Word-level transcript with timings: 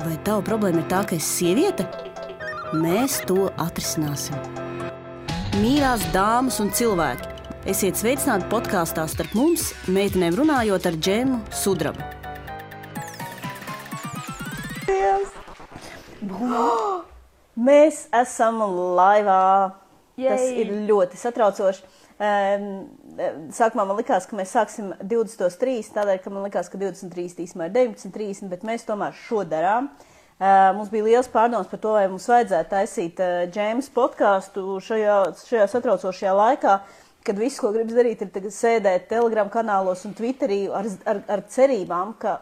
Vai 0.00 0.16
tava 0.24 0.40
problēma 0.46 0.80
ir 0.80 0.88
tā, 0.88 1.02
ka 1.04 1.16
esi 1.18 1.28
sieviete? 1.42 1.84
Mēs 2.72 3.18
to 3.28 3.50
atrisināsim. 3.60 4.38
Mīļās 5.60 6.06
dāmas 6.14 6.56
un 6.64 6.70
cilvēki, 6.72 7.28
esiet 7.68 8.00
sveicināti 8.00 8.48
podkāstā 8.52 9.04
starp 9.10 9.36
mums, 9.36 9.68
meitenēm 9.92 10.38
runājot 10.40 10.88
ar 10.88 10.96
Džēmu 10.96 11.42
Sudrabu. 11.52 12.00
Mēs 17.68 18.06
esam 18.16 18.64
laivā. 18.96 19.76
Tas 20.16 20.42
Jej! 20.44 20.56
ir 20.62 20.72
ļoti 20.88 21.18
satraucoši. 21.20 21.84
Um, 22.22 22.64
Sākumā 23.12 23.84
man 23.84 23.98
likās, 23.98 24.24
ka 24.28 24.36
mēs 24.38 24.54
sāksim 24.54 24.92
23. 25.04 25.82
Tādēļ, 25.92 26.20
ka 26.24 26.30
man 26.32 26.46
likās, 26.46 26.70
ka 26.72 26.78
23. 26.80 27.26
īstenībā 27.44 27.68
ir 27.68 27.74
19.30, 27.76 28.48
bet 28.48 28.64
mēs 28.64 28.86
tomēr 28.88 29.16
šo 29.26 29.42
darām. 29.48 29.90
Uh, 30.42 30.72
mums 30.74 30.88
bija 30.90 31.04
liels 31.06 31.28
pārdoms 31.30 31.68
par 31.70 31.78
to, 31.82 31.92
vai 31.94 32.06
mums 32.10 32.24
vajadzētu 32.30 32.70
taisīt 32.72 33.20
uh, 33.22 33.42
Džēmas 33.52 33.90
podkāstu 33.94 34.78
šajā, 34.82 35.18
šajā 35.44 35.66
satraucošajā 35.70 36.32
laikā, 36.38 36.78
kad 37.26 37.38
viss, 37.38 37.60
ko 37.62 37.70
gribas 37.74 37.94
darīt, 37.94 38.24
ir 38.24 38.48
sēdēt 38.50 39.06
Telegram 39.12 39.52
kanālos 39.52 40.06
un 40.08 40.16
Twitterī 40.18 40.64
ar, 40.72 40.88
ar, 41.06 41.20
ar 41.36 41.44
cerībām, 41.52 42.16
ka 42.18 42.38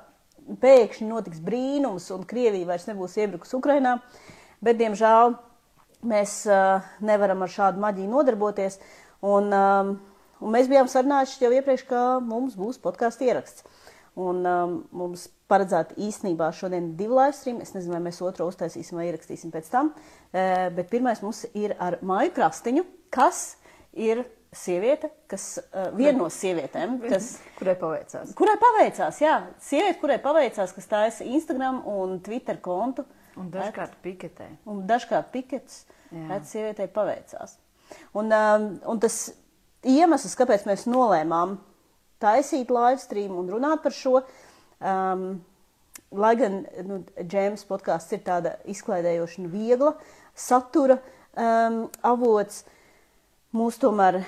pēkšņi 0.63 1.09
notiks 1.11 1.43
brīnums 1.45 2.07
un 2.15 2.23
Krievija 2.31 2.71
vairs 2.71 2.87
nebūs 2.89 3.19
iebrukusi 3.21 3.59
Ukrainā. 3.59 3.99
Bet, 4.65 4.79
diemžēl, 4.81 5.35
mēs 6.09 6.45
uh, 6.49 6.87
nevaram 7.05 7.43
ar 7.45 7.53
šādu 7.53 7.83
maģiju 7.83 8.15
nodarboties. 8.15 8.79
Un, 9.27 9.53
um, 9.53 9.93
un 10.41 10.55
mēs 10.55 10.71
bijām 10.71 10.89
sarunājuši 10.91 11.45
jau 11.45 11.53
iepriekš, 11.57 11.87
ka 11.89 12.03
mums 12.25 12.57
būs 12.59 12.81
podkāstu 12.83 13.29
ieraksts. 13.29 13.67
Un 14.21 14.43
um, 14.45 14.75
mums 14.95 15.29
paredzēta 15.51 15.95
īstenībā 16.03 16.51
šodien 16.57 16.93
divi 16.99 17.15
live 17.15 17.37
stream. 17.37 17.61
Es 17.63 17.73
nezinu, 17.77 17.95
vai 17.95 18.03
mēs 18.09 18.19
otru 18.27 18.49
uztaisīsim 18.51 18.99
vai 18.99 19.07
ierakstīsim 19.09 19.53
pēc 19.55 19.71
tam. 19.73 19.93
Uh, 19.95 20.67
bet 20.75 20.91
pirmais 20.91 21.23
mums 21.25 21.45
ir 21.55 21.77
ar 21.79 22.01
Māju 22.07 22.35
Krastiņu, 22.37 22.85
kas 23.15 23.55
ir 23.95 24.25
sieviete, 24.51 25.13
kas 25.31 25.61
uh, 25.61 25.93
viena 25.95 26.19
no 26.19 26.29
sievietēm, 26.33 26.99
kas 27.07 27.37
Kurai 27.59 27.77
paveicās? 27.79 28.35
Kurai 28.39 28.57
paveicās, 28.61 29.23
jā, 29.23 29.37
sieviete, 29.63 29.99
kurai 30.03 30.19
paveicās, 30.23 30.75
kas 30.75 30.91
taisa 30.91 31.27
Instagram 31.27 31.85
un 31.89 32.19
Twitter 32.25 32.59
kontu. 32.63 33.07
Un 33.39 33.53
dažkārt 33.55 33.95
piketē. 34.03 34.49
Un 34.69 34.83
dažkārt 34.91 35.31
pikets, 35.33 35.85
kad 36.11 36.49
sievietei 36.51 36.91
paveicās. 36.91 37.55
Un, 38.19 38.35
um, 38.35 38.67
un 38.91 39.01
tas 39.03 39.23
iemesls, 39.87 40.37
kāpēc 40.39 40.67
mēs 40.69 40.87
nolēmām 40.91 41.59
taisīt 42.21 42.73
live 42.73 43.01
stream 43.01 43.39
un 43.41 43.49
runāt 43.53 43.83
par 43.85 43.95
šo, 43.97 44.21
um, 44.81 45.25
lai 46.11 46.35
gan 46.37 46.61
nu, 46.87 47.01
Džēmas 47.21 47.65
podkāsts 47.69 48.13
ir 48.17 48.25
tāda 48.27 48.57
izklaidējoša 48.69 49.43
un 49.43 49.51
viegla 49.53 49.95
satura 50.37 50.99
um, 51.01 51.83
avots, 52.07 52.65
mūs 53.57 53.81
tomēr 53.81 54.21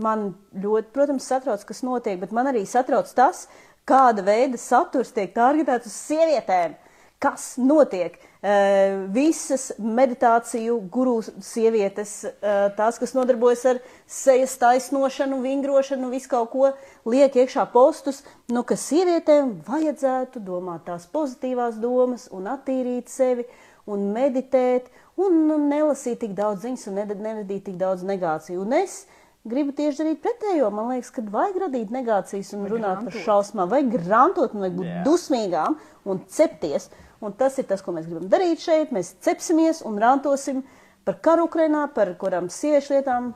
man 0.00 0.32
ļoti, 0.58 0.90
protams, 0.94 1.26
satrauc, 1.28 1.62
kas 1.66 1.84
notiek, 1.86 2.18
bet 2.20 2.32
man 2.34 2.50
arī 2.50 2.64
satrauc 2.66 3.10
tas, 3.14 3.46
kāda 3.88 4.24
veida 4.26 4.58
saturs 4.60 5.12
tiek 5.14 5.34
targetēts 5.34 5.90
uz 5.90 5.98
sievietēm. 6.08 6.78
Kas 7.24 7.54
notiek? 7.56 8.18
Uh, 8.44 9.06
visas 9.14 9.70
meditāciju 9.80 10.74
guru 10.92 11.14
sievietes, 11.24 12.18
uh, 12.28 12.66
tās, 12.76 12.98
kas 13.00 13.14
nodarbojas 13.16 13.62
ar 13.70 13.80
sejas 14.04 14.58
taisnošanu, 14.60 15.38
vingrošanu, 15.40 16.10
visu 16.12 16.28
kaut 16.34 16.50
ko, 16.52 16.72
liek 17.08 17.38
iekšā 17.40 17.64
postus, 17.72 18.20
nu, 18.52 18.60
ka 18.68 18.76
sievietēm 18.76 19.54
vajadzētu 19.64 20.44
domāt 20.44 20.84
tās 20.90 21.08
pozitīvās 21.14 21.80
domas 21.80 22.28
un 22.36 22.50
attīrīt 22.52 23.08
sevi 23.08 23.48
un 23.88 24.10
meditēt 24.12 24.92
un 25.20 25.44
nu, 25.48 25.58
nelasīt 25.70 26.20
tik 26.24 26.36
daudz 26.36 26.64
ziņas 26.66 26.88
un 26.90 27.00
neradīt 27.00 27.64
tik 27.70 27.80
daudz 27.80 28.04
negāciju. 28.04 28.60
Un 28.64 28.76
es 28.82 29.04
gribu 29.48 29.74
tieši 29.76 30.00
darīt 30.00 30.20
pretējo. 30.24 30.70
Man 30.74 30.92
liekas, 30.94 31.12
ka 31.14 31.24
vajag 31.32 31.62
radīt 31.66 31.92
negācijas 31.94 32.52
un 32.56 32.68
runāt 32.70 33.02
par 33.02 33.10
grantot. 33.10 33.24
šausmām, 33.26 33.72
vajag 33.72 33.90
grantot 33.96 34.54
un 34.56 34.64
vajag 34.64 34.78
būt 34.78 34.90
Jā. 34.90 35.00
dusmīgām 35.08 35.78
un 36.08 36.22
cepties. 36.28 36.88
Un 37.24 37.32
tas 37.40 37.56
ir 37.58 37.64
tas, 37.68 37.80
ko 37.80 37.94
mēs 37.96 38.06
gribam 38.08 38.28
darīt 38.28 38.60
šeit. 38.60 38.92
Mēs 38.92 39.14
cepsimies 39.24 39.80
un 39.88 39.96
rantosim 40.02 40.62
par 41.08 41.16
karu 41.24 41.48
Ukrainā, 41.48 41.86
par 41.94 42.12
kurām 42.20 42.50
sieviešu 42.52 42.98
lietām. 42.98 43.32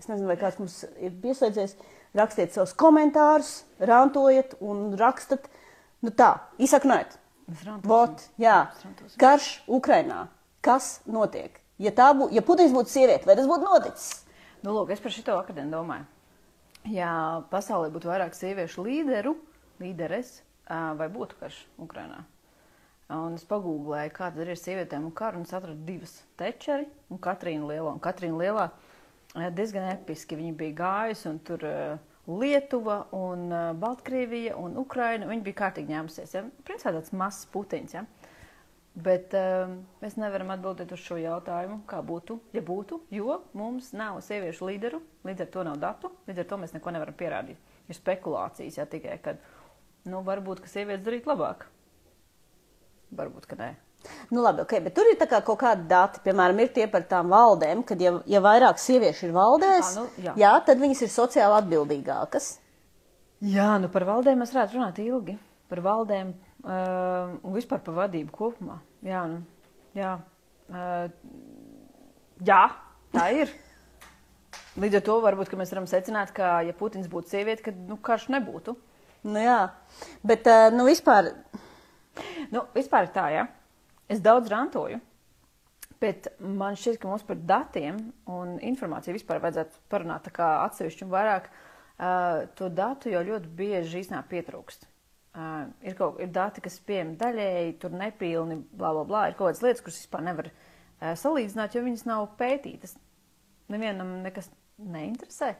Es 0.00 0.08
nezinu, 0.08 0.30
vai 0.30 0.38
kāds 0.40 0.60
mums 0.60 0.80
ir 0.96 1.12
pieslēdzies. 1.20 1.76
Rakstiet 2.16 2.56
savus 2.56 2.72
komentārus, 2.74 3.60
rantojiet 3.78 4.56
un 4.64 4.96
rakstat. 4.98 5.44
Nu 6.02 6.10
tā, 6.16 6.32
rantosim. 7.66 7.90
Vot, 7.90 8.24
jā, 8.40 8.56
karš 9.20 9.50
Ukrainā. 9.68 10.24
Kas 10.64 10.98
notiek? 11.06 11.60
Ja, 11.80 11.92
bū, 12.16 12.28
ja 12.34 12.42
Putins 12.44 12.74
būtu 12.74 12.92
sieviete, 12.92 13.28
vai 13.28 13.36
tas 13.38 13.48
būtu 13.48 13.64
noticis? 13.64 14.24
Nu, 14.64 14.74
lūk, 14.76 14.92
es 14.92 15.00
par 15.00 15.14
šo 15.14 15.38
akadēmu 15.38 15.72
domāju. 15.72 16.08
Ja 16.92 17.12
pasaulē 17.52 17.92
būtu 17.92 18.08
vairāk 18.10 18.36
sieviešu 18.36 18.84
līderu, 18.84 19.34
līderes, 19.80 20.40
vai 20.68 21.08
būtu 21.12 21.36
karš 21.40 21.62
Ukrainā? 21.80 22.24
Un 23.10 23.34
es 23.34 23.42
pagūglēju, 23.50 24.12
kāda 24.14 24.44
ir 24.44 24.52
sievietēm 24.54 25.08
un 25.08 25.14
kara, 25.18 25.38
un 25.38 25.46
es 25.48 25.54
atradu 25.56 25.82
divas 25.82 26.12
tečeri 26.38 26.86
un 27.10 27.18
Katrīnu 27.18 27.66
Lielo. 27.66 27.90
Un 27.96 28.02
Katrīna 28.02 28.38
Lielā 28.38 28.68
ā, 29.34 29.48
diezgan 29.54 29.88
episki 29.90 30.38
viņa 30.38 30.54
bija 30.60 30.76
gājusi, 30.78 31.26
un 31.32 31.40
tur 31.46 31.66
ā, 31.66 31.74
Lietuva 32.30 33.00
un 33.16 33.48
ā, 33.50 33.62
Baltkrievija 33.80 34.54
un 34.60 34.76
Ukraina, 34.78 35.26
viņa 35.26 35.46
bija 35.46 35.58
kārtīgi 35.64 35.90
ņēmusies. 35.90 36.36
Ja? 36.36 36.44
Principā 36.68 36.92
tāds 36.94 37.10
mazs 37.16 37.48
putiņš, 37.50 37.96
ja? 37.98 38.04
Bet 39.00 39.34
um, 39.38 39.76
mēs 40.02 40.16
nevaram 40.18 40.50
atbildēt 40.54 40.94
uz 40.94 41.02
šo 41.02 41.18
jautājumu, 41.18 41.80
kā 41.90 42.00
būtu, 42.06 42.36
ja 42.54 42.62
būtu, 42.66 43.00
jo 43.14 43.40
mums 43.58 43.90
nav 43.96 44.18
sieviešu 44.26 44.66
līderu, 44.66 45.02
līdz 45.26 45.46
ar 45.46 45.50
to 45.54 45.66
nav 45.66 45.82
datu, 45.82 46.10
līdz 46.30 46.42
ar 46.42 46.48
to 46.50 46.58
mēs 46.62 46.74
neko 46.74 46.94
nevaram 46.94 47.18
pierādīt. 47.18 47.58
Ir 47.90 47.98
spekulācijas, 47.98 48.78
ja 48.78 48.86
tikai, 48.90 49.18
kad, 49.22 49.42
nu, 50.10 50.22
varbūt, 50.26 50.62
ka 50.62 50.70
sievietes 50.70 51.06
darīt 51.06 51.30
labāk. 51.30 51.66
Varbūt, 53.16 53.46
ka 53.50 53.58
nē. 53.58 53.70
Nu, 54.30 54.40
labi, 54.40 54.62
okay, 54.64 54.80
bet 54.80 54.94
tur 54.96 55.08
ir 55.10 55.18
kā 55.20 55.40
kaut 55.44 55.58
kādi 55.60 55.84
dati, 55.90 56.22
piemēram, 56.24 56.60
ir 56.62 56.70
tie 56.72 56.86
par 56.88 57.04
tām 57.08 57.32
valdēm, 57.32 57.82
kad 57.86 58.00
ja, 58.00 58.14
ja 58.30 58.40
vairāk 58.44 58.80
sieviešu 58.80 59.28
ir 59.28 59.34
valdēs, 59.36 59.92
Ā, 59.92 60.00
nu, 60.00 60.24
jā. 60.24 60.34
jā, 60.40 60.52
tad 60.64 60.80
viņas 60.80 61.02
ir 61.04 61.12
sociāli 61.12 61.58
atbildīgākas. 61.58 62.50
Jā, 63.44 63.74
nu 63.80 63.90
par 63.92 64.06
valdēm 64.08 64.40
mēs 64.40 64.54
varētu 64.54 64.78
runāt 64.78 65.00
ilgi. 65.04 65.36
Par 65.70 65.82
valdēm 65.84 66.32
uh, 66.32 67.36
un 67.46 67.54
vispār 67.54 67.82
par 67.84 67.96
vadību 68.02 68.32
kopumā. 68.34 68.80
Jā, 69.06 69.22
nu, 69.30 69.42
jā. 69.96 70.16
Uh, 70.70 71.08
jā, 72.46 72.62
tā 73.14 73.26
ir. 73.36 73.52
Līdz 74.80 75.00
ar 75.00 75.06
to 75.06 75.16
varbūt 75.24 75.50
ka 75.50 75.58
mēs 75.60 75.72
varam 75.74 75.88
secināt, 75.90 76.32
ka, 76.36 76.60
ja 76.66 76.76
Putins 76.76 77.08
būtu 77.10 77.32
sieviete, 77.32 77.68
tad 77.68 77.80
nu, 77.88 77.98
karš 78.00 78.28
nebūtu. 78.32 78.76
Nu, 79.28 79.40
jā, 79.40 79.62
bet 80.24 80.46
uh, 80.48 80.68
nu, 80.72 80.86
vispār 80.88 81.34
Nu, 82.54 82.64
vispār 82.74 83.08
tā, 83.14 83.28
ja. 83.34 83.46
Es 84.10 84.22
daudz 84.24 84.50
rantoju, 84.50 84.98
bet 86.02 86.30
man 86.40 86.78
šķiet, 86.78 86.98
ka 87.00 87.10
mums 87.10 87.24
par 87.26 87.38
datiem 87.46 88.00
un 88.30 88.56
informāciju 88.66 89.14
vispār 89.14 89.42
vajadzētu 89.42 89.84
parunāt 89.92 90.24
tā 90.26 90.32
kā 90.34 90.48
atsevišķi 90.64 91.06
un 91.06 91.12
vairāk. 91.12 91.50
Uh, 92.00 92.46
to 92.56 92.70
datu 92.72 93.12
jau 93.12 93.20
ļoti 93.26 93.50
bieži 93.58 94.00
īstenībā 94.00 94.24
pietrūkst. 94.30 94.86
Uh, 95.30 95.68
ir, 95.84 95.94
kaut, 95.98 96.16
ir 96.18 96.30
dati, 96.34 96.62
kas 96.64 96.80
pieejami 96.88 97.18
daļēji, 97.20 97.74
tur 97.82 97.92
nepilni, 97.94 98.56
bla, 98.72 98.94
bla, 98.96 99.04
bla. 99.06 99.24
Ir 99.28 99.36
kaut 99.36 99.50
kādas 99.50 99.62
lietas, 99.62 99.84
kuras 99.84 100.00
vispār 100.00 100.24
nevar 100.26 100.48
uh, 100.48 101.12
salīdzināt, 101.20 101.76
jo 101.76 101.84
viņas 101.84 102.06
nav 102.08 102.24
pētītas. 102.40 102.96
Nevienam 103.70 104.16
nekas 104.24 104.48
neinteresē. 104.80 105.52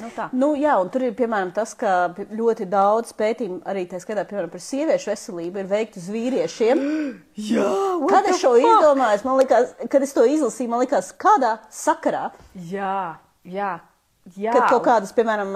Nu, 0.00 0.08
tā. 0.16 0.26
Nu, 0.32 0.50
jā, 0.58 0.74
un 0.80 0.88
tur 0.92 1.04
ir 1.04 1.14
piemēram 1.18 1.50
tas, 1.56 1.74
ka 1.78 2.12
ļoti 2.16 2.66
daudz 2.70 3.12
pētījumu, 3.18 3.60
arī 3.68 3.84
tā 3.90 4.00
skaitā 4.00 4.24
piemēram, 4.28 4.50
par 4.52 4.62
sieviešu 4.64 5.10
veselību, 5.12 5.60
ir 5.60 5.68
veikti 5.70 6.00
uz 6.00 6.08
vīriešiem. 6.14 6.82
Jā, 7.50 7.68
Kad 8.10 8.28
es 8.30 8.40
šo 8.40 8.54
izdomāju, 8.60 9.22
man 9.26 9.40
likās, 9.40 9.74
kad 9.92 10.04
es 10.04 10.14
to 10.16 10.24
izlasīju, 10.28 10.70
man 10.72 10.84
likās, 10.84 11.12
kādā 11.20 11.56
sakarā, 11.74 12.30
Jā, 12.70 13.18
jā. 13.44 13.74
jā. 14.36 14.54
kad 14.54 14.68
kaut 14.72 14.84
kādas, 14.88 15.12
piemēram, 15.16 15.52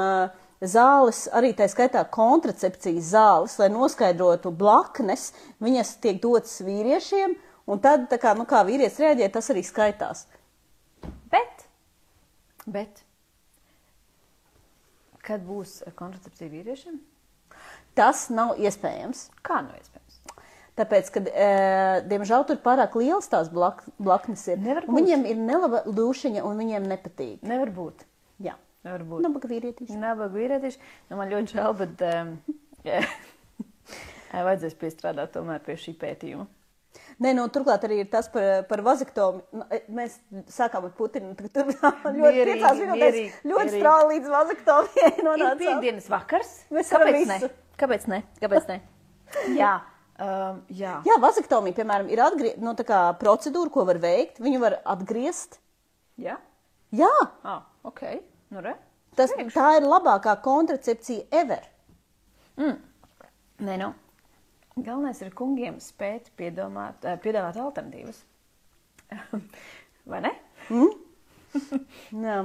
zāles, 0.65 1.25
arī 1.37 1.53
tā 1.57 1.69
skaitā 1.71 2.05
kontracepcijas 2.13 3.11
zāles, 3.15 3.57
lai 3.61 3.71
noskaidrotu 3.73 4.53
blaknes, 4.55 5.31
viņas 5.65 5.97
tiek 6.05 6.21
dotas 6.23 6.61
vīriešiem, 6.65 7.37
un 7.71 7.83
tad, 7.85 8.13
kā, 8.21 8.37
nu, 8.39 8.49
kā 8.49 8.65
vīrietis 8.69 9.01
reaģē, 9.03 9.31
tas 9.35 9.51
arī 9.53 9.65
skaitās. 9.67 10.27
Bet, 11.33 11.67
bet 12.65 13.05
kad 15.25 15.45
būs 15.47 15.81
kontracepcija 15.99 16.53
vīriešiem? 16.53 17.01
Tas 17.95 18.27
nav 18.35 18.59
iespējams. 18.59 19.29
Kā 19.47 19.61
nu 19.65 19.75
iespējams? 19.79 20.21
Tāpēc, 20.75 21.11
ka, 21.15 21.21
e, 21.23 21.51
diemžēl, 22.11 22.43
tur 22.49 22.59
pārāk 22.65 22.97
liels 22.99 23.31
tās 23.31 23.51
blak, 23.53 23.85
blaknes 24.03 24.43
ir. 24.51 24.59
Viņiem 24.91 25.23
ir 25.31 25.39
nelaba 25.39 25.85
lūšiņa, 25.87 26.43
un 26.43 26.59
viņiem 26.59 26.89
nepatīk. 26.91 27.45
Nevar 27.47 27.71
būt. 27.77 28.03
Jā, 28.43 28.57
Nevar 28.87 29.05
būt. 29.07 29.23
nabaga 29.23 29.51
vīrietīši. 29.53 30.01
Nabaga 30.03 30.35
vīrietieši. 30.35 30.83
Nu, 31.13 31.21
man 31.21 31.31
ļoti 31.31 31.55
žēl, 31.55 31.77
bet 31.79 32.03
um, 32.09 32.35
vajadzēs 34.49 34.75
piestrādāt 34.81 35.37
tomēr 35.37 35.63
pie 35.63 35.79
šī 35.79 35.95
pētījuma. 36.01 36.49
Nē, 37.23 37.31
nu, 37.37 37.45
turklāt 37.53 37.85
arī 37.87 38.01
ir 38.03 38.09
tas 38.11 38.27
par, 38.33 38.65
par 38.67 38.81
vazektomi. 38.83 39.43
Nu, 39.55 39.67
e, 39.71 39.81
mēs 39.95 40.17
sākām 40.51 40.89
ar 40.89 40.95
Putinu, 40.99 41.35
turpinām 41.39 42.01
ļoti 42.19 42.45
minūtēs, 42.51 42.81
mierīgi, 42.91 43.33
ļoti 43.53 43.75
strāli 43.77 44.09
līdz 44.17 44.31
vazektomijai 44.33 45.11
Ir 45.19 45.27
nonācām. 45.29 45.61
piekdienas 45.63 46.09
vakars. 46.11 46.55
Mēs 46.75 46.91
Kāpēc 46.95 47.27
ne? 47.31 47.39
Kāpēc 47.81 48.09
ne? 48.11 48.23
Kāpēc 48.43 48.67
ne? 48.73 48.81
jā. 49.59 49.75
Um, 50.15 50.61
jā. 50.71 50.97
Jā, 51.07 51.19
vazektomija, 51.23 51.75
piemēram, 51.79 52.11
ir 52.15 52.21
atgrie... 52.23 52.55
nu, 52.63 52.75
kā 52.87 53.01
procedūra, 53.19 53.71
ko 53.75 53.87
var 53.89 53.99
veikt. 54.03 54.39
Viņu 54.43 54.61
var 54.63 54.79
atgriezt. 54.95 55.59
Jā. 56.23 56.37
Jā, 56.95 57.11
Ah, 57.43 57.65
ok. 57.83 58.03
Nu, 58.55 58.63
re. 58.63 58.77
tas, 59.19 59.33
tā 59.55 59.73
ir 59.81 59.87
labākā 59.91 60.37
kontracepcija 60.45 61.27
ever. 61.35 61.65
Nē, 62.55 63.75
nu. 63.81 63.89
Galvenais 64.75 65.21
ir 65.23 65.31
kungiem 65.39 65.77
spēt 65.79 66.33
piedomāt, 66.39 67.05
eh, 67.07 67.15
piedāvāt 67.23 67.59
alternatīvas. 67.63 68.25
Vai 70.11 70.21
ne? 70.25 70.33
Jā. 72.27 72.41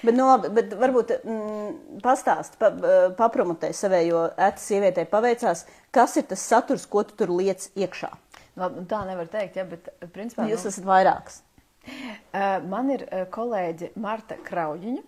Bet, 0.00 0.14
no, 0.16 0.28
bet 0.56 0.72
varbūt 0.80 1.12
mm, 1.18 1.98
pastāst, 2.04 2.56
pa, 2.60 2.70
papromotē 3.18 3.68
savējo 3.76 4.22
ētas 4.32 4.64
sievietē 4.70 5.04
paveicās, 5.10 5.66
kas 5.92 6.16
ir 6.16 6.24
tas 6.30 6.46
saturs, 6.48 6.86
ko 6.88 7.02
tu 7.04 7.18
tur 7.20 7.34
liec 7.36 7.66
iekšā. 7.76 8.08
Labi, 8.56 8.80
nu, 8.80 8.86
tā 8.88 9.02
nevar 9.04 9.28
teikt, 9.28 9.60
ja, 9.60 9.66
bet 9.68 9.92
eh, 9.92 10.08
principā. 10.08 10.48
Jūs 10.48 10.64
nu, 10.64 10.72
esat 10.72 10.88
vairākas. 10.88 11.42
Uh, 11.84 12.64
Man 12.72 12.88
ir 12.94 13.04
kolēģe 13.34 13.92
Marta 14.00 14.40
Krauģiņa, 14.40 15.04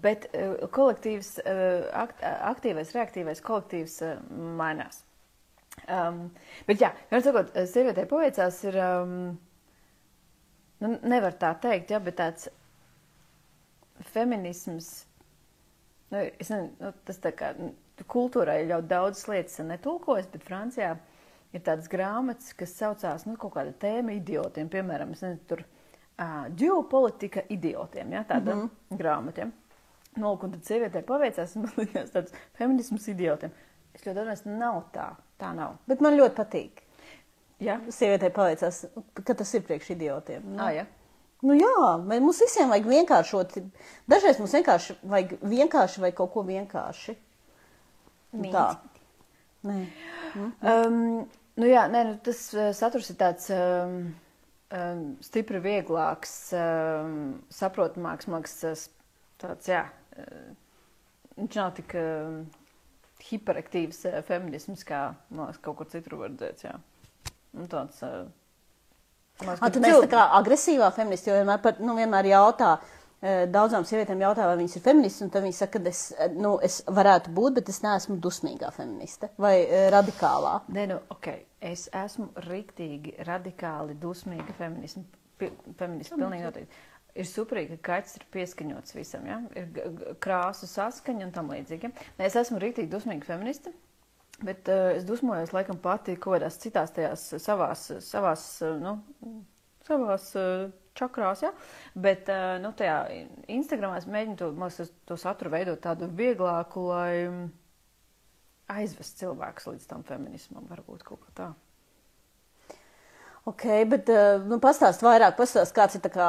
bet 0.00 0.24
kolektīvs, 0.72 1.34
akt, 1.98 2.24
aktīvais, 2.24 2.94
reaktīvais 2.96 3.44
kolektīvs 3.44 3.96
mainās. 4.30 5.02
Um, 5.90 6.24
bet, 6.68 6.80
jā, 6.82 6.92
vienmēr 7.10 7.24
sakot, 7.24 7.52
uh, 7.54 7.66
sievietei 7.66 8.06
paveicās 8.10 8.58
ir, 8.68 8.76
um, 8.84 9.14
nu, 10.84 10.90
nevar 11.10 11.34
tā 11.40 11.50
teikt, 11.62 11.90
jā, 11.90 11.98
bet 12.04 12.18
tāds 12.20 12.50
feminisms, 14.12 14.90
nu, 16.12 16.22
es 16.22 16.52
nezinu, 16.52 16.70
nu, 16.78 16.92
tas 17.08 17.18
tā 17.24 17.32
kā 17.36 17.52
nu, 17.58 17.72
kultūrai 18.10 18.62
ļoti 18.68 18.90
daudz 18.90 19.24
lietas 19.28 19.58
netulkojas, 19.66 20.28
bet 20.32 20.46
Francijā 20.46 20.94
ir 21.50 21.64
tādas 21.66 21.90
grāmatas, 21.90 22.54
kas 22.56 22.76
saucās, 22.78 23.26
nu, 23.26 23.34
kaut 23.40 23.56
kāda 23.56 23.74
tēma 23.82 24.14
idiotiem, 24.16 24.70
piemēram, 24.72 25.16
es 25.16 25.24
nezinu, 25.24 25.42
tur 25.50 25.64
uh, 25.64 26.46
ģeopolitika 26.60 27.44
idiotiem, 27.50 28.14
jā, 28.14 28.22
tāda 28.28 28.54
mm 28.54 28.62
-hmm. 28.62 29.00
grāmata, 29.02 29.44
jā. 29.44 29.50
Nu, 30.16 30.32
lūk, 30.32 30.44
un 30.46 30.54
tad 30.56 30.66
sievietē 30.66 31.02
paveicās, 31.06 31.52
un 31.56 31.66
man 31.66 31.76
likās 31.78 32.10
tāds 32.10 32.34
feminisms 32.58 33.08
idiotiem. 33.12 33.52
Es 34.00 34.06
ļoti 34.06 34.16
domāju, 34.16 34.52
nav 34.56 34.78
tā, 34.94 35.10
tā 35.36 35.50
nav. 35.52 35.74
Bet 35.90 36.00
man 36.00 36.16
ļoti 36.16 36.32
patīk. 36.38 36.78
Jā, 37.60 37.76
Sievietē 37.92 38.30
paveicās, 38.32 38.86
ka 39.18 39.34
tas 39.36 39.50
ir 39.52 39.64
priekš 39.66 39.90
idiotiem. 39.92 40.46
Nu, 40.54 40.62
ah, 40.64 40.70
jā. 40.72 40.86
nu 41.44 41.52
jā, 41.58 41.72
mums 42.08 42.38
visiem 42.40 42.70
vajag 42.72 42.86
vienkāršot. 42.88 43.58
Dažreiz 44.08 44.40
mums 44.40 44.54
vienkārši 44.56 44.96
vajag 45.12 45.34
vienkārši 45.44 46.00
vai 46.00 46.10
kaut 46.16 46.32
ko 46.32 46.46
vienkārši. 46.48 47.18
Nu, 48.40 48.48
Tā. 48.54 48.64
Nē. 49.68 49.76
Um, 50.64 51.26
nu 51.60 51.68
jā, 51.68 51.82
nē, 51.92 52.04
nu, 52.08 52.14
tas 52.24 52.40
uh, 52.54 52.70
saturs 52.76 53.10
ir 53.12 53.18
tāds 53.20 53.50
um, 53.52 53.98
um, 54.72 55.02
stipri 55.20 55.60
vieglāks, 55.60 56.32
um, 56.56 57.18
saprotamāks, 57.52 58.30
māks, 58.32 58.56
uh, 58.64 58.86
tāds, 59.42 59.68
jā, 59.68 59.82
uh, 60.16 60.48
viņš 61.36 61.60
nav 61.60 61.74
tik 61.76 61.92
um, 62.00 62.40
hiperaktīvs 63.28 64.04
uh, 64.10 64.20
feminisms, 64.26 64.84
kā, 64.88 65.02
man 65.30 65.46
liekas, 65.50 65.60
kaut 65.64 65.76
kur 65.80 65.90
citur 65.92 66.16
var 66.20 66.30
redzēt, 66.32 66.64
jā. 66.68 66.76
Un 67.58 67.66
tāds, 67.70 68.00
uh, 68.06 68.24
liekas, 69.42 69.60
A, 69.62 69.70
mēs 69.70 69.92
cil- 69.94 70.06
tā 70.06 70.10
kā 70.14 70.24
agresīvā 70.40 70.88
feministi, 70.96 71.30
jo 71.30 71.36
vienmēr, 71.40 71.60
par, 71.64 71.78
nu, 71.80 71.94
vienmēr 71.98 72.28
jautā, 72.30 72.70
eh, 73.22 73.46
daudzām 73.52 73.84
sievietēm 73.88 74.20
jautā, 74.24 74.46
vai 74.48 74.56
viņas 74.60 74.76
ir 74.76 74.82
feministas, 74.84 75.22
un 75.26 75.30
tad 75.30 75.44
viņas 75.44 75.62
saka, 75.64 75.78
ka 75.78 75.88
es, 75.88 76.02
eh, 76.18 76.28
nu, 76.36 76.58
es 76.62 76.80
varētu 76.86 77.32
būt, 77.36 77.54
bet 77.60 77.68
es 77.68 77.80
neesmu 77.84 78.18
dusmīgā 78.20 78.72
feministe 78.72 79.30
vai 79.38 79.54
eh, 79.64 79.90
radikālā. 79.90 80.60
Nē, 80.72 80.86
nu, 80.88 81.00
ok. 81.10 81.32
Es 81.60 81.88
esmu 81.92 82.30
rīktīgi, 82.48 83.18
radikāli 83.28 83.94
dusmīga 84.00 84.54
feminisma. 84.56 85.02
Pi, 85.40 85.50
feminista, 85.76 86.16
pilnīgi 86.16 86.44
noteikti. 86.44 86.78
Ir 87.18 87.26
superīgi, 87.26 87.78
ka 87.80 87.96
kaķis 87.96 88.18
ir 88.20 88.26
pieskaņots 88.34 88.94
visam, 88.94 89.26
ja? 89.26 89.40
ir 89.58 90.16
krāsu 90.22 90.68
saskaņa 90.70 91.26
un 91.26 91.32
tam 91.34 91.50
līdzīgi. 91.50 91.88
Ja? 91.88 92.10
Nē, 92.18 92.28
es 92.28 92.36
esmu 92.38 92.60
rīktīgi 92.62 92.90
dusmīga 92.92 93.26
feministe, 93.32 93.72
bet 94.46 94.70
uh, 94.70 94.92
es 94.94 95.06
dusmojos 95.08 95.54
laikam 95.56 95.80
pati 95.82 96.14
kaut 96.16 96.38
kādās 96.38 96.60
citās 96.62 96.94
tajās 96.96 97.26
savās, 97.42 97.88
savās, 98.06 98.44
uh, 98.62 98.76
nu, 98.80 99.40
savās 99.88 100.28
uh, 100.38 100.68
čakrās, 100.98 101.42
ja? 101.46 101.50
bet 101.98 102.30
uh, 102.30 102.58
nu, 102.62 102.70
tajā 102.78 103.00
Instagramā 103.50 103.98
es 103.98 104.06
mēģinu 104.10 104.38
to, 104.38 104.52
liekas, 104.54 104.94
to 105.10 105.18
saturu 105.18 105.54
veidot 105.56 105.82
tādu 105.82 106.10
vieglāku, 106.14 106.86
lai 106.92 107.10
mm, 107.24 107.48
aizvest 108.76 109.18
cilvēkus 109.20 109.72
līdz 109.72 109.90
tam 109.90 110.06
feminismam, 110.06 110.68
varbūt 110.70 111.04
kaut 111.06 111.26
kā 111.26 111.34
tā. 111.42 111.50
Ok, 113.48 113.64
bet 113.88 114.10
eh, 114.12 114.38
nu, 114.44 114.60
pastāst 114.60 115.02
vairāk, 115.04 115.38
pastāst, 115.38 115.72
kāds 115.76 115.96
ir 115.96 116.02
tā 116.04 116.10
kā 116.12 116.28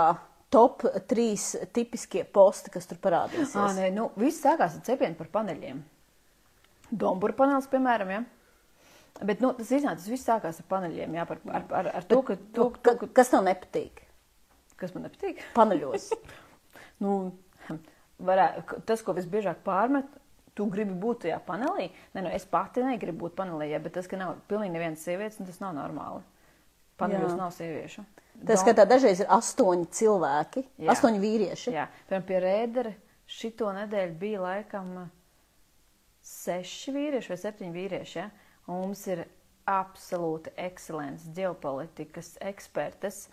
top 0.51 0.85
trīs 1.09 1.53
tipiskie 1.75 2.25
posti, 2.27 2.73
kas 2.73 2.89
tur 2.89 2.99
parādīsies. 3.03 3.55
Ah, 3.59 3.71
nē, 3.77 3.89
nu, 3.95 4.09
viss 4.19 4.43
sākās 4.43 4.77
ar 4.77 4.85
cepienu 4.87 5.17
par 5.19 5.31
paneļiem. 5.39 5.81
Dombura 6.91 7.35
panelis, 7.37 7.69
piemēram, 7.71 8.11
ja? 8.11 8.21
Bet, 9.21 9.41
nu, 9.43 9.51
tas 9.55 9.69
iznāca, 9.71 9.99
tas 10.01 10.11
viss 10.11 10.27
sākās 10.27 10.59
ar 10.59 10.67
paneļiem, 10.71 11.19
jā, 11.19 11.27
par, 11.29 11.41
ar, 11.51 11.67
ar, 11.81 11.91
ar 12.01 12.07
to, 12.09 12.21
ka, 12.27 12.35
to, 12.35 12.71
Nu, 12.71 12.71
to, 12.71 12.81
ka, 12.83 12.95
ka, 12.99 13.11
kas 13.21 13.31
tev 13.31 13.45
nepatīk? 13.47 14.03
kas 14.81 14.95
man 14.95 15.05
nepatīk. 15.07 15.41
Paneļos. 15.57 16.09
Nu, 17.01 17.15
varē, 18.21 18.47
tas, 18.87 19.03
ko 19.05 19.15
visbiežāk 19.17 19.61
pārmet, 19.65 20.09
tu 20.57 20.67
gribi 20.71 20.95
būt 20.97 21.25
tajā 21.25 21.37
panelī. 21.45 21.89
Nē, 22.15 22.25
nu, 22.25 22.33
es 22.33 22.47
pati 22.49 22.83
negribu 22.85 23.27
būt 23.27 23.37
panelī, 23.39 23.71
ja, 23.71 23.81
bet 23.83 23.95
tas, 23.97 24.09
ka 24.09 24.19
nav 24.19 24.39
pilnīgi 24.51 24.75
nevienas 24.75 25.05
sievietes, 25.05 25.39
nu, 25.41 25.47
tas 25.49 25.61
nav 25.63 25.75
normāli. 25.77 26.23
Paneļos 27.01 27.33
Jā. 27.33 27.37
nav 27.39 27.53
sieviešu. 27.55 28.03
Tā 28.47 28.57
skatā 28.57 28.85
dažreiz 28.89 29.21
ir 29.21 29.29
astoņi 29.31 29.87
cilvēki, 29.93 30.63
Jā. 30.81 30.93
astoņi 30.95 31.19
vīrieši. 31.21 31.73
Jā, 31.75 31.87
piemēram, 32.09 32.27
pie 32.27 32.39
rēdera 32.41 32.93
šito 33.31 33.71
nedēļu 33.75 34.15
bija 34.21 34.41
laikam 34.43 34.95
seši 36.25 36.93
vīrieši 36.95 37.33
vai 37.33 37.37
septiņi 37.41 37.75
vīrieši. 37.75 38.17
Ja? 38.19 38.29
Un 38.67 38.85
mums 38.85 39.03
ir 39.09 39.23
absolūti 39.69 40.53
ekscelents 40.59 41.27
ģeopolitikas 41.37 42.35
ekspertes. 42.49 43.27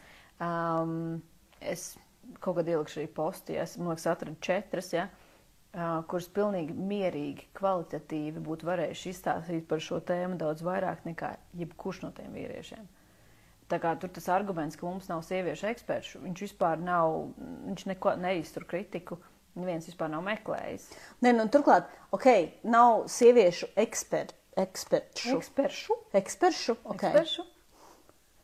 Um, 0.45 1.23
es 1.61 1.95
kaut 2.43 2.59
kad 2.61 2.69
ielikšu 2.69 3.01
arī 3.03 3.09
postu, 3.15 3.57
ja 3.57 3.65
es 3.65 3.79
man 3.81 3.95
liekas, 3.95 4.07
atradu 4.13 4.37
četras, 4.45 4.93
ja? 4.93 5.09
uh, 5.09 6.05
kuras 6.11 6.29
pilnīgi 6.37 6.77
mierīgi, 6.77 7.49
kvalitatīvi 7.59 8.45
būtu 8.45 8.69
varējuši 8.69 9.13
izstāstīt 9.15 9.67
par 9.71 9.83
šo 9.85 10.03
tēmu 10.05 10.39
daudz 10.41 10.65
vairāk 10.67 11.05
nekā 11.09 11.35
jebkurš 11.59 12.05
no 12.05 12.13
tiem 12.17 12.37
vīriešiem. 12.37 12.87
Tur 13.69 14.09
tas 14.17 14.29
arguments, 14.33 14.79
ka 14.81 14.87
mums 14.89 15.11
nav 15.11 15.21
sieviešu 15.27 15.69
ekspertu, 15.69 16.23
viņš 16.25 16.45
vispār 16.47 16.81
nav, 16.81 17.19
viņš 17.67 17.85
neko 17.91 18.15
neiztur 18.17 18.65
kritiku, 18.69 19.19
neviens 19.59 19.89
vispār 19.91 20.09
nav 20.13 20.25
meklējis. 20.25 20.89
Nē, 21.25 21.35
nu, 21.37 21.45
turklāt, 21.53 21.91
ok, 22.17 22.29
nav 22.65 23.05
sieviešu 23.13 23.69
eksper, 23.85 24.33
eksperšu. 24.65 25.37
Eksperšu? 25.37 25.99
Eksperšu? 26.23 26.79
Okay. 26.95 27.13
Eksperšu? 27.13 27.45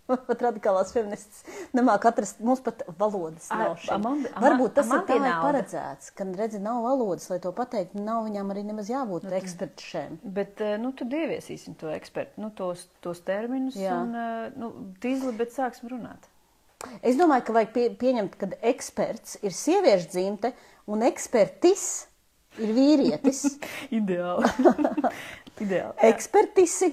Pat 0.29 0.43
radikālās 0.45 0.91
feministas 0.93 1.45
nemāk 1.77 2.05
atrast, 2.11 2.41
mums 2.45 2.61
pat 2.65 2.83
valodas 3.01 3.47
nav 3.49 3.79
šeit. 3.81 3.95
Amanda- 3.95 4.33
Ama- 4.35 4.43
Varbūt 4.45 4.75
tas 4.77 4.91
ir 4.91 4.99
Amanda 4.99 5.15
tā 5.15 5.17
ir 5.31 5.39
paredzēts, 5.47 6.11
ka, 6.19 6.27
redzi, 6.37 6.61
nav 6.61 6.83
valodas, 6.85 7.31
lai 7.33 7.39
to 7.41 7.53
pateikt, 7.57 7.95
nav 7.97 8.27
viņām 8.29 8.53
arī 8.53 8.67
nemaz 8.69 8.91
jābūt 8.93 9.25
nu, 9.25 9.33
ekspertšiem. 9.39 10.19
Bet, 10.37 10.61
eh, 10.61 10.77
nu, 10.83 10.93
tad 10.93 11.15
ieviesīsim 11.17 11.79
to 11.81 11.89
ekspertu, 11.95 12.43
nu, 12.45 12.51
tos, 12.59 12.85
tos 13.01 13.23
terminus 13.25 13.79
Jā. 13.81 13.97
un, 14.03 14.13
eh, 14.15 14.51
nu, 14.61 14.71
tīzli, 15.01 15.33
bet 15.41 15.57
sāksim 15.57 15.89
runāt. 15.95 16.29
Es 17.01 17.17
domāju, 17.17 17.47
ka 17.49 17.57
vajag 17.57 17.73
pie, 17.73 17.87
pieņemt, 17.97 18.37
ka 18.37 18.51
eksperts 18.61 19.39
ir 19.41 19.55
sieviešu 19.57 20.11
dzimte 20.13 20.53
un 20.87 21.01
ekspertis 21.07 21.87
ir 22.61 22.75
vīrietis. 22.77 23.47
Ideāli. 24.03 24.53
Ideāli. 25.65 25.97
Ekspertisi. 26.11 26.91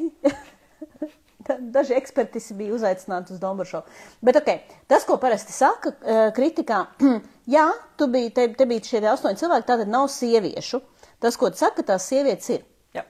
Daži 1.76 1.96
ekspertisi 1.98 2.56
bija 2.58 2.76
uzaicināti 2.78 3.36
uz 3.36 3.42
Dombrušo. 3.42 3.84
Bet 4.22 4.40
okay, 4.42 4.64
tas, 4.92 5.06
ko 5.08 5.18
parasti 5.22 5.56
saka 5.56 5.94
eh, 6.02 6.24
kritikā, 6.36 6.86
jā, 7.56 7.68
tu 8.00 8.10
biji, 8.12 8.34
te, 8.38 8.48
te 8.58 8.68
bija 8.70 8.88
šie 8.88 9.04
astoņi 9.14 9.42
cilvēki, 9.42 9.70
tātad 9.70 9.92
nav 9.92 10.10
sieviešu. 10.14 10.82
Tas, 11.22 11.38
ko 11.38 11.52
tu 11.54 11.62
saki, 11.62 11.86
tās 11.86 12.08
sievietes 12.10 12.50
ir. 12.50 12.66
Jā. 12.98 13.06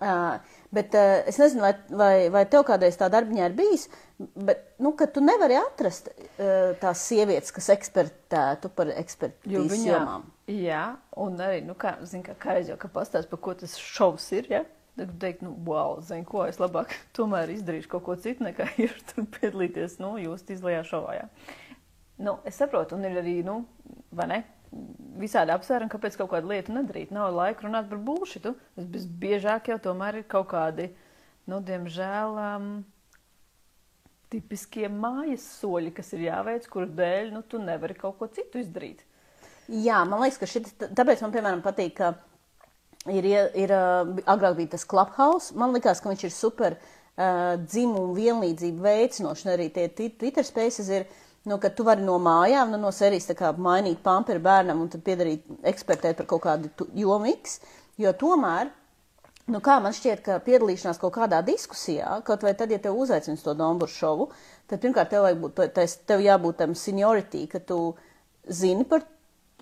Uh, 0.00 0.56
bet 0.72 0.94
uh, 0.96 1.18
es 1.28 1.36
nezinu, 1.40 1.60
vai, 1.66 1.74
vai, 1.92 2.14
vai 2.32 2.44
tev 2.48 2.64
kādreiz 2.68 2.96
tā 2.96 3.10
darbiņā 3.12 3.50
ir 3.50 3.56
bijis, 3.58 3.84
bet, 4.32 4.62
nu, 4.80 4.94
tu 4.96 5.20
nevari 5.20 5.58
atrast 5.60 6.08
uh, 6.14 6.72
tās 6.80 7.04
sievietes, 7.04 7.52
kas 7.52 7.68
ekspertētu 7.76 8.72
par 8.72 8.94
ekspertīzes 8.96 9.84
jomām. 9.90 10.24
Jā, 10.50 10.86
un 11.20 11.36
arī, 11.44 11.60
nu, 11.66 11.76
kā, 11.78 11.98
zin, 12.08 12.24
kā, 12.26 12.32
kā 12.40 12.56
jau 12.64 12.80
ka 12.80 12.88
pastāst, 12.90 13.28
par 13.30 13.42
ko 13.44 13.54
tas 13.60 13.76
šovs 13.76 14.30
ir, 14.40 14.48
ja? 14.50 14.64
Tad 15.00 15.16
teikt, 15.22 15.40
nu, 15.46 15.54
wow, 15.64 15.96
zinu, 16.04 16.26
ko 16.28 16.44
es 16.44 16.60
labāk 16.60 16.92
tomēr 17.16 17.54
izdarīšu 17.54 17.88
kaut 17.94 18.04
ko 18.04 18.16
citu, 18.20 18.44
nekā 18.44 18.68
ir 18.84 18.92
tur 19.08 19.24
piedalīties, 19.38 19.98
nu, 20.02 20.14
jūs 20.20 20.44
izlējā 20.52 20.84
šovā, 20.92 21.18
jā. 21.22 21.28
Nu, 22.20 22.36
es 22.44 22.58
saprotu, 22.60 22.98
un 22.98 23.08
ir 23.08 23.16
arī, 23.16 23.38
nu, 23.46 23.62
vai 24.12 24.26
ne, 24.28 24.42
visādi 25.20 25.54
apsvērumi, 25.54 25.90
kāpēc 25.92 26.18
kaut 26.20 26.30
kādu 26.34 26.52
lietu 26.52 26.74
nedarīt. 26.76 27.12
Nav 27.14 27.32
laika 27.34 27.64
runāt 27.66 27.88
par 27.90 28.00
bulšitu. 28.04 28.54
Tas 28.76 29.06
biežāk 29.22 29.70
jau 29.72 29.78
tomēr 29.88 30.20
ir 30.20 30.26
kaut 30.30 30.50
kādi, 30.52 30.90
nu, 31.50 31.62
diemžēl, 31.64 32.36
um, 32.44 32.72
tipiskie 34.30 34.86
mājas 34.92 35.46
soļi, 35.58 35.94
kas 35.96 36.12
ir 36.14 36.28
jāveic, 36.28 36.68
kuru 36.70 36.90
dēļ, 37.00 37.32
nu, 37.34 37.42
tu 37.42 37.62
nevari 37.62 37.96
kaut 37.98 38.20
ko 38.20 38.30
citu 38.30 38.62
izdarīt. 38.62 39.02
Jā, 39.70 40.02
man 40.06 40.22
liekas, 40.24 40.38
ka 40.40 40.50
šis, 40.50 40.74
tāpēc 40.98 41.22
man, 41.24 41.34
piemēram, 41.34 41.64
patīk, 41.64 41.96
ka 41.98 42.12
ir, 43.08 43.26
ir 43.56 43.72
agrāk 43.72 44.58
bija 44.58 44.74
tas 44.76 44.84
Clubhouse. 44.88 45.54
Man 45.56 45.72
liekas, 45.76 46.02
ka 46.02 46.10
viņš 46.10 46.26
ir 46.26 46.34
super 46.34 46.76
uh, 46.76 47.56
dzimumu 47.62 48.14
vienlīdzību 48.18 48.84
veicinošs, 48.84 49.46
arī 49.54 49.70
tie 49.74 49.88
Twitter 49.94 50.44
spaces 50.46 50.90
ir, 50.92 51.06
nu, 51.48 51.56
ka 51.62 51.72
tu 51.72 51.86
vari 51.88 52.04
no 52.04 52.18
mājām, 52.20 52.74
nu, 52.74 52.80
no 52.82 52.92
serijas 52.92 53.30
tā 53.30 53.38
kā 53.38 53.54
mainīt 53.56 54.02
pamperu 54.04 54.42
bērnam 54.44 54.82
un 54.84 54.92
tad 54.92 55.04
piedarīt 55.06 55.48
ekspertēt 55.72 56.20
par 56.20 56.28
kaut 56.34 56.44
kādu 56.44 56.90
jomu 56.98 57.32
X, 57.38 57.60
jo 58.00 58.12
tomēr 58.16 58.74
Nu, 59.50 59.58
kā 59.64 59.80
man 59.82 59.94
šķiet, 59.96 60.20
ka 60.22 60.36
piedalīšanās 60.44 61.00
kaut 61.00 61.14
kādā 61.16 61.40
diskusijā, 61.42 62.20
kaut 62.26 62.44
vai 62.46 62.52
tad, 62.58 62.70
ja 62.70 62.78
tev 62.82 62.98
uzaicina 63.00 63.40
to 63.40 63.54
Domburu 63.58 63.90
šovu, 63.90 64.28
tad 64.70 64.82
pirmkārt 64.84 65.10
tev, 65.10 65.26
būt, 65.40 65.62
tev 66.06 66.22
jābūt 66.22 66.60
tam 66.60 66.76
seniority, 66.78 67.46
ka 67.50 67.58
tu 67.66 67.80
zini 68.46 68.86
par 68.86 69.02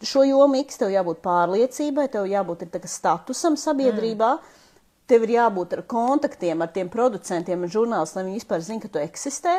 šo 0.06 0.22
jomu 0.26 0.60
X, 0.62 0.78
tev 0.80 0.92
jābūt 0.92 1.22
pārliecībai, 1.24 2.08
tev 2.12 2.28
jābūt 2.30 2.66
statusam 2.86 3.56
sabiedrībā. 3.58 4.36
Mm. 4.38 4.54
Tev 5.08 5.24
ir 5.24 5.38
jābūt 5.38 5.72
ar 5.72 5.82
kontaktiem 5.88 6.62
ar 6.62 6.68
tiem 6.72 6.90
producentiem 6.92 7.62
un 7.64 7.72
žurnālistiem, 7.72 8.20
lai 8.20 8.28
viņi 8.28 8.40
vispār 8.42 8.64
zinātu, 8.64 8.88
ka 8.88 8.98
tu 8.98 9.02
eksistē. 9.02 9.54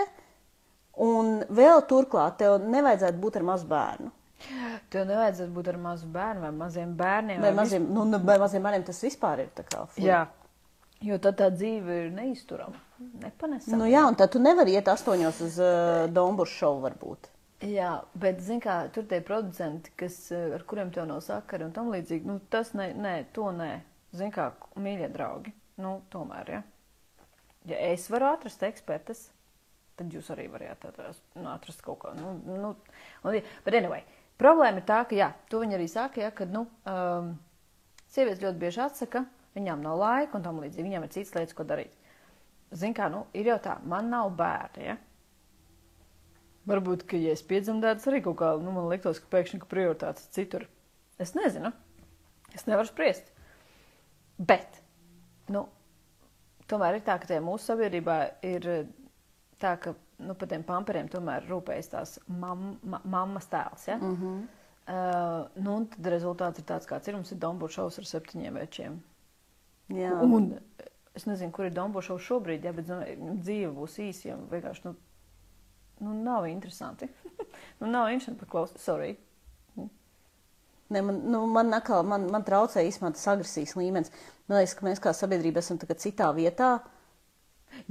Un 0.99 1.39
vēl 1.49 1.81
turklāt, 1.89 2.37
tev 2.41 2.59
nevajadzētu 2.69 3.21
būt 3.23 3.39
ar 3.39 3.45
mazu 3.47 3.69
bērnu. 3.69 4.11
Tev 4.93 5.07
nevajadzētu 5.07 5.51
būt 5.55 5.69
ar 5.71 5.79
mazu 5.81 6.09
bērnu 6.13 6.43
vai 6.45 6.51
maziem 6.55 6.91
bērniem. 6.99 7.39
Vai, 7.41 7.49
vai 7.49 7.57
maziem, 7.63 7.87
vis... 7.87 7.95
nu, 7.95 8.05
nu, 8.07 8.19
vai 8.29 8.37
maziem 8.41 8.67
bērniem 8.67 8.85
tas 8.87 9.01
vispār 9.03 9.43
ir 9.45 9.49
tā 9.55 9.65
kā. 9.67 9.83
Flu. 9.95 10.05
Jā, 10.05 10.21
jo 11.07 11.17
tad 11.23 11.39
tā 11.41 11.49
dzīve 11.55 11.97
ir 12.03 12.13
neizturama, 12.15 12.79
nepanesama. 13.23 13.81
Nu 13.81 13.89
jā, 13.89 14.05
un 14.07 14.17
tad 14.19 14.31
tu 14.35 14.43
nevari 14.43 14.77
iet 14.77 14.91
astoņos 14.91 15.41
uz 15.47 15.59
uh, 15.63 16.05
Domburu 16.13 16.51
šovu 16.51 16.85
varbūt. 16.87 17.31
Jā, 17.65 17.91
bet, 18.15 18.39
zin 18.43 18.61
kā, 18.63 18.75
tur 18.95 19.07
tie 19.09 19.19
producenti, 19.25 19.91
kas, 19.99 20.19
uh, 20.31 20.53
ar 20.55 20.63
kuriem 20.67 20.93
tev 20.95 21.09
nav 21.09 21.19
sakari 21.25 21.65
un 21.67 21.73
tam 21.75 21.89
līdzīgi, 21.91 22.27
nu 22.29 22.37
tas 22.51 22.71
nē, 22.77 22.93
nē, 22.95 23.15
to 23.35 23.49
nē. 23.55 23.71
Zin 24.15 24.31
kā, 24.33 24.47
mīļie 24.79 25.09
draugi, 25.13 25.51
nu 25.83 25.97
tomēr, 26.13 26.53
ja. 26.55 26.61
Ja 27.67 27.81
es 27.91 28.07
varu 28.09 28.29
atrast 28.31 28.63
ekspertas, 28.63 29.27
tad 29.99 30.15
jūs 30.15 30.31
arī 30.33 30.47
variet 30.49 30.87
atrast, 30.87 31.21
nu, 31.35 31.49
atrast 31.51 31.83
kaut 31.83 31.99
ko. 32.05 32.15
Nu, 32.15 32.37
nu, 32.47 32.71
un, 33.27 33.41
but 33.65 33.75
anyway, 33.75 34.05
Problēma 34.39 34.79
ir 34.79 34.85
tā, 34.87 35.01
ka, 35.03 35.15
jā, 35.19 35.33
to 35.51 35.59
viņi 35.59 35.75
arī 35.75 35.85
saka, 35.91 36.21
ja, 36.23 36.31
ka, 36.31 36.45
nu, 36.47 36.63
um, 36.87 37.33
sievietes 38.07 38.39
ļoti 38.39 38.61
bieži 38.61 38.79
atsaka, 38.85 39.25
viņām 39.57 39.81
nav 39.83 39.99
laika 39.99 40.39
un 40.39 40.45
tam 40.45 40.61
līdzīgi, 40.63 40.85
viņām 40.87 41.05
ir 41.05 41.11
citas 41.11 41.35
lietas, 41.35 41.55
ko 41.57 41.65
darīt. 41.67 41.97
Zin 42.79 42.95
kā, 42.95 43.09
nu, 43.11 43.25
ir 43.35 43.49
jau 43.51 43.57
tā, 43.65 43.75
man 43.83 44.07
nav 44.13 44.31
bērni, 44.39 44.85
ja? 44.87 44.95
Varbūt, 46.67 47.05
ka, 47.09 47.17
ja 47.17 47.31
es 47.33 47.43
piedzemdētu, 47.47 48.09
arī 48.11 48.21
kaut 48.25 48.37
kā, 48.41 48.51
nu, 48.61 48.73
man 48.75 48.89
liktos, 48.91 49.21
ka 49.23 49.31
pēkšņi, 49.31 49.61
ka 49.61 49.69
prioritātes 49.71 50.27
citur. 50.35 50.67
Es 51.19 51.33
nezinu, 51.35 51.71
es 52.55 52.65
nevaru 52.67 52.89
spriest. 52.91 53.31
Bet, 54.37 54.81
nu, 55.51 55.65
tomēr 56.69 56.99
ir 56.99 57.05
tā, 57.07 57.17
ka 57.19 57.27
tie 57.31 57.39
mūsu 57.43 57.71
sabiedrībā 57.71 58.19
ir 58.47 58.69
tā, 59.59 59.73
ka 59.81 59.95
nu, 60.19 60.35
par 60.35 60.51
tiem 60.51 60.63
pamperiem 60.67 61.09
tomēr 61.11 61.47
rūpējas 61.49 61.91
tās 61.93 62.15
mam, 62.27 62.73
ma, 62.83 63.01
mammas 63.03 63.49
tēls. 63.51 63.87
Ja? 63.87 63.97
Mm 63.97 64.15
-hmm. 64.15 64.39
uh, 64.87 65.63
nu, 65.63 65.79
tad 65.95 66.11
rezultāts 66.13 66.59
ir 66.59 66.65
tāds, 66.65 66.87
kāds 66.87 67.07
ir. 67.07 67.15
Mums 67.15 67.31
ir 67.31 67.39
Dombūra 67.39 67.75
šovs 67.75 67.99
ar 67.99 68.05
septiņiem 68.05 68.53
večiem. 68.53 69.01
Jā. 69.89 70.13
Un 70.21 70.59
es 71.15 71.25
nezinu, 71.25 71.51
kur 71.51 71.65
ir 71.65 71.73
Dombūra 71.73 72.05
šovs 72.05 72.27
šobrīd, 72.27 72.65
ja, 72.65 72.73
bet 72.73 72.87
nu, 72.87 73.35
dzīve 73.41 73.71
būs 73.73 73.99
īsa. 73.99 74.27
Ja, 74.27 74.37
vienkārši 74.51 74.85
nu, 74.85 74.95
nu, 76.03 76.13
nav 76.23 76.47
interesanti. 76.49 77.09
nu, 77.79 77.89
nav 77.89 78.11
interesanti 78.11 78.43
paklausīt. 78.43 78.83
Sorry. 78.83 79.15
Ne, 80.89 81.01
man, 81.05 81.19
nu, 81.29 81.43
man, 81.45 81.69
nakal, 81.69 82.01
man, 82.07 82.25
man 82.33 82.45
traucē 82.45 82.81
īstenībā 82.87 83.13
tas 83.13 83.27
agresijas 83.29 83.75
līmenis. 83.77 84.09
Man 84.49 84.57
liekas, 84.57 84.73
ka 84.77 84.87
mēs 84.87 85.01
kā 85.03 85.13
sabiedrība 85.13 85.61
esam 85.61 85.77
citā 85.77 86.31
vietā. 86.33 86.79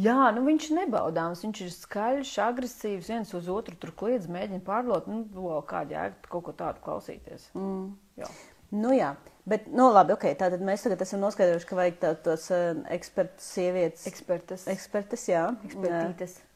Jā, 0.03 0.33
nu 0.35 0.43
viņš 0.49 0.67
ir 0.71 0.79
nebaudāms. 0.81 1.45
Viņš 1.47 1.61
ir 1.63 1.71
skaļš, 1.77 2.33
agresīvs, 2.43 3.11
viens 3.13 3.31
uz 3.39 3.47
otru 3.55 3.79
tur 3.79 3.95
kliedz, 3.95 4.27
mēģina 4.27 4.65
pārlot. 4.67 5.07
Nu, 5.07 5.23
wow, 5.37 5.63
kāda 5.67 5.95
jēga 5.95 6.33
kaut 6.33 6.49
ko 6.49 6.57
tādu 6.59 6.83
klausīties. 6.83 7.47
Mm. 7.55 7.93
Jā. 8.19 8.33
Nu, 8.75 8.91
jā, 8.93 9.15
bet, 9.49 9.71
nu, 9.73 9.87
labi, 9.95 10.13
ok, 10.13 10.27
tātad 10.37 10.61
mēs 10.67 10.83
tagad 10.85 11.01
esam 11.07 11.23
noskaidrojuši, 11.23 11.69
ka 11.71 11.79
vajag 11.79 12.03
tā, 12.03 12.13
tos 12.27 12.51
uh, 12.53 12.83
ekspertus, 12.93 13.47
sievietes. 13.55 14.05
Ekspertas. 14.11 14.67
Ekspertas, 14.75 15.25
jā. 15.31 15.47
Ekspertītes. 15.71 16.37
Uh, 16.43 16.48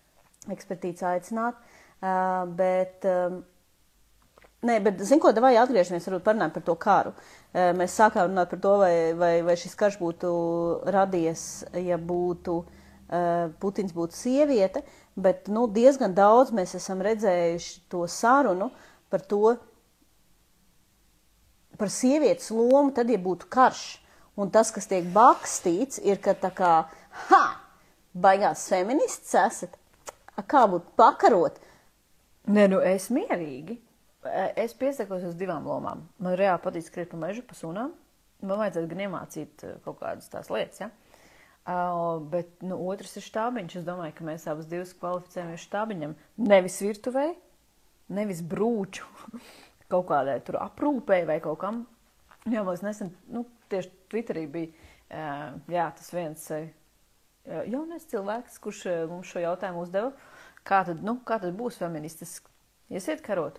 ekspertītes 0.50 1.04
aicināt, 1.06 1.58
uh, 2.02 2.42
bet, 2.58 3.06
um, 3.06 3.40
nē, 4.66 4.78
bet, 4.84 5.02
zin 5.06 5.22
ko, 5.22 5.32
vai 5.44 5.54
atgriežamies, 5.60 6.08
varbūt 6.08 6.26
parunājam 6.26 6.54
par 6.56 6.66
to 6.66 6.76
karu. 6.82 7.14
Uh, 7.52 7.70
mēs 7.78 7.96
sākām 7.98 8.30
runāt 8.30 8.50
par 8.50 8.62
to, 8.64 8.76
vai, 8.82 8.94
vai, 9.18 9.34
vai 9.46 9.58
šis 9.60 9.78
karš 9.78 9.98
būtu 10.02 10.32
radies, 10.94 11.46
ja 11.78 11.98
būtu 11.98 12.58
uh, 12.62 13.52
Putins 13.62 13.94
būtu 13.94 14.18
sieviete, 14.18 14.84
bet 15.14 15.50
nu, 15.52 15.66
diezgan 15.68 16.14
daudz 16.16 16.54
mēs 16.56 16.74
esam 16.78 17.04
redzējuši 17.04 17.82
to 17.92 18.06
sarunu 18.08 18.72
par 19.12 19.22
to, 19.28 19.56
par 21.78 21.90
sievietes 21.92 22.50
lomu, 22.54 22.92
tad, 22.94 23.10
ja 23.10 23.20
būtu 23.20 23.50
karš. 23.52 23.98
Un 24.40 24.48
tas, 24.48 24.70
kas 24.72 24.88
tiek 24.88 25.04
bakstīts, 25.12 26.00
ir, 26.00 26.16
ka 26.24 26.32
tā 26.38 26.48
kā, 26.56 26.72
ha, 27.28 27.42
baigās 28.16 28.64
feminists 28.70 29.34
esat, 29.36 29.76
kā 30.40 30.64
būtu 30.70 30.94
pakarot. 30.98 31.60
Nē, 32.52 32.66
nu 32.72 32.80
es 32.82 33.10
mierīgi. 33.14 33.78
Eh, 34.22 34.52
es 34.64 34.74
piesakos 34.78 35.24
uz 35.26 35.36
divām 35.38 35.66
lomām. 35.66 36.06
Man 36.22 36.36
reāli 36.38 36.62
patīk 36.62 36.86
skriet 36.86 37.10
pa 37.10 37.18
mežu, 37.18 37.42
pa 37.46 37.56
sunām. 37.58 37.92
Man 38.42 38.58
vajadzētu 38.58 38.90
gan 38.90 39.04
iemācīt 39.06 39.64
eh, 39.66 39.78
kaut 39.84 40.00
kādas 40.02 40.30
tās 40.30 40.50
lietas, 40.50 40.82
ja? 40.84 40.90
Uh, 41.62 42.18
bet 42.26 42.56
nu, 42.66 42.74
otrs 42.90 43.12
ir 43.20 43.22
štābiņš. 43.22 43.76
Es 43.78 43.84
domāju, 43.86 44.16
ka 44.18 44.24
mēs 44.26 44.48
abas 44.50 44.66
divas 44.70 44.90
kvalificējamies 44.98 45.66
štābiņam. 45.68 46.16
Nevis 46.42 46.80
virtuvē, 46.82 47.28
nevis 48.18 48.40
brūču 48.42 49.06
kaut 49.92 50.08
kādai 50.08 50.40
tur 50.42 50.58
aprūpē 50.58 51.20
vai 51.28 51.38
kaut 51.44 51.60
kam. 51.62 51.84
Jā, 52.50 52.64
mums 52.66 52.82
nesen, 52.82 53.12
nu, 53.30 53.44
tieši 53.70 53.92
Twitterī 54.10 54.48
bija 54.50 54.72
uh, 54.74 55.54
jā, 55.70 55.86
tas 55.94 56.10
viens 56.10 56.48
uh, 56.50 56.66
jaunais 57.46 58.06
cilvēks, 58.10 58.60
kurš 58.62 58.84
uh, 58.86 59.02
mums 59.10 59.32
šo 59.32 59.42
jautājumu 59.42 59.84
uzdeva. 59.84 60.12
Kā 60.66 60.84
tad, 60.86 61.02
nu, 61.02 61.18
kā 61.26 61.40
tad 61.42 61.56
būs 61.58 61.80
feministis? 61.82 62.38
Iesiet 62.92 63.22
karot. 63.24 63.58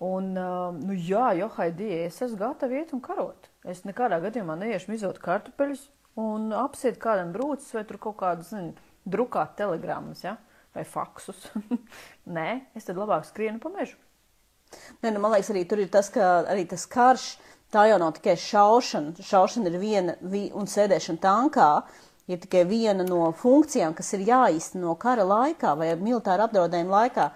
Un, 0.00 0.32
uh, 0.32 0.70
nu, 0.74 0.96
jā, 0.96 1.30
jo 1.36 1.50
Haidī, 1.58 1.90
es 2.06 2.20
esmu 2.24 2.40
gatava 2.40 2.78
iet 2.78 2.94
un 2.96 3.02
karot. 3.04 3.50
Es 3.68 3.84
nekādā 3.84 4.18
gadījumā 4.24 4.56
neiešu 4.58 4.92
mizot 4.94 5.20
kartupeļus 5.20 5.88
un 6.20 6.50
apsiet 6.56 6.98
kādam 7.02 7.34
brūcis 7.34 7.74
vai 7.76 7.84
tur 7.88 8.00
kaut 8.00 8.16
kādus, 8.22 8.54
nezinu, 8.56 8.88
drukāt 9.10 9.58
telegrammas, 9.60 10.24
ja? 10.24 10.38
vai 10.74 10.84
faksus. 10.86 11.48
Nē, 12.36 12.48
es 12.78 12.86
tad 12.86 12.98
labāk 13.00 13.26
skrienu 13.28 13.60
pa 13.62 13.72
mežu. 13.74 13.98
Nē, 15.02 15.10
nu, 15.10 15.22
man 15.22 15.34
liekas, 15.34 15.50
arī 15.52 15.64
tur 15.68 15.82
ir 15.82 15.90
tas, 15.92 16.10
ka 16.14 16.44
arī 16.50 16.66
tas 16.70 16.86
karš, 16.90 17.32
tā 17.74 17.88
jau 17.90 17.98
nav 18.02 18.14
tikai 18.18 18.36
šaušana. 18.38 19.16
Šaušana 19.26 19.72
ir 19.72 19.80
viena, 19.82 20.14
vi, 20.22 20.46
un 20.54 20.70
sēdēšana 20.70 21.22
tankā 21.22 21.70
ir 22.30 22.40
tikai 22.42 22.64
viena 22.68 23.04
no 23.06 23.30
funkcijām, 23.36 23.94
kas 23.98 24.12
ir 24.16 24.26
jāīsteno 24.28 24.94
kara 25.00 25.26
laikā 25.26 25.74
vai 25.78 25.92
militāra 26.00 26.46
apdraudējuma 26.48 26.96
laikā. 26.96 27.30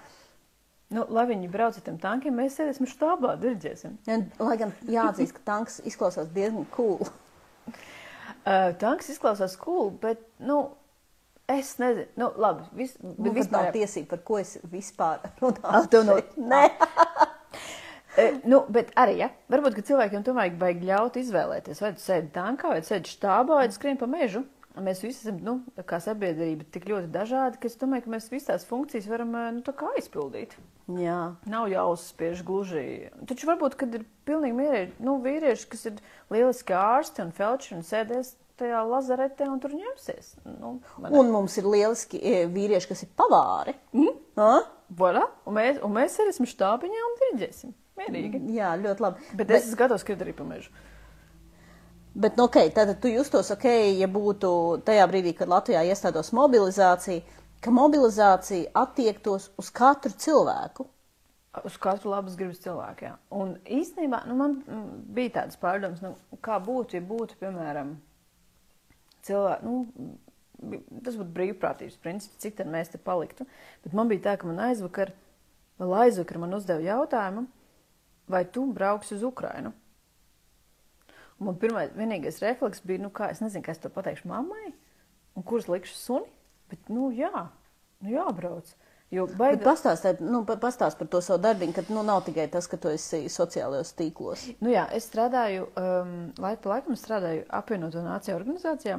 Nu, 0.94 1.06
lai 1.10 1.24
viņi 1.26 1.50
brauc 1.50 1.78
ar 1.78 1.84
tiem 1.86 1.96
tankiem, 1.98 2.36
mēs 2.38 2.58
sēdēsim 2.58 2.86
štābā, 2.86 3.34
diriģēsim. 3.42 3.98
Ja, 4.06 4.20
lai 4.44 4.56
gan 4.60 4.74
jāatzīst, 4.86 5.34
ka 5.38 5.44
tanks 5.48 5.80
izklausās 5.88 6.28
diezgan 6.34 6.68
cool. 6.76 7.00
Uh, 7.02 8.70
tanks 8.82 9.10
izklausās 9.14 9.56
cool, 9.58 9.90
bet, 10.02 10.22
nu, 10.44 10.60
es 11.50 11.74
nezinu, 11.80 12.06
nu, 12.20 12.30
labi, 12.40 12.68
vis, 12.78 12.94
bet 13.00 13.26
nu, 13.26 13.32
vispār. 13.34 13.70
Nav 13.70 13.74
tiesība, 13.74 14.12
par 14.14 14.22
ko 14.28 14.38
es 14.42 14.54
vispār 14.70 15.24
runāju. 15.40 15.88
Tev 15.90 16.06
no... 16.06 16.18
Nē. 16.52 16.62
uh, 16.76 18.38
nu, 18.52 18.62
bet 18.76 18.92
arī, 19.00 19.18
ja, 19.24 19.32
varbūt, 19.50 19.80
ka 19.80 19.88
cilvēkiem 19.88 20.26
tomēr 20.28 20.54
vajag 20.60 20.84
ļaut 20.92 21.18
izvēlēties, 21.24 21.82
vai 21.82 21.94
tu 21.96 22.04
sēdi 22.04 22.30
tankā, 22.36 22.70
vai 22.70 22.84
tu 22.84 22.92
sēdi 22.92 23.16
štābā, 23.16 23.64
vai 23.64 23.70
tu 23.72 23.80
skrien 23.80 23.98
pa 23.98 24.10
mežu. 24.10 24.44
Mēs 24.82 25.04
visi 25.04 25.22
esam, 25.22 25.36
nu, 25.46 25.52
kā 25.86 26.00
sabiedrība, 26.02 26.66
tik 26.74 26.88
ļoti 26.90 27.10
dažādi, 27.14 27.60
ka 27.62 27.68
es 27.70 27.76
domāju, 27.78 28.06
ka 28.06 28.14
mēs 28.16 28.30
visas 28.32 28.48
tās 28.48 28.64
funkcijas 28.66 29.06
varam, 29.06 29.36
nu, 29.54 29.62
tā 29.62 29.74
aizpildīt. 29.92 30.56
Jā. 30.98 31.18
Nav 31.48 31.68
jāuzspiež 31.70 32.42
gluži. 32.44 33.12
Taču 33.30 33.48
varbūt, 33.48 33.76
kad 33.80 33.94
ir 33.94 34.02
pilnīgi 34.26 34.56
mierīgi, 34.58 34.96
nu, 35.06 35.20
vīrieši, 35.22 35.68
kas 35.70 35.86
ir 35.92 36.00
lieliski 36.34 36.74
ārsti 36.76 37.22
un 37.22 37.30
felči 37.36 37.76
un 37.78 37.86
sēdēs 37.86 38.34
tajā 38.58 38.82
lazaretē 38.86 39.46
un 39.50 39.62
tur 39.62 39.74
ņemsies. 39.78 40.34
Nu, 40.58 40.76
ne? 41.02 41.12
Un 41.14 41.30
mums 41.34 41.54
ir 41.60 41.68
lieliski 41.70 42.18
e, 42.18 42.44
vīrieši, 42.50 42.90
kas 42.90 43.06
ir 43.06 43.12
pavāri. 43.18 43.74
Mm? 43.94 44.18
Voilà. 44.98 45.24
Un 45.46 45.56
mēs, 45.56 45.80
un 45.86 45.94
mēs 45.94 46.18
sēdēsim 46.18 46.50
štābiņā 46.50 47.06
un 47.08 47.16
diriģēsim. 47.22 47.74
Mierīgi. 47.98 48.42
Jā, 48.56 48.74
ļoti 48.80 49.06
labi. 49.06 49.22
Bet, 49.30 49.46
bet 49.46 49.56
es 49.58 49.68
esmu 49.68 49.80
gatavs 49.84 50.02
skriet 50.04 50.22
arī 50.26 50.34
pa 50.36 50.46
mežu. 50.46 50.74
Bet, 52.14 52.36
nu, 52.36 52.44
ok, 52.44 52.56
tad 52.74 52.92
tu 53.02 53.10
justos 53.10 53.50
ok, 53.50 53.64
ja 53.98 54.06
būtu 54.06 54.48
tajā 54.86 55.06
brīdī, 55.10 55.32
kad 55.34 55.50
Latvijā 55.50 55.80
iestātos 55.88 56.30
mobilizācija, 56.36 57.24
ka 57.64 57.72
mobilizācija 57.74 58.70
attiektos 58.78 59.48
uz 59.58 59.70
katru 59.74 60.14
cilvēku. 60.22 60.86
Uz 61.66 61.78
katru 61.82 62.12
labas 62.12 62.36
gribas 62.38 62.62
cilvēku. 62.62 63.08
Jā. 63.08 63.16
Un 63.34 63.56
īstenībā 63.66 64.22
nu, 64.28 64.38
man 64.38 64.56
bija 65.16 65.40
tāds 65.40 65.58
pārdoms, 65.58 66.02
nu, 66.06 66.14
kā 66.44 66.60
būtu, 66.62 67.00
ja 67.00 67.02
būtu, 67.08 67.38
piemēram, 67.42 67.96
cilvēki, 69.26 69.66
nu, 69.66 70.14
tas 71.02 71.18
būtu 71.18 71.30
brīvprātības 71.34 71.98
princips, 72.02 72.38
cik 72.42 72.60
tad 72.60 72.70
mēs 72.70 72.94
te 72.94 73.02
paliktu. 73.02 73.46
Bet 73.82 73.94
man 73.98 74.10
bija 74.10 74.28
tā, 74.28 74.38
ka 74.38 74.46
man 74.50 74.62
aizvakar, 74.68 75.10
vēl 75.82 75.98
aizvakar 76.06 76.38
man 76.46 76.54
uzdeva 76.62 76.84
jautājumu, 76.84 77.48
vai 78.30 78.46
tu 78.46 78.68
brauksi 78.70 79.18
uz 79.18 79.26
Ukrainu? 79.26 79.74
Man 81.44 81.58
pirmais, 81.60 81.92
vienīgais 81.96 82.40
refleks 82.44 82.82
bija, 82.86 83.02
nu 83.04 83.10
kā, 83.14 83.28
es 83.34 83.42
nezinu, 83.44 83.64
kā 83.66 83.74
es 83.74 83.82
to 83.82 83.90
pateikšu 83.92 84.30
mammai, 84.30 84.72
un 85.36 85.46
kurus 85.46 85.68
likšu 85.70 85.96
suni, 85.98 86.30
bet, 86.72 86.88
nu 86.92 87.10
jā, 87.14 87.48
nu 88.04 88.14
jābrauc. 88.14 88.72
Jo 89.14 89.26
baigi, 89.38 89.60
pastāst, 89.62 90.06
nu, 90.24 90.40
pa- 90.48 90.56
pastāst 90.58 90.98
par 90.98 91.06
to 91.12 91.20
savu 91.22 91.38
darbiņu, 91.44 91.74
ka 91.76 91.84
nu, 91.92 92.02
nav 92.06 92.24
tikai 92.26 92.48
tas, 92.50 92.66
ka 92.66 92.78
tu 92.80 92.90
esi 92.90 93.28
sociālajos 93.30 93.92
tīklos. 93.98 94.46
Nu 94.64 94.72
jā, 94.72 94.86
es 94.96 95.06
strādāju, 95.10 95.68
um, 95.78 96.14
laiku 96.40 96.64
pa 96.64 96.72
laikam 96.72 96.96
strādāju 96.98 97.44
apvienoto 97.54 98.02
nāciju 98.02 98.34
organizācijā. 98.38 98.96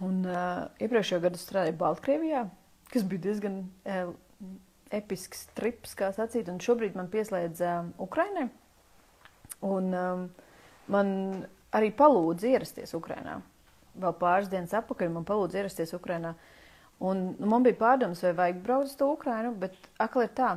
Un 0.00 0.24
uh, 0.24 0.64
iepriekšējā 0.82 1.22
gadā 1.22 1.38
es 1.38 1.44
strādāju 1.46 1.76
Baltkrievijā, 1.78 2.42
kas 2.90 3.06
bija 3.06 3.26
diezgan 3.28 3.60
uh, 3.84 4.10
episks 4.90 5.46
trips, 5.54 5.94
kā 5.98 6.10
sacīt. 6.16 6.50
Un 6.50 6.58
šobrīd 6.62 6.98
man 6.98 7.10
pieslēdz 7.12 7.62
uh, 7.62 7.90
Ukrainai. 8.02 8.48
Un 9.66 9.94
um, 9.94 10.26
man 10.90 11.12
arī 11.76 11.92
palūdza 11.96 12.50
ierasties 12.50 12.94
Ukrainā. 12.98 13.38
Vēl 14.00 14.14
pāris 14.18 14.50
dienas 14.50 14.74
atpakaļ 14.76 15.12
man 15.14 15.26
palūdza 15.28 15.62
ierasties 15.62 15.94
Ukrainā. 15.96 16.34
Un 17.00 17.30
nu, 17.38 17.48
man 17.48 17.64
bija 17.64 17.78
pārdoms, 17.80 18.22
vai 18.26 18.34
vajag 18.36 18.60
braukt 18.64 18.90
uz 18.90 18.96
to 19.00 19.08
Ukrainu, 19.14 19.54
bet 19.56 19.76
akli 20.02 20.26
ir 20.26 20.34
tā, 20.36 20.50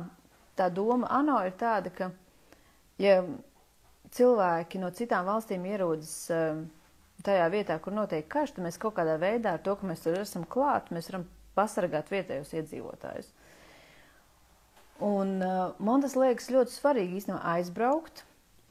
tā 0.58 0.68
doma 0.72 1.08
ANO 1.14 1.38
ir 1.46 1.54
tāda, 1.60 1.92
ka 1.94 2.10
ja 3.00 3.22
cilvēki 4.14 4.82
no 4.82 4.90
citām 4.94 5.26
valstīm 5.26 5.64
ierodas 5.70 6.12
eh, 6.34 6.60
tajā 7.24 7.46
vietā, 7.54 7.78
kur 7.80 7.96
notiek 7.96 8.28
karš, 8.30 8.56
tad 8.56 8.66
mēs 8.66 8.78
kaut 8.82 8.98
kādā 8.98 9.16
veidā 9.20 9.56
ar 9.56 9.64
to, 9.64 9.74
ka 9.78 9.88
mēs 9.88 10.04
tur 10.04 10.20
esam 10.20 10.44
klāt, 10.44 10.92
mēs 10.94 11.08
varam 11.10 11.24
pasargāt 11.56 12.10
vietējos 12.12 12.52
iedzīvotājus. 12.58 13.32
Un 15.04 15.40
uh, 15.42 15.72
man 15.82 16.04
tas 16.04 16.14
liekas 16.18 16.52
ļoti 16.54 16.74
svarīgi 16.74 17.18
īstenībā 17.18 17.40
aizbraukt, 17.56 18.22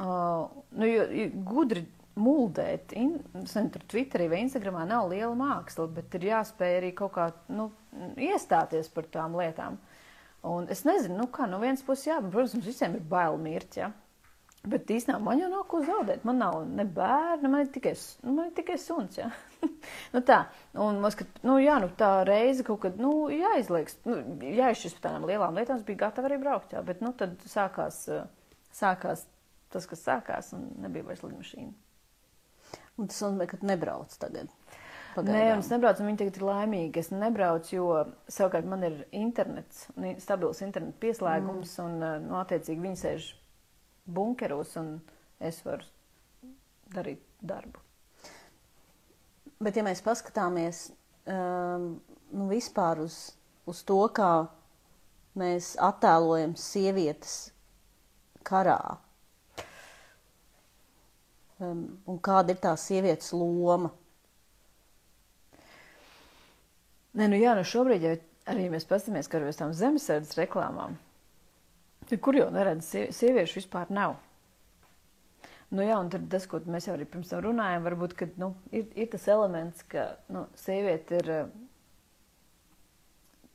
uh, 0.04 0.52
nu, 0.78 0.88
jo, 0.90 1.08
jo 1.10 1.28
gudri 1.48 1.86
muldēt, 2.20 2.94
in, 3.00 3.16
nezinu, 3.34 3.72
tur 3.74 3.86
Twitterī 3.90 4.28
vai 4.30 4.44
Instagramā 4.44 4.84
nav 4.90 5.10
liela 5.10 5.34
māksla, 5.38 5.88
bet 5.96 6.14
ir 6.20 6.30
jāspēj 6.30 6.78
arī 6.78 6.94
kaut 6.98 7.16
kā, 7.16 7.32
nu, 7.54 7.72
iestāties 8.22 8.92
par 8.94 9.10
tām 9.14 9.38
lietām. 9.40 9.80
Un 10.46 10.68
es 10.72 10.84
nezinu, 10.86 11.22
nu 11.24 11.28
kā, 11.34 11.48
no 11.50 11.62
vienas 11.64 11.84
puses, 11.86 12.10
jā, 12.12 12.20
protams, 12.22 12.58
mums 12.58 12.68
visiem 12.68 12.98
ir 13.00 13.06
bail 13.10 13.40
mirt, 13.42 13.80
jā. 13.80 13.90
Bet 14.64 14.88
īstenībā 14.96 15.20
man 15.20 15.42
jau 15.42 15.50
nav 15.52 15.66
ko 15.68 15.82
zaudēt. 15.84 16.22
Man 16.24 16.38
nav 16.40 16.62
ne 16.72 16.86
bērna, 16.88 17.50
man 17.52 17.66
ir 17.66 17.72
tikai, 17.74 17.92
nu, 18.24 18.36
man 18.38 18.46
ir 18.48 18.54
tikai 18.56 18.78
suns. 18.80 19.18
Jā. 19.20 19.26
nu 20.14 20.22
tā, 20.24 20.38
un 20.80 21.02
man 21.04 21.12
skat, 21.12 21.42
nu, 21.44 21.58
jā, 21.60 21.76
nu, 21.84 21.90
tā 22.00 22.12
reize 22.28 22.64
kaut 22.68 22.80
kad 22.86 23.02
nu, 23.02 23.12
jāizliekas, 23.34 23.98
nu, 24.08 24.22
jāizšķirs 24.48 24.96
par 24.96 25.10
tādām 25.10 25.28
lielām 25.28 25.60
lietām. 25.60 25.82
Es 25.82 25.88
biju 25.88 26.00
gatava 26.06 26.32
arī 26.32 26.40
braukt, 26.40 26.78
jā, 26.78 26.84
bet 26.88 27.04
nu, 27.04 27.12
tad 27.20 27.36
sākās, 27.52 28.06
sākās 28.72 29.26
tas, 29.74 29.88
kas 29.90 30.06
sākās, 30.06 30.54
un 30.58 30.70
nebija 30.84 31.08
vairs 31.08 31.24
lidmašīna. 31.26 31.74
Un 33.02 33.10
tas 33.10 33.22
nozīmē, 33.26 33.48
ka 33.50 33.60
tu 33.60 33.68
nebrauc 33.70 34.14
tagad. 34.22 34.50
Nē, 35.14 35.20
Pagaidām. 35.20 35.60
un 35.60 35.62
es 35.62 35.70
nebraucu, 35.70 36.02
un 36.02 36.10
viņi 36.10 36.20
tagad 36.24 36.38
ir 36.40 36.46
laimīgi. 36.48 37.02
Es 37.02 37.12
nebraucu, 37.14 37.76
jo 37.76 37.88
savukārt 38.34 38.66
man 38.70 38.86
ir 38.88 38.96
internets, 39.14 39.86
stabils 40.24 40.62
interneta 40.66 40.98
pieslēgums, 41.04 41.76
mm. 41.78 41.86
un, 41.86 42.06
eh, 42.08 42.16
nu, 42.24 42.38
attiecīgi, 42.40 42.82
viņi 42.82 43.02
sēž 43.02 43.30
bunkeros, 44.10 44.74
un 44.82 44.96
es 45.44 45.62
varu 45.66 45.86
darīt 46.94 47.22
darbu. 47.42 47.82
Bet, 49.64 49.78
ja 49.78 49.86
mēs 49.86 50.02
paskatāmies 50.04 50.88
um, 51.30 51.94
nu, 52.34 52.50
vispār 52.50 53.04
uz, 53.06 53.18
uz 53.70 53.84
to, 53.88 54.02
kā 54.16 54.48
mēs 55.40 55.74
attēlojam 55.82 56.58
sievietes 56.60 57.54
karā, 58.46 58.98
un 61.72 62.20
kāda 62.24 62.56
ir 62.56 62.62
tā 62.64 62.76
sievietes 62.80 63.34
loma, 63.34 63.92
Nē, 67.14 67.28
nu 67.30 67.38
jā, 67.38 67.52
nu 67.54 67.62
šobrīd, 67.62 68.06
ja 68.08 68.14
arī 68.50 68.70
mēs 68.74 68.88
paskatāmies, 68.90 69.28
kā 69.30 69.38
ar 69.38 69.58
tām 69.58 69.74
zemesardzes 69.78 70.38
reklāmām, 70.40 70.96
kur 72.26 72.38
jau 72.40 72.48
neredz, 72.54 72.88
sie- 72.90 73.12
sieviešu 73.14 73.60
vispār 73.60 73.92
nav. 73.94 74.16
Nu 75.74 75.86
jā, 75.86 76.00
un 76.00 76.10
tas, 76.10 76.48
ko 76.50 76.60
mēs 76.66 76.88
jau 76.88 76.96
arī 76.96 77.06
pirms 77.10 77.30
tam 77.30 77.44
runājām, 77.46 77.86
varbūt, 77.86 78.16
ka 78.18 78.28
nu, 78.42 78.56
ir, 78.72 78.88
ir 78.98 79.08
tas 79.14 79.28
elements, 79.28 79.86
ka 79.90 80.08
nu, 80.34 80.48
sieviete 80.58 81.22
ir 81.22 81.30
eh, 81.30 81.54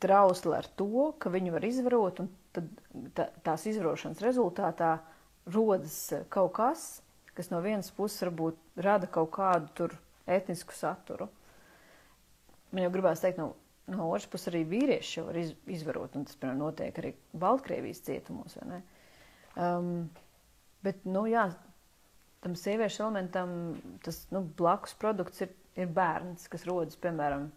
trausla 0.02 0.62
ar 0.62 0.70
to, 0.78 1.12
ka 1.18 1.30
viņu 1.30 1.54
var 1.54 1.66
izvarot, 1.66 2.22
un 2.22 2.30
tad 2.54 2.70
tā, 3.14 3.28
tās 3.46 3.66
izvarošanas 3.70 4.22
rezultātā 4.22 4.96
rodas 5.50 5.98
eh, 6.12 6.24
kaut 6.30 6.54
kas, 6.58 6.88
kas 7.38 7.52
no 7.52 7.62
vienas 7.62 7.92
puses 7.94 8.24
varbūt 8.26 8.82
rada 8.82 9.06
kaut 9.14 9.30
kādu 9.36 9.70
tur 9.78 9.96
etnisku 10.28 10.74
saturu. 10.74 11.28
Man 12.72 12.84
jau 12.84 12.92
gribās 12.92 13.22
teikt, 13.22 13.38
no, 13.40 13.52
no 13.88 14.10
otras 14.10 14.26
puses 14.28 14.50
arī 14.50 14.64
vīrieši 14.68 15.20
jau 15.20 15.28
var 15.30 15.38
iz, 15.40 15.54
izvarot, 15.78 16.16
un 16.18 16.26
tas, 16.28 16.36
piemēram, 16.36 16.64
notiek 16.66 16.98
arī 17.00 17.14
Baltkrievijas 17.32 18.02
cietumos, 18.04 18.58
vai 18.58 18.68
ne? 18.72 18.80
Um, 19.58 19.92
bet, 20.84 21.00
nu, 21.08 21.24
jā, 21.30 21.46
tam 22.44 22.56
sieviešu 22.58 23.06
elementam 23.06 23.54
tas, 24.04 24.24
nu, 24.34 24.42
blakus 24.58 24.98
produkts 24.98 25.46
ir, 25.46 25.54
ir 25.78 25.88
bērns, 25.94 26.50
kas 26.52 26.66
rodas, 26.68 26.98
piemēram, 27.00 27.48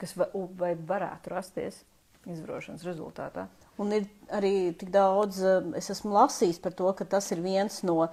kas 0.00 0.14
va, 0.20 0.28
vai 0.60 0.74
varētu 0.76 1.32
rasties 1.32 1.82
izvarošanas 2.28 2.84
rezultātā. 2.86 3.48
Un 3.82 3.90
ir 3.96 4.06
arī 4.30 4.72
tik 4.78 4.92
daudz, 4.94 5.40
eh, 5.42 5.72
es 5.80 5.90
esmu 5.90 6.14
lasījis 6.14 6.60
par 6.62 6.76
to, 6.78 6.92
ka 6.94 7.08
tas 7.16 7.32
ir 7.34 7.42
viens 7.42 7.82
no 7.82 8.06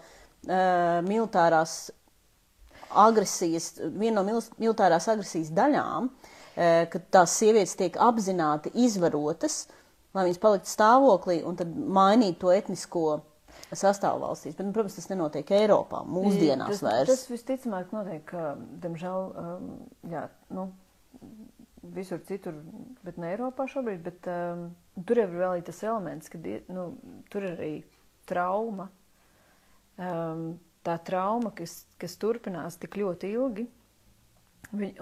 uh, 0.48 1.00
militārās 1.06 1.78
agresijas, 2.90 3.76
viena 3.94 4.20
no 4.20 4.26
mil 4.28 4.44
militārās 4.62 5.10
agresijas 5.12 5.52
daļām, 5.56 6.10
uh, 6.10 6.84
ka 6.92 7.02
tās 7.12 7.36
sievietes 7.40 7.78
tiek 7.80 7.98
apzināti 8.02 8.74
izvarotas, 8.86 9.66
lai 10.16 10.30
viņas 10.30 10.44
paliktu 10.44 10.72
stāvoklī 10.72 11.42
un 11.46 11.60
tad 11.60 11.74
mainītu 11.76 12.46
to 12.46 12.54
etnisko 12.56 13.06
sastāvu 13.76 14.24
valstīs. 14.24 14.56
Bet, 14.58 14.66
nu, 14.66 14.74
protams, 14.74 14.98
tas 14.98 15.10
nenotiek 15.12 15.52
Eiropā 15.60 16.02
mūsdienās 16.08 16.80
tas, 16.80 16.84
vairs. 16.86 17.12
Tas 17.12 17.26
visticamāk 17.30 17.94
notiek, 17.94 18.34
diemžēl, 18.84 19.28
um, 19.44 19.72
jā, 20.10 20.26
nu, 20.56 20.70
visur 21.96 22.22
citur, 22.28 22.58
bet 23.06 23.20
ne 23.22 23.34
Eiropā 23.34 23.68
šobrīd. 23.70 24.02
Bet, 24.06 24.30
um, 24.30 24.70
tur 25.08 25.22
ir 25.24 25.34
vēl 25.34 25.64
tas 25.68 25.84
elements, 25.86 26.32
ka 26.32 26.42
nu, 26.74 26.90
tur 27.32 27.46
ir 27.46 27.56
arī 27.58 27.74
trauma. 28.30 28.90
Um, 30.00 30.44
tā 30.88 30.96
trauma, 31.04 31.52
kas, 31.56 31.84
kas 32.00 32.16
turpinās 32.20 32.78
tik 32.80 32.96
ļoti 33.02 33.34
ilgi, 33.36 33.66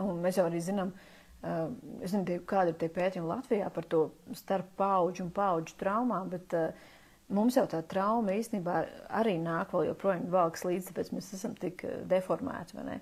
un 0.01 0.21
mēs 0.23 0.39
jau 0.39 0.47
arī 0.47 0.61
zinām, 0.63 0.93
uh, 0.93 1.67
es 2.01 2.15
nezinu, 2.15 2.39
kāda 2.49 2.73
ir 2.73 2.79
tie 2.81 2.89
pētījumi 2.93 3.29
Latvijā 3.29 3.67
par 3.73 3.85
to 3.91 4.07
starp 4.37 4.71
paudžu 4.79 5.27
un 5.27 5.33
paudžu 5.35 5.77
traumām, 5.79 6.31
bet 6.33 6.55
uh, 6.57 6.87
mums 7.29 7.59
jau 7.59 7.67
tā 7.69 7.83
trauma 7.85 8.37
īstenībā 8.39 8.79
arī 9.19 9.35
nāk 9.43 9.75
vēl 9.75 9.91
joprojām 9.91 10.25
valks 10.33 10.65
līdzi, 10.65 10.89
tāpēc 10.89 11.13
mēs 11.13 11.29
esam 11.37 11.53
tik 11.61 11.85
uh, 11.85 11.99
deformēti, 12.09 12.79
vai 12.79 12.87
ne? 12.89 12.97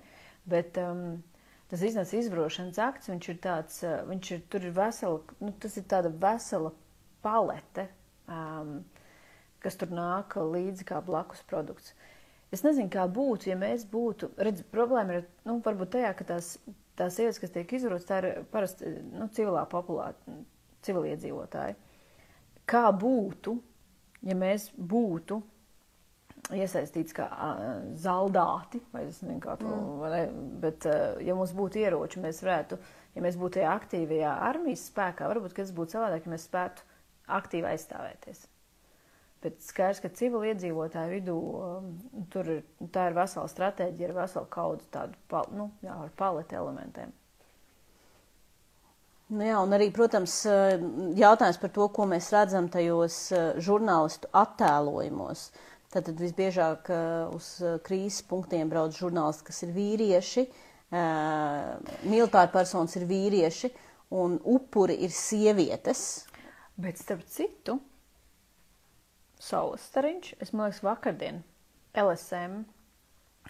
Bet 0.46 0.76
um, 0.82 1.22
tas 1.70 1.82
iznāca 1.86 2.20
izvarošanas 2.20 2.82
akts, 2.90 3.10
viņš 3.10 3.30
ir 3.32 3.40
tāds, 3.48 3.80
uh, 3.86 4.02
viņš 4.10 4.34
ir, 4.36 4.44
tur 4.52 4.68
ir 4.68 4.76
vesela, 4.76 5.38
nu, 5.40 5.54
tas 5.64 5.80
ir 5.80 5.88
tāda 5.90 6.12
vesela 6.12 6.74
palete, 7.24 7.88
um, 8.28 8.82
kas 9.66 9.78
tur 9.80 9.90
nāk 9.94 10.38
līdzi 10.38 10.86
kā 10.86 11.02
blakus 11.04 11.42
produkts. 11.50 11.94
Es 12.54 12.62
nezinu, 12.62 12.88
kā 12.92 13.08
būtu, 13.10 13.50
ja 13.50 13.56
mēs 13.58 13.84
būtu. 13.90 14.30
Redz, 14.38 14.62
problēma 14.70 15.18
ir 15.18 15.24
nu, 15.48 15.58
varbūt 15.64 15.96
tajā, 15.96 16.12
ka 16.16 16.28
tās, 16.28 16.52
tās 16.98 17.18
sievietes, 17.18 17.40
kas 17.42 17.54
tiek 17.54 17.74
izvarotas, 17.74 18.06
tā 18.06 18.20
ir 18.22 18.46
parasti 18.52 18.92
nu, 19.10 19.26
civilā 19.34 19.64
populācija, 19.70 20.38
civiliedzīvotāji. 20.86 21.74
Kā 22.70 22.86
būtu, 22.94 23.56
ja 24.26 24.38
mēs 24.38 24.70
būtu 24.78 25.40
iesaistīts 26.54 27.14
kā 27.16 27.26
uh, 27.26 27.62
zaldāti, 27.98 28.80
vai 28.92 29.06
es 29.08 29.18
nezinu, 29.24 29.40
kā 29.42 29.56
to, 29.58 29.70
mm. 29.70 30.04
ne, 30.12 30.50
bet 30.62 30.86
uh, 30.86 31.16
ja 31.26 31.34
mums 31.34 31.54
būtu 31.56 31.82
ieroči, 31.82 32.22
mēs 32.22 32.42
varētu, 32.44 32.78
ja 33.16 33.24
mēs 33.24 33.38
būtu 33.40 33.58
tajā 33.58 33.72
aktīvajā 33.74 34.34
armijas 34.46 34.86
spēkā, 34.92 35.26
varbūt, 35.32 35.56
ka 35.56 35.64
tas 35.64 35.74
būtu 35.74 35.96
savādāk, 35.96 36.26
ja 36.26 36.34
mēs 36.36 36.46
spētu 36.46 36.86
aktīvi 37.36 37.72
aizstāvēties. 37.72 38.46
Bet 39.46 39.60
skaidrs, 39.62 40.02
ka 40.02 40.10
civiliedzīvotāju 40.18 41.12
vidū 41.12 41.36
um, 41.38 41.92
tur 42.34 42.50
ir, 42.56 42.64
tā 42.90 43.06
ir 43.10 43.14
vesela 43.18 43.46
stratēģija, 43.52 44.08
ir 44.08 44.16
vesela 44.16 44.48
kaudze 44.50 44.90
tādu, 44.94 45.14
pal, 45.30 45.46
nu, 45.54 45.70
jā, 45.86 45.94
ar 45.94 46.10
paleti 46.18 46.58
elementiem. 46.58 47.14
Nu 49.26 49.42
jā, 49.42 49.56
un 49.58 49.74
arī, 49.74 49.88
protams, 49.90 50.34
jautājums 51.18 51.56
par 51.58 51.70
to, 51.74 51.88
ko 51.90 52.04
mēs 52.06 52.28
redzam 52.30 52.68
tajos 52.70 53.16
žurnālistu 53.58 54.30
attēlojumos. 54.38 55.48
Tātad 55.90 56.20
visbiežāk 56.22 56.92
uz 57.34 57.48
krīzes 57.86 58.22
punktiem 58.30 58.70
brauc 58.70 58.94
žurnālisti, 58.94 59.48
kas 59.48 59.58
ir 59.66 59.72
vīrieši, 59.74 60.46
militāri 62.06 62.52
personas 62.54 62.94
ir 63.00 63.08
vīrieši, 63.10 63.72
un 64.14 64.38
upuri 64.46 65.00
ir 65.02 65.10
sievietes. 65.10 66.04
Bet 66.78 67.02
starp 67.02 67.26
citu, 67.26 67.80
Saules 69.46 69.84
stariņš, 69.90 70.32
es 70.42 70.52
man 70.52 70.66
liekas, 70.66 70.82
vakardien 70.84 71.42
LSM, 71.96 72.64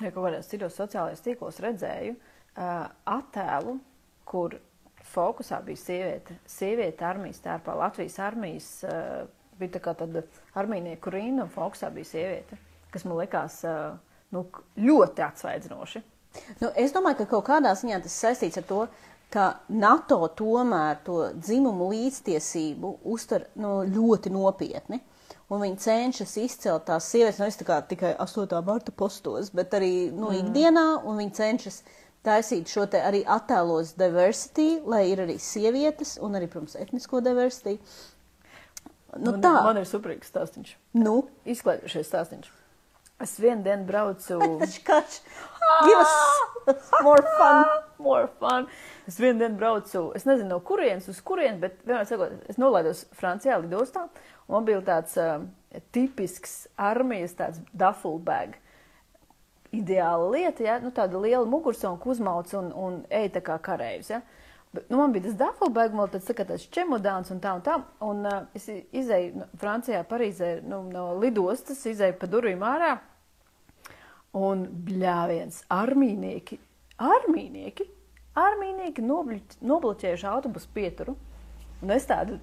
vai 0.00 0.10
kaut 0.12 0.26
kādās 0.26 0.50
citos 0.50 0.76
sociālajos 0.76 1.24
tīklos 1.24 1.60
redzēju 1.64 2.16
uh, 2.16 2.88
attēlu, 3.08 3.78
kur 4.28 4.58
fokusā 5.06 5.62
bija 5.64 5.80
sieviete. 5.80 6.36
Sieviete 6.50 7.06
armijas 7.06 7.40
tērpā, 7.44 7.76
Latvijas 7.78 8.18
armijas 8.22 8.68
uh, 8.84 9.24
bija 9.56 9.76
tā 9.76 9.82
kā 9.84 9.96
tāda 9.96 10.24
armijnieku 10.58 11.12
rinda 11.14 11.46
un 11.46 11.52
fokusā 11.54 11.90
bija 11.94 12.10
sieviete, 12.10 12.58
kas 12.92 13.06
man 13.08 13.20
likās 13.22 13.62
uh, 13.64 13.96
nu, 14.34 14.44
ļoti 14.76 15.24
atsvaidzinoši. 15.26 16.02
Nu, 16.60 16.70
es 16.76 16.92
domāju, 16.92 17.22
ka 17.22 17.30
kaut 17.36 17.46
kādā 17.48 17.72
ziņā 17.78 18.02
tas 18.04 18.16
saistīts 18.20 18.60
ar 18.60 18.66
to, 18.68 18.80
ka 19.32 19.46
NATO 19.72 20.18
tomēr 20.38 21.00
to 21.06 21.30
dzimumu 21.34 21.88
līdztiesību 21.94 22.92
uztver 23.14 23.48
nu, 23.62 23.78
ļoti 23.88 24.32
nopietni. 24.34 25.00
Un 25.46 25.62
viņi 25.62 25.78
cenšas 25.78 26.32
izcelt 26.42 26.88
tās 26.88 27.06
sievietes, 27.06 27.38
nevis 27.38 27.60
nu, 27.60 27.76
tikai 27.90 28.16
8. 28.18 28.56
marta 28.66 28.90
postos, 28.90 29.52
bet 29.54 29.76
arī 29.78 30.08
nu, 30.10 30.32
mm. 30.32 30.40
ikdienā, 30.40 30.86
un 31.06 31.20
viņi 31.22 31.36
cenšas 31.38 31.78
taisīt 32.26 32.66
šo 32.72 32.88
te 32.90 32.98
arī 32.98 33.22
attēlos 33.22 33.94
diversity, 33.98 34.80
lai 34.82 35.04
ir 35.12 35.22
arī 35.22 35.38
sievietes 35.38 36.16
un 36.18 36.34
arī, 36.34 36.50
protams, 36.50 36.74
etnisko 36.82 37.22
diversity. 37.22 37.78
Nu, 39.16 39.36
man, 39.36 39.42
tā. 39.44 39.54
man 39.68 39.78
ir 39.78 39.86
superīgs 39.88 40.32
stāstīns. 40.32 40.74
Nu? 40.98 41.20
Izklaidošies 41.46 42.10
stāstīns. 42.10 42.50
Es 43.22 43.38
vienu 43.40 43.62
dienu 43.64 43.86
braucu. 43.88 44.40
Kač, 44.88 45.20
give 45.86 46.02
us 46.02 46.16
more 47.06 47.22
fun. 47.38 47.85
More 48.02 48.28
fun. 48.40 48.68
Es 49.08 49.18
vienu 49.20 49.40
dienu 49.42 49.58
braucu, 49.60 50.10
es 50.18 50.26
nezinu 50.28 50.54
no 50.54 50.60
kurienes 50.66 51.08
uz 51.12 51.20
kurienes, 51.24 51.60
bet 51.62 51.80
vienmēr 51.84 52.08
sakot, 52.08 52.36
es 52.50 52.60
nolaidos 52.60 53.04
Francijā 53.16 53.58
lidostā. 53.62 54.06
Man 54.50 54.66
bija 54.68 54.82
tāds 54.86 55.16
uh, 55.18 55.42
tipisks 55.94 56.66
armijas 56.78 57.34
tāds 57.38 57.62
duffel 57.74 58.20
bag 58.22 58.58
ideāla 59.74 60.30
lieta, 60.30 60.64
ja? 60.64 60.78
nu, 60.82 60.92
tāda 60.94 61.18
liela 61.20 61.46
mugursonka 61.48 62.08
uzmauc 62.10 62.52
un, 62.58 62.70
un 62.72 62.98
ej 63.12 63.30
tā 63.34 63.42
kā 63.44 63.58
kareivs. 63.62 64.10
Ja? 64.14 64.22
Bet, 64.76 64.90
nu, 64.90 64.98
man 65.00 65.12
bija 65.14 65.26
tas 65.26 65.38
Daffelbergs, 65.40 65.96
man 65.96 66.10
tāds, 66.12 66.28
tā 66.28 66.44
tāds 66.44 66.66
čemodāns 66.72 67.32
un 67.32 67.40
tā 67.42 67.54
un 67.56 67.64
tā. 67.64 67.76
Un 68.04 68.26
uh, 68.28 68.42
es 68.56 68.68
izēju 68.68 69.42
nu, 69.42 69.50
Francijā, 69.60 70.02
Parīzē 70.08 70.58
nu, 70.66 70.82
no 70.92 71.08
lidostas, 71.20 71.84
izēju 71.88 72.18
pa 72.20 72.28
durvīm 72.30 72.64
ārā. 72.66 72.96
Un 74.36 74.66
bļāviens, 74.84 75.62
armīnieki, 75.72 76.58
armīnieki, 77.02 77.86
armīnieki 78.36 79.04
nobloķējuši 79.06 80.28
autobusu 80.30 80.70
pieturu. 80.74 81.16
Un 81.84 81.92
es 81.92 82.06
tādu 82.08 82.38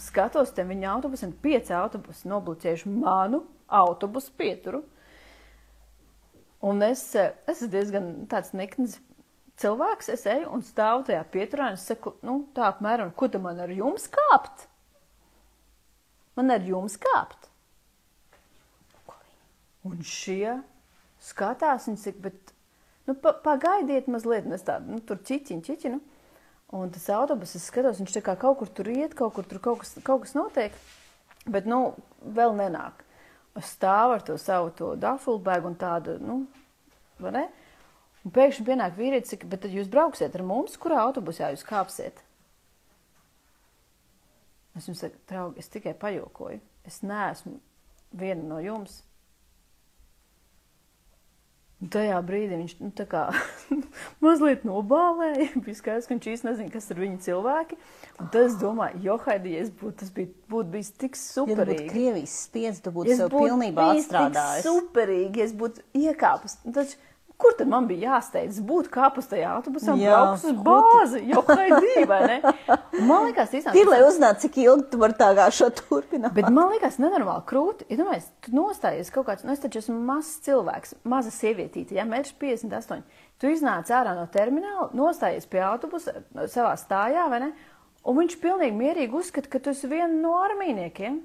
skatos, 0.00 0.52
te 0.54 0.64
viņa 0.66 0.90
autobusu, 0.96 1.28
un 1.28 1.36
pieci 1.44 1.74
autobusi 1.76 2.28
nobloķējuši 2.28 2.92
manu 2.92 3.44
autobusu 3.68 4.34
pieturu. 4.38 4.82
Un 6.64 6.80
es, 6.84 7.06
es 7.14 7.56
esmu 7.56 7.70
diezgan 7.72 8.12
tāds 8.30 8.54
nikns 8.56 8.98
cilvēks. 9.60 10.10
Es 10.14 10.24
eju 10.30 10.50
un 10.54 10.64
stāvu 10.64 11.04
tajā 11.08 11.24
pieturā 11.32 11.70
un 11.72 11.78
es 11.78 11.86
saku, 11.88 12.14
nu, 12.24 12.38
tā 12.56 12.68
apmēram, 12.70 13.12
ko 13.16 13.28
tam 13.28 13.44
man 13.48 13.60
ar 13.60 13.72
jums 13.72 14.08
kāpt? 14.12 14.66
Man 16.38 16.50
ar 16.50 16.64
jums 16.66 16.96
kāpt. 17.00 17.50
Un 19.84 20.00
šie 20.00 20.56
skatās, 21.20 21.90
viņi 21.90 22.00
saka, 22.00 22.22
bet, 22.24 22.53
nu, 23.08 23.14
pa, 23.14 23.34
pagaidiet 23.44 24.10
mazliet, 24.10 24.48
un 24.48 24.56
es 24.56 24.66
tādu, 24.66 24.96
nu, 24.96 25.00
tur 25.04 25.20
čiķiņu, 25.22 25.64
čiķinu. 25.68 26.02
Un 26.74 26.90
tas 26.90 27.06
autobus, 27.14 27.54
es 27.54 27.68
skatos, 27.68 28.00
viņš 28.00 28.18
kā 28.24 28.34
kaut 28.40 28.58
kur 28.58 28.70
tur 28.72 28.88
iet, 28.90 29.14
kaut 29.14 29.36
kur 29.36 29.46
tur 29.46 29.60
kaut 29.62 29.84
kas, 29.84 29.94
kaut 30.02 30.24
kas 30.24 30.34
notiek, 30.34 30.74
bet, 31.46 31.68
nu, 31.70 31.92
vēl 32.24 32.56
nenāk 32.58 33.04
stāv 33.62 34.16
ar 34.16 34.22
to 34.26 34.36
savu 34.40 34.72
to 34.74 34.94
dafulbēgu 34.98 35.70
un 35.70 35.76
tādu, 35.78 36.16
nu, 36.18 36.40
vai 37.22 37.34
ne? 37.36 37.44
Un 38.24 38.32
pēkšņi 38.34 38.66
pienāk 38.66 38.96
vīrietis, 38.98 39.34
saka, 39.34 39.46
bet 39.46 39.62
tad 39.62 39.74
jūs 39.74 39.90
brauksiet 39.92 40.34
ar 40.34 40.42
mums, 40.46 40.78
kurā 40.80 41.02
autobusā 41.04 41.52
jūs 41.52 41.66
kāpsiet? 41.68 42.22
Es 44.74 44.88
jums 44.88 45.04
saku, 45.04 45.20
draugi, 45.30 45.60
es 45.62 45.70
tikai 45.70 45.92
pajokoju. 45.98 46.58
Es 46.88 47.02
neesmu 47.06 47.58
viena 48.16 48.42
no 48.48 48.58
jums. 48.64 49.02
Un 51.84 51.90
tajā 51.92 52.16
brīdī 52.24 52.56
viņš 52.56 52.74
nu, 52.80 52.88
kā 53.10 53.26
mazliet 54.24 54.62
nobālēja. 54.64 55.50
Bija 55.66 55.76
skaidrs, 55.76 56.06
ka 56.08 56.14
viņš 56.14 56.28
īsti 56.32 56.48
nezina, 56.48 56.72
kas 56.72 56.88
ir 56.94 57.00
viņa 57.02 57.18
cilvēki. 57.26 57.76
Un 58.14 58.30
tad 58.32 58.46
es 58.46 58.54
domāju, 58.56 59.02
jo 59.04 59.18
Haidī, 59.26 59.58
es 59.60 59.68
būtu, 59.68 59.98
tas 60.00 60.12
bija, 60.14 60.30
būtu 60.48 60.72
bijis 60.72 60.92
tik 61.02 61.18
superīgi. 61.20 61.58
Ja 61.60 61.82
būtu 61.82 61.90
Krievijas 61.90 62.36
spiedz, 62.46 62.80
tu 62.80 62.94
būtu 62.94 63.18
sev 63.18 63.34
pilnībā 63.34 63.90
atstrādājis. 63.98 64.64
Superīgi, 64.64 65.42
ja 65.42 65.48
es 65.50 65.52
būtu 65.60 65.84
iekāpus. 65.98 66.56
Taču 66.64 66.96
Kur 67.34 67.54
tad 67.58 67.66
man 67.66 67.88
bija 67.88 68.12
jāsteidz 68.12 68.60
būt 68.62 68.86
kāpus 68.94 69.26
tajā 69.26 69.48
autobusā 69.56 69.96
un 69.96 70.02
braukt 70.04 70.44
uz 70.46 70.58
bāzi? 70.64 71.22
Jo 71.32 71.40
haidī, 71.48 72.04
vai 72.06 72.20
ne? 72.30 72.36
Un 72.70 73.06
man 73.10 73.26
liekas, 73.26 73.50
īstenībā. 73.58 73.80
Ir, 73.80 73.90
lai 73.90 73.98
uzzinātu, 74.06 74.44
cik 74.44 74.58
ilgi 74.62 74.86
tu 74.92 75.00
vari 75.02 75.16
tā 75.18 75.32
kā 75.34 75.48
šo 75.54 75.68
turpināt. 75.80 76.30
Bet 76.36 76.46
man 76.54 76.70
liekas, 76.70 77.00
nenormāli 77.02 77.42
krūti. 77.50 77.88
Ja 77.90 77.98
domājies, 77.98 78.30
tu 78.46 78.54
nostājies 78.54 79.10
kaut 79.14 79.26
kāds, 79.32 79.42
nu 79.46 79.50
es 79.56 79.64
taču 79.64 79.82
esmu 79.82 79.98
mazs 80.06 80.38
cilvēks, 80.46 80.94
maza 81.10 81.34
sievietīte, 81.34 81.98
ja 81.98 82.06
mērķis 82.06 82.38
58. 82.38 83.02
Tu 83.42 83.50
iznāc 83.50 83.90
ārā 83.90 84.14
no 84.14 84.28
termināla, 84.30 84.92
nostājies 84.94 85.50
pie 85.50 85.64
autobusa 85.66 86.20
savā 86.46 86.76
stājā, 86.78 87.26
vai 87.34 87.48
ne? 87.48 87.52
Un 88.06 88.20
viņš 88.20 88.38
pilnīgi 88.38 88.78
mierīgi 88.78 89.18
uzskata, 89.18 89.50
ka 89.50 89.58
tu 89.64 89.74
esi 89.74 89.90
viena 89.90 90.12
no 90.12 90.36
armīniekiem 90.44 91.18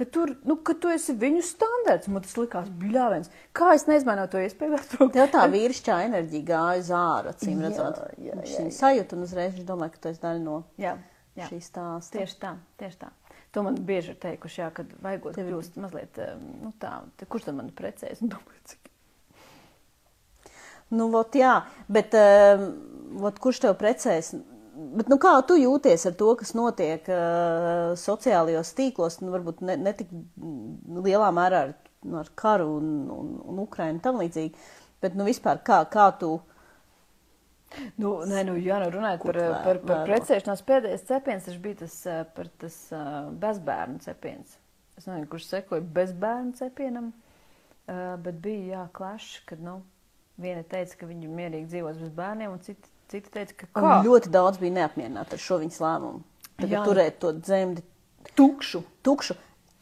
ka, 0.00 0.08
tur, 0.16 0.32
nu, 0.48 0.56
ka 0.66 0.74
tu 0.80 0.90
esi 0.92 1.14
viņu 1.20 1.44
standarts. 1.46 2.10
Man 2.10 2.24
tas 2.24 2.34
likās 2.40 2.72
bļāviens. 2.80 3.30
Kā 3.56 3.70
es 3.76 3.86
neizmainoju 3.90 4.32
to 4.32 4.42
iespēju? 4.42 4.80
Tev 5.14 5.30
tā 5.34 5.46
vīrišķā 5.52 6.00
enerģija 6.08 6.48
gāja 6.50 6.82
uz 6.82 6.92
ārā, 6.96 7.34
acīm 7.36 7.62
redzot. 7.66 8.02
Jā, 8.16 8.32
jā, 8.32 8.40
viņš 8.40 8.58
viņu 8.62 8.76
sajūta 8.80 9.18
un 9.18 9.28
uzreiz 9.28 9.56
viņš 9.56 9.70
domāja, 9.70 9.94
ka 9.94 10.04
tu 10.04 10.12
esi 10.12 10.24
daļa 10.24 10.44
no 10.44 10.60
jā, 10.80 10.96
jā. 11.38 11.48
šīs 11.52 11.72
stāsta. 11.72 12.18
Tieši 12.18 12.38
tā, 12.42 12.54
tieši 12.82 13.02
tā. 13.04 13.14
To 13.50 13.64
man 13.66 13.80
bieži 13.82 14.14
ir 14.14 14.20
teikuši, 14.22 14.62
jā, 14.62 14.70
kad 14.74 14.92
vajagot 15.02 15.34
Tev... 15.34 15.48
kļūst 15.50 15.80
mazliet, 15.82 16.22
nu 16.62 16.70
tā, 16.82 17.00
te, 17.18 17.26
kurš 17.26 17.48
tad 17.48 17.58
man 17.58 17.72
precējas? 17.74 18.22
Un 18.22 18.36
domāju, 18.36 18.62
cik 18.70 18.90
Nu, 20.90 21.06
vot, 21.12 21.36
jā, 21.38 21.52
bet 21.90 22.14
uh, 22.18 22.62
vot, 23.22 23.36
kurš 23.42 23.62
tev 23.62 23.76
precēs? 23.78 24.32
Bet, 24.80 25.10
nu, 25.12 25.18
kā 25.20 25.32
tu 25.44 25.56
jūties 25.58 26.06
ar 26.08 26.14
to, 26.16 26.30
kas 26.40 26.54
notiek 26.56 27.08
uh, 27.12 27.90
sociālajos 28.00 28.70
tīklos, 28.78 29.18
nu, 29.20 29.32
varbūt 29.34 29.60
ne, 29.66 29.74
ne 29.76 29.92
tik 29.96 30.12
lielā 31.04 31.28
mērā 31.36 31.64
ar, 31.66 31.72
nu, 32.06 32.20
ar 32.22 32.30
karu 32.38 32.68
un, 32.78 32.86
un, 33.12 33.34
un 33.52 33.58
Ukrainu 33.60 34.00
tam 34.04 34.20
līdzīgi, 34.22 34.54
bet, 35.04 35.18
nu, 35.18 35.26
vispār 35.28 35.60
kā, 35.66 35.82
kā 35.92 36.06
tu. 36.20 36.38
Nu, 38.00 38.14
nē, 38.26 38.44
nu, 38.48 38.54
jā, 38.62 38.78
nu, 38.80 38.88
runājot 38.94 39.26
par, 39.26 39.40
vēr, 39.42 39.58
par, 39.66 39.80
par 39.90 40.08
precēšanās 40.08 40.64
pēdējais 40.70 41.04
cepiens, 41.10 41.50
bija 41.66 41.80
tas, 41.82 41.96
par 42.38 42.48
tas 42.62 42.78
uh, 42.96 43.18
bezbērnu 43.42 44.00
cepiens. 44.06 44.56
Es 44.96 45.10
nezinu, 45.10 45.28
kurš 45.30 45.50
sekoja 45.50 45.84
bezbērnu 45.98 46.56
cepienam, 46.56 47.12
uh, 47.12 48.16
bet 48.24 48.40
bija, 48.40 48.64
jā, 48.72 48.86
klašs, 48.96 49.42
kad, 49.50 49.60
nu, 49.66 49.82
viena 50.40 50.64
teica, 50.64 51.02
ka 51.02 51.10
viņi 51.10 51.28
mierīgi 51.28 51.68
dzīvos 51.74 52.00
bez 52.00 52.16
bērniem, 52.16 52.56
un 52.56 52.64
citi 52.64 52.96
Citi 53.10 53.30
teica, 53.34 53.54
ka 53.58 53.66
kā? 53.74 53.82
Un 53.82 54.06
ļoti 54.06 54.30
daudz 54.30 54.60
bija 54.62 54.76
neapmierināti 54.78 55.34
ar 55.34 55.42
šo 55.42 55.58
viņas 55.62 55.80
lēmumu. 55.82 56.20
Tagad 56.60 56.76
Jā. 56.76 56.82
turēt 56.86 57.16
to 57.22 57.32
dzemdi 57.34 57.82
tukšu. 58.38 58.84
tukšu. 59.06 59.34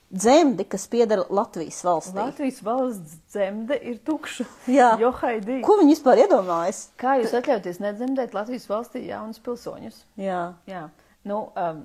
Dzemdi, 0.09 0.64
kas 0.64 0.87
pieder 0.88 1.21
Latvijas 1.29 1.83
valstī. 1.85 2.17
Latvijas 2.17 2.62
valsts 2.64 3.19
dzemde 3.29 3.77
ir 3.91 3.99
tukša. 4.01 4.47
Jā, 4.79 4.95
jo 5.03 5.11
haidī. 5.21 5.59
Ko 5.67 5.77
viņi 5.83 5.93
vispār 5.93 6.23
iedomājas? 6.23 6.87
Kā 6.97 7.19
jūs 7.21 7.35
atļauties 7.37 7.83
nedzemdēt 7.85 8.33
Latvijas 8.33 8.64
valstī 8.71 9.05
jaunus 9.05 9.43
pilsoņus? 9.45 10.01
Jā. 10.17 10.41
Jā. 10.71 10.87
Nu, 11.29 11.43
um, 11.61 11.85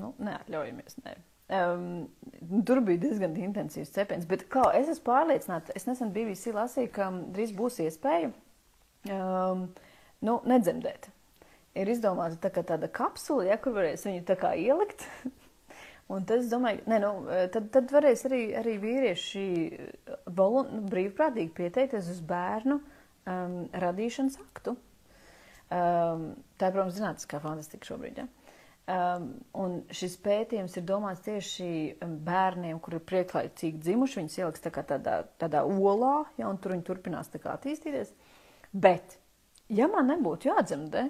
nu 0.00 0.14
neatļaujamies, 0.24 0.96
nē. 1.04 1.18
Um, 1.58 1.84
tur 2.64 2.80
bija 2.84 3.04
diezgan 3.04 3.36
intensīvs 3.36 3.92
cepiens. 3.92 4.24
Bet 4.28 4.48
kā, 4.48 4.64
es 4.80 4.88
esmu 4.88 5.04
pārliecināta, 5.12 5.76
es 5.76 5.84
nesen 5.88 6.16
BBC 6.16 6.56
lasīju, 6.56 6.94
ka 6.96 7.12
drīz 7.36 7.52
būs 7.56 7.82
iespēja 7.84 8.32
um, 9.14 9.66
nu, 10.24 10.38
nedzemdēt. 10.48 11.10
Ir 11.78 11.90
izdomāta 11.92 12.50
tā 12.50 12.64
tāda 12.66 12.88
kapsula, 12.90 13.46
ja, 13.50 13.58
kur 13.62 13.76
varēs 13.76 14.06
viņu 14.08 14.24
tā 14.28 14.38
kā 14.40 14.54
ielikt. 14.58 15.04
Un 16.12 16.24
tas, 16.24 16.40
es 16.46 16.48
domāju, 16.48 16.80
ne, 16.88 16.98
nu, 17.04 17.12
tad, 17.52 17.68
tad 17.74 17.90
varēs 17.92 18.24
arī, 18.24 18.40
arī 18.56 18.78
vīrieši 18.80 19.42
volun, 20.38 20.86
brīvprātīgi 20.88 21.52
pieteikties 21.58 22.08
uz 22.14 22.22
bērnu 22.24 22.78
um, 22.80 23.58
radīšanas 23.76 24.38
aktu. 24.46 24.72
Um, 25.68 26.30
tā 26.56 26.70
ir, 26.70 26.78
protams, 26.78 26.96
zinātniskā 26.96 27.42
fantastika 27.44 27.90
šobrīd. 27.90 28.22
Ja? 28.22 28.28
Um, 28.88 29.26
un 29.52 29.74
šis 29.92 30.14
pētījums 30.24 30.78
ir 30.80 30.86
domāts 30.88 31.20
tieši 31.26 31.98
bērniem, 32.00 32.78
kuri 32.80 32.96
ir 32.96 33.04
priekšlaicīgi 33.10 33.82
dzimuši. 33.84 34.22
Viņus 34.22 34.38
ieliks 34.40 34.64
tā 34.64 34.72
tādā, 34.72 35.18
tādā 35.36 35.60
olā, 35.68 36.22
ja, 36.40 36.48
un 36.48 36.56
tur 36.56 36.72
viņi 36.72 36.86
turpinās 36.88 37.28
attīstīties. 37.36 38.14
Bet, 38.72 39.16
ja 39.72 39.88
man 39.88 40.10
nebūtu 40.12 40.50
jādzemdē, 40.50 41.08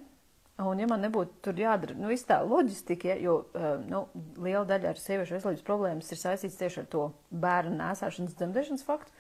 un 0.63 0.81
ja 0.83 0.87
man 0.91 1.03
nebūtu 1.07 1.43
tur 1.43 1.59
jādara 1.59 1.97
nu, 1.99 2.11
tā 2.27 2.39
loģistika, 2.47 3.13
ja, 3.13 3.19
jo 3.23 3.37
um, 3.55 3.85
nu, 3.91 4.03
liela 4.43 4.65
daļa 4.69 4.93
ar 4.93 5.03
sieviešu 5.03 5.37
veselības 5.37 5.67
problēmas 5.67 6.11
ir 6.13 6.21
saistīts 6.21 6.59
tieši 6.59 6.83
ar 6.85 6.89
to 6.93 7.05
bērnu 7.31 7.77
nēsāšanas 7.79 8.39
dzemdēšanas 8.39 8.87
faktu, 8.87 9.15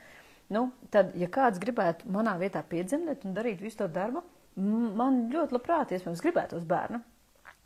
nu, 0.55 0.68
tad, 0.94 1.14
ja 1.18 1.31
kāds 1.31 1.62
gribētu 1.62 2.11
manā 2.14 2.38
vietā 2.40 2.62
piedzemdēt 2.66 3.27
un 3.27 3.37
darīt 3.37 3.62
visu 3.62 3.83
to 3.83 3.90
darbu, 3.92 4.24
man 4.59 5.27
ļoti 5.33 5.55
labprāt, 5.55 5.94
iespējams, 5.94 6.22
gribētos 6.24 6.66
bērnu. 6.68 7.01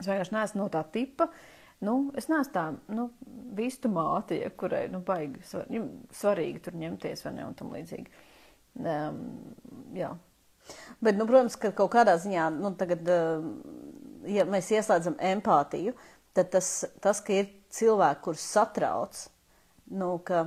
Es 0.00 0.08
vienkārši 0.08 0.34
neesmu 0.34 0.62
no 0.62 0.68
tā 0.72 0.82
tipa. 0.92 1.28
Nu, 1.82 1.96
es 2.18 2.28
neesmu 2.30 2.52
tā 2.54 2.64
nu, 2.94 3.08
vistu 3.56 3.90
māte, 3.90 4.36
ja, 4.38 4.50
kurai 4.54 4.84
nu, 4.92 5.00
baigi 5.06 5.42
svar, 5.46 5.70
svarīgi 6.14 6.62
tur 6.62 6.76
ņemties 6.78 7.24
vai 7.26 7.32
ne 7.38 7.46
un 7.46 7.56
tam 7.58 7.72
līdzīgi. 7.74 8.12
Um, 8.82 9.24
jā. 9.96 10.12
Bet, 11.02 11.16
nu, 11.18 11.26
protams, 11.26 11.56
ka 11.58 11.72
kaut 11.74 11.92
kādā 11.94 12.14
ziņā, 12.22 12.48
nu, 12.54 12.72
tagad, 12.78 13.08
ja 14.30 14.46
mēs 14.48 14.70
ieslēdzam 14.70 15.16
empātiju, 15.32 15.96
tad 16.36 16.52
tas, 16.54 16.68
tas 17.02 17.20
ka 17.24 17.40
ir 17.40 17.50
cilvēki, 17.74 18.22
kurus 18.24 18.44
satrauc, 18.54 19.24
nu, 19.98 20.14
ka, 20.26 20.46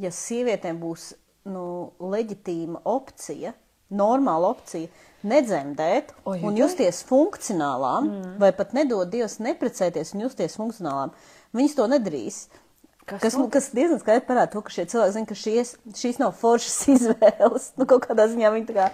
ja 0.00 0.10
sievietēm 0.14 0.80
būs 0.80 1.12
nu, 1.52 1.66
leģitīma 2.00 2.80
opcija, 2.88 3.52
normāla 3.94 4.50
opcija, 4.54 4.88
nedzemdēt 5.24 6.12
Oi, 6.28 6.38
un 6.44 6.56
justies 6.58 7.02
funkcionālām, 7.08 8.08
mm. 8.08 8.34
vai 8.40 8.50
pat 8.56 8.74
nedod 8.76 9.08
Dievs 9.12 9.38
neprecēties 9.44 10.14
un 10.16 10.26
justies 10.26 10.56
funkcionālām, 10.60 11.14
viņas 11.56 11.76
to 11.78 11.88
nedarīs. 11.92 12.44
Kas, 13.04 13.20
kas, 13.20 13.34
kas 13.52 13.66
diezgan 13.76 13.98
skaidri 14.00 14.24
parāda 14.24 14.48
to, 14.54 14.62
ka 14.64 14.72
šie 14.72 14.86
cilvēki 14.88 15.12
zina, 15.12 15.28
ka 15.28 15.36
šies, 15.36 15.72
šīs 15.98 16.20
nav 16.22 16.30
foršas 16.40 16.76
izvēles. 16.94 17.66
Nu, 17.76 17.84
kaut 17.90 18.06
kādā 18.08 18.24
ziņā 18.32 18.52
viņi 18.54 18.76
kā, 18.76 18.86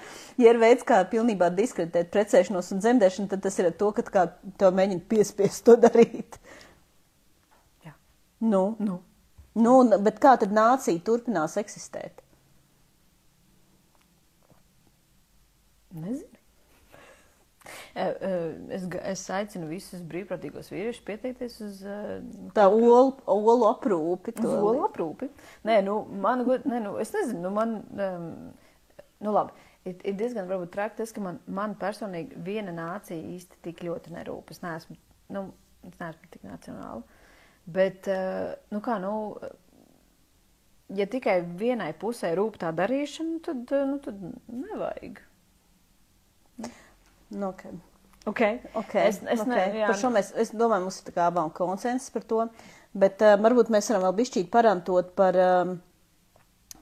ja 0.42 0.54
ir 0.54 0.58
veids, 0.58 0.86
kā 0.86 0.98
pilnībā 1.12 1.52
diskreditēt 1.54 2.10
precēšanos 2.14 2.72
un 2.74 2.82
dzemdēšanu, 2.82 3.30
tad 3.30 3.44
tas 3.44 3.60
ir 3.62 3.70
to, 3.78 3.92
ka 3.94 4.06
kā 4.08 4.24
tev 4.58 4.74
mēģina 4.74 5.06
piespiest 5.12 5.62
to 5.68 5.78
darīt. 5.84 6.40
Jā. 7.86 7.94
Nu, 8.42 8.64
nu. 8.82 8.98
Nu, 9.60 9.76
bet 10.02 10.18
kā 10.22 10.34
tad 10.42 10.50
nācija 10.54 11.02
turpinās 11.06 11.54
eksistēt? 11.62 12.22
Nezinu. 15.94 16.29
Es, 17.94 18.84
es 18.86 19.22
aicinu 19.34 19.66
visus 19.70 20.02
brīvprātīgos 20.06 20.70
vīriešus 20.70 21.02
pieteikties 21.06 21.56
uz 21.66 21.80
tā 22.54 22.68
olu, 22.70 23.16
olu 23.26 23.66
aprūpi. 23.70 24.36
Uz 24.38 24.52
olu 24.52 24.84
aprūpi. 24.86 25.30
Nē, 25.66 25.80
nu, 25.86 25.96
man, 26.22 26.44
nē, 26.46 26.78
nu, 26.84 26.94
es 27.02 27.10
nezinu, 27.16 27.42
nu, 27.48 27.54
man, 27.56 27.80
um, 27.96 28.28
nu, 29.18 29.34
labi. 29.34 29.56
Ir, 29.88 29.96
ir 30.04 30.14
diezgan 30.20 30.46
varbūt 30.46 30.74
traki 30.74 31.00
tas, 31.00 31.14
ka 31.16 31.22
man, 31.24 31.40
man 31.48 31.74
personīgi 31.80 32.38
viena 32.44 32.72
nācija 32.76 33.18
īsti 33.34 33.62
tik 33.64 33.82
ļoti 33.86 34.12
nerūp. 34.12 34.52
Es 34.52 34.60
neesmu, 34.62 34.96
nu, 35.34 35.46
es 35.88 35.96
neesmu 36.02 36.30
tik 36.30 36.44
nacionāla. 36.46 37.02
Bet, 37.70 38.06
nu 38.70 38.80
kā, 38.84 38.98
nu, 39.02 39.14
ja 40.96 41.06
tikai 41.10 41.40
vienai 41.58 41.90
pusē 41.98 42.34
rūp 42.36 42.60
tā 42.60 42.70
darīšana, 42.76 43.40
tad, 43.46 43.74
nu, 43.88 43.98
tad 44.04 44.20
nevajag. 44.52 45.22
Nu, 46.60 46.70
okay. 47.30 47.78
Okay. 48.26 48.60
Okay. 48.74 49.08
Es, 49.08 49.20
es, 49.24 49.40
okay. 49.40 49.72
Ne, 49.72 49.84
par 49.86 49.96
šo 49.96 50.10
mēs, 50.12 50.32
es 50.36 50.52
domāju, 50.52 50.84
mums 50.86 51.00
ir 51.08 51.20
abām 51.24 51.52
konsensus 51.56 52.12
par 52.12 52.26
to, 52.28 52.42
bet 52.92 53.22
uh, 53.24 53.36
varbūt 53.40 53.70
mēs 53.72 53.88
varam 53.90 54.08
vēl 54.08 54.18
bišķīt 54.18 54.50
parantot 54.52 55.14
par, 55.16 55.38
uh, 55.40 55.70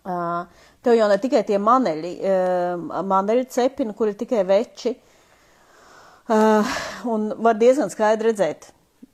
uh, 0.03 0.65
tev 0.83 0.97
jau 0.99 1.07
ne 1.11 1.19
tikai 1.23 1.45
tie 1.47 1.61
maneļi, 1.63 2.15
uh, 2.19 3.05
maneļi 3.07 3.47
cepini, 3.55 3.95
kur 3.95 4.11
ir 4.11 4.19
tikai 4.19 4.43
veči, 4.49 4.97
uh, 6.35 6.75
un 7.15 7.31
var 7.45 7.61
diezgan 7.61 7.93
skaidri 7.93 8.33
redzēt, 8.33 8.73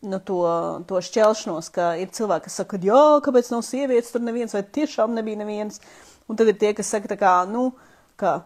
nu, 0.09 0.21
to, 0.25 0.41
to 0.89 1.03
šķelšanos, 1.05 1.69
ka 1.75 1.91
ir 2.01 2.13
cilvēki, 2.15 2.49
kas 2.49 2.57
saka, 2.63 2.81
jā, 2.81 3.03
kāpēc 3.25 3.51
nav 3.53 3.67
sievietes, 3.69 4.13
tur 4.15 4.25
neviens, 4.25 4.57
vai 4.57 4.65
tiešām 4.65 5.13
nebija 5.17 5.43
neviens, 5.43 5.81
un 6.29 6.41
tad 6.41 6.49
ir 6.49 6.57
tie, 6.61 6.73
kas 6.77 6.89
saka, 6.97 7.13
tā 7.13 7.21
kā, 7.21 7.35
nu, 7.53 7.69
ka 8.21 8.39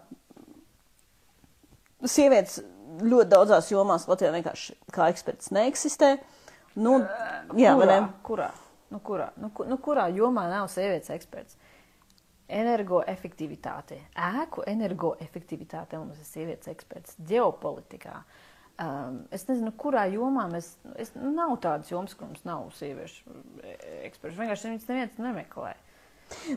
sievietes 2.07 2.61
ļoti 3.02 3.30
daudzās 3.32 3.70
jomās 3.72 4.06
Latvijā 4.11 4.32
vienkārši 4.34 4.76
kā 4.94 5.08
eksperts 5.12 5.52
neeksistē. 5.54 6.16
Nu, 6.78 6.98
jā, 7.58 7.74
kurā, 7.74 7.87
ne? 7.88 7.98
kurā? 8.26 8.50
Nu, 8.92 9.00
kurā? 9.04 9.30
Nu, 9.40 9.50
ku, 9.54 9.66
nu, 9.68 9.78
kurā 9.82 10.06
jomā 10.14 10.46
nav 10.50 10.68
sievietes 10.72 11.11
eksperts? 11.12 11.58
Energoefektivitāte, 12.48 13.98
ēku 14.16 14.62
energoefektivitāte 14.70 15.98
mums 16.00 16.20
ir 16.22 16.28
sievietes 16.28 16.70
eksperts, 16.72 17.18
ģeopolitikā. 17.28 18.22
Um, 18.78 19.24
es 19.34 19.42
nezinu, 19.48 19.72
kurā 19.76 20.06
jomā 20.08 20.46
mēs, 20.52 20.70
es, 21.02 21.11
nav 21.18 21.56
tādas 21.64 21.90
jomas, 21.90 22.14
kur 22.16 22.30
mums 22.30 22.46
nav 22.46 22.70
sieviešu 22.78 23.34
e, 23.66 23.74
eksperts. 24.06 24.38
Vienkārši 24.38 24.70
viņas 24.70 24.88
neviens 24.88 25.20
nemeklē. 25.20 25.74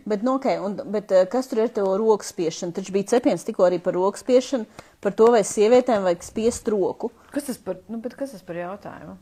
Bet, 0.05 0.21
nu, 0.25 0.35
okay, 0.35 0.59
un, 0.59 0.77
bet 0.93 1.11
eh, 1.15 1.25
kas 1.31 1.49
tur 1.51 1.63
ir 1.63 1.73
to 1.75 1.85
rokas 1.99 2.31
spiešana? 2.33 2.75
Taču 2.75 2.93
bija 2.95 3.13
cepiens 3.15 3.45
tikko 3.47 3.67
arī 3.67 3.79
par 3.83 3.95
rokas 3.97 4.25
spiešanu, 4.25 4.67
par 5.03 5.15
to, 5.17 5.31
vai 5.33 5.43
sievietēm 5.47 6.05
vajag 6.07 6.25
spiest 6.27 6.71
roku. 6.71 7.11
Kas 7.31 7.47
tas 7.49 7.59
par, 7.61 7.79
nu, 7.91 8.01
kas 8.03 8.35
tas 8.35 8.43
par 8.45 8.59
jautājumu? 8.59 9.17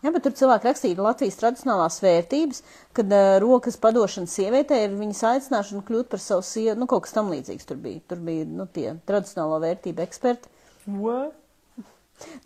Jā, 0.00 0.08
bet 0.14 0.24
tur 0.24 0.32
cilvēki 0.32 0.64
rakstīja 0.64 1.04
Latvijas 1.04 1.36
tradicionālās 1.36 1.98
vērtības, 2.00 2.62
kad 2.96 3.10
uh, 3.12 3.34
rokas 3.42 3.76
padošana 3.80 4.30
sievietē 4.32 4.78
ir 4.86 4.94
viņas 4.96 5.20
aicināšana 5.34 5.84
kļūt 5.84 6.08
par 6.14 6.22
savu 6.24 6.44
sievu, 6.46 6.78
nu, 6.80 6.88
kaut 6.88 7.04
kas 7.04 7.12
tam 7.12 7.28
līdzīgs 7.34 7.68
tur 7.68 7.76
bija. 7.82 8.00
Tur 8.08 8.22
bija, 8.24 8.46
nu, 8.48 8.64
tie 8.64 8.94
tradicionālo 9.08 9.58
vērtību 9.60 10.06
eksperti. 10.06 10.48
What? 10.88 11.36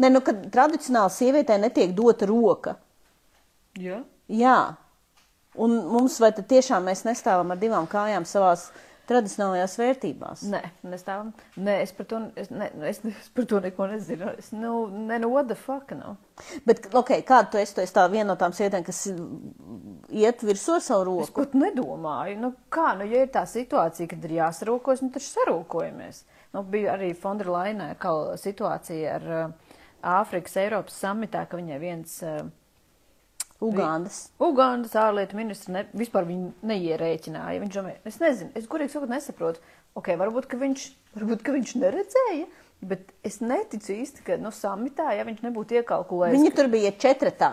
Nē, 0.03 0.11
nu, 0.11 0.23
kad 0.27 0.43
tradicionāli 0.55 1.15
sievietē 1.15 1.61
netiek 1.63 1.95
dota 1.95 2.27
roka. 2.27 2.75
Jā? 3.79 4.01
Jā, 4.31 4.59
Un 5.55 5.77
mums 5.87 6.19
vai 6.23 6.33
tad 6.35 6.49
tiešām 6.51 6.89
mēs 6.89 7.05
nestāvam 7.07 7.55
ar 7.55 7.61
divām 7.61 7.87
kājām 7.91 8.27
savās 8.27 8.71
tradicionālajās 9.09 9.77
vērtībās? 9.79 10.43
Nē, 10.51 10.61
nestāvam. 10.89 11.31
Nē, 11.61 11.77
es 11.85 11.93
par 11.97 12.09
to, 12.11 12.21
es, 12.41 12.51
ne, 12.51 12.71
es, 12.89 13.01
es 13.07 13.29
par 13.37 13.47
to 13.51 13.61
neko 13.65 13.89
nezinu. 13.91 14.33
Es, 14.41 14.51
nu, 14.57 14.75
ne, 14.89 15.19
nu, 15.23 15.31
what 15.35 15.51
the 15.51 15.59
fuck, 15.59 15.93
nav. 15.95 16.17
No. 16.17 16.57
Bet, 16.67 16.89
ok, 16.91 17.15
kāda 17.29 17.53
tu 17.53 17.61
esi? 17.61 17.77
Tu 17.77 17.85
esi 17.85 17.95
tā 17.95 18.07
viena 18.13 18.33
no 18.33 18.39
tām 18.41 18.55
sievietēm, 18.57 18.87
kas 18.87 19.05
iet 20.11 20.43
virsū 20.47 20.81
savu 20.83 21.09
roku? 21.11 21.27
Es 21.29 21.35
pat 21.37 21.55
nedomāju. 21.59 22.41
Nu, 22.41 22.55
kā, 22.73 22.93
nu, 22.99 23.07
ja 23.11 23.25
ir 23.27 23.33
tā 23.35 23.45
situācija, 23.51 24.11
kad 24.11 24.27
ir 24.27 24.39
jāsarūkojas, 24.41 25.05
nu, 25.05 25.13
taču 25.15 25.31
sarūkojamies. 25.37 26.25
Nu, 26.55 26.65
bija 26.71 26.95
arī 26.95 27.13
Fondra 27.19 27.59
Lainē 27.59 27.93
situācija 28.41 29.17
ar 29.19 29.31
uh, 29.31 29.79
Āfrikas 30.15 30.59
Eiropas 30.63 30.97
samitā, 31.03 31.45
ka 31.51 31.59
viņai 31.59 31.81
viens 31.83 32.21
uh, 32.25 32.45
Ugandas. 33.63 34.19
Ugandas 34.43 34.97
ārlietu 34.99 35.39
ministrs 35.39 35.71
ne, 35.73 35.85
vispār 35.97 36.27
viņu 36.29 36.51
neierēķināja. 36.67 37.63
Viņš 37.63 37.79
domāja, 37.79 38.01
es 38.09 38.19
nezinu, 38.23 38.51
es 38.59 38.67
gurīgi 38.71 38.95
sakot 38.95 39.13
nesaprotu. 39.13 39.63
Ok, 39.95 40.11
varbūt, 40.19 40.49
ka 40.51 40.59
viņš, 40.59 40.89
varbūt, 41.15 41.45
ka 41.47 41.55
viņš 41.55 41.77
neredzēja, 41.79 42.49
bet 42.91 43.13
es 43.27 43.39
neticu 43.45 43.95
īsti, 43.95 44.25
ka 44.27 44.39
no 44.41 44.51
nu, 44.51 44.55
samitā, 44.57 45.13
ja 45.15 45.27
viņš 45.29 45.45
nebūtu 45.47 45.79
iekalkulējis. 45.81 46.35
Viņi 46.35 46.53
ka... 46.53 46.59
tur 46.61 46.71
bija 46.73 46.93
četratā. 47.07 47.53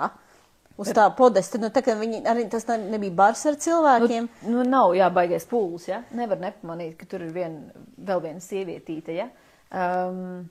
Uz 0.82 0.90
tā 0.96 1.04
podesta, 1.14 1.60
nu 1.62 1.68
tā 1.70 1.84
viņi 1.84 2.24
arī 2.32 2.48
tas 2.50 2.64
nebija 2.66 3.14
bars 3.14 3.44
ar 3.46 3.58
cilvēkiem. 3.62 4.30
Nu, 4.48 4.54
nu 4.56 4.64
nav 4.66 4.96
jābaigais 4.98 5.46
pūlis, 5.50 5.86
ja? 5.92 6.00
Nevar 6.18 6.40
nepamanīt, 6.42 6.96
ka 6.98 7.06
tur 7.12 7.28
ir 7.28 7.36
vien, 7.36 7.60
vēl 8.02 8.24
viena 8.24 8.42
sievietīte, 8.42 9.14
ja? 9.14 9.28
Um, 9.70 10.48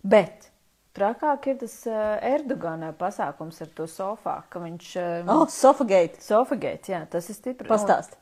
bet 0.00 0.51
Trakāk 0.92 1.46
ir 1.48 1.56
tas 1.62 1.74
uh, 1.88 2.18
Erdogana 2.20 2.90
pasākums 2.96 3.62
ar 3.64 3.70
to 3.76 3.86
sofā, 3.88 4.34
ka 4.52 4.60
viņš. 4.60 4.88
Um, 5.00 5.30
oh, 5.32 5.44
Sofagate. 5.48 6.20
Sofagate, 6.20 6.92
jā, 6.92 7.00
tas 7.08 7.30
ir 7.32 7.38
stipri. 7.38 7.68
Pastāst. 7.70 8.18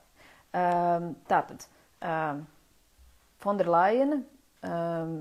Um, 0.55 1.09
tātad, 1.31 1.67
um, 1.99 2.45
Fonderlaina. 3.43 4.21
Um, 4.63 5.17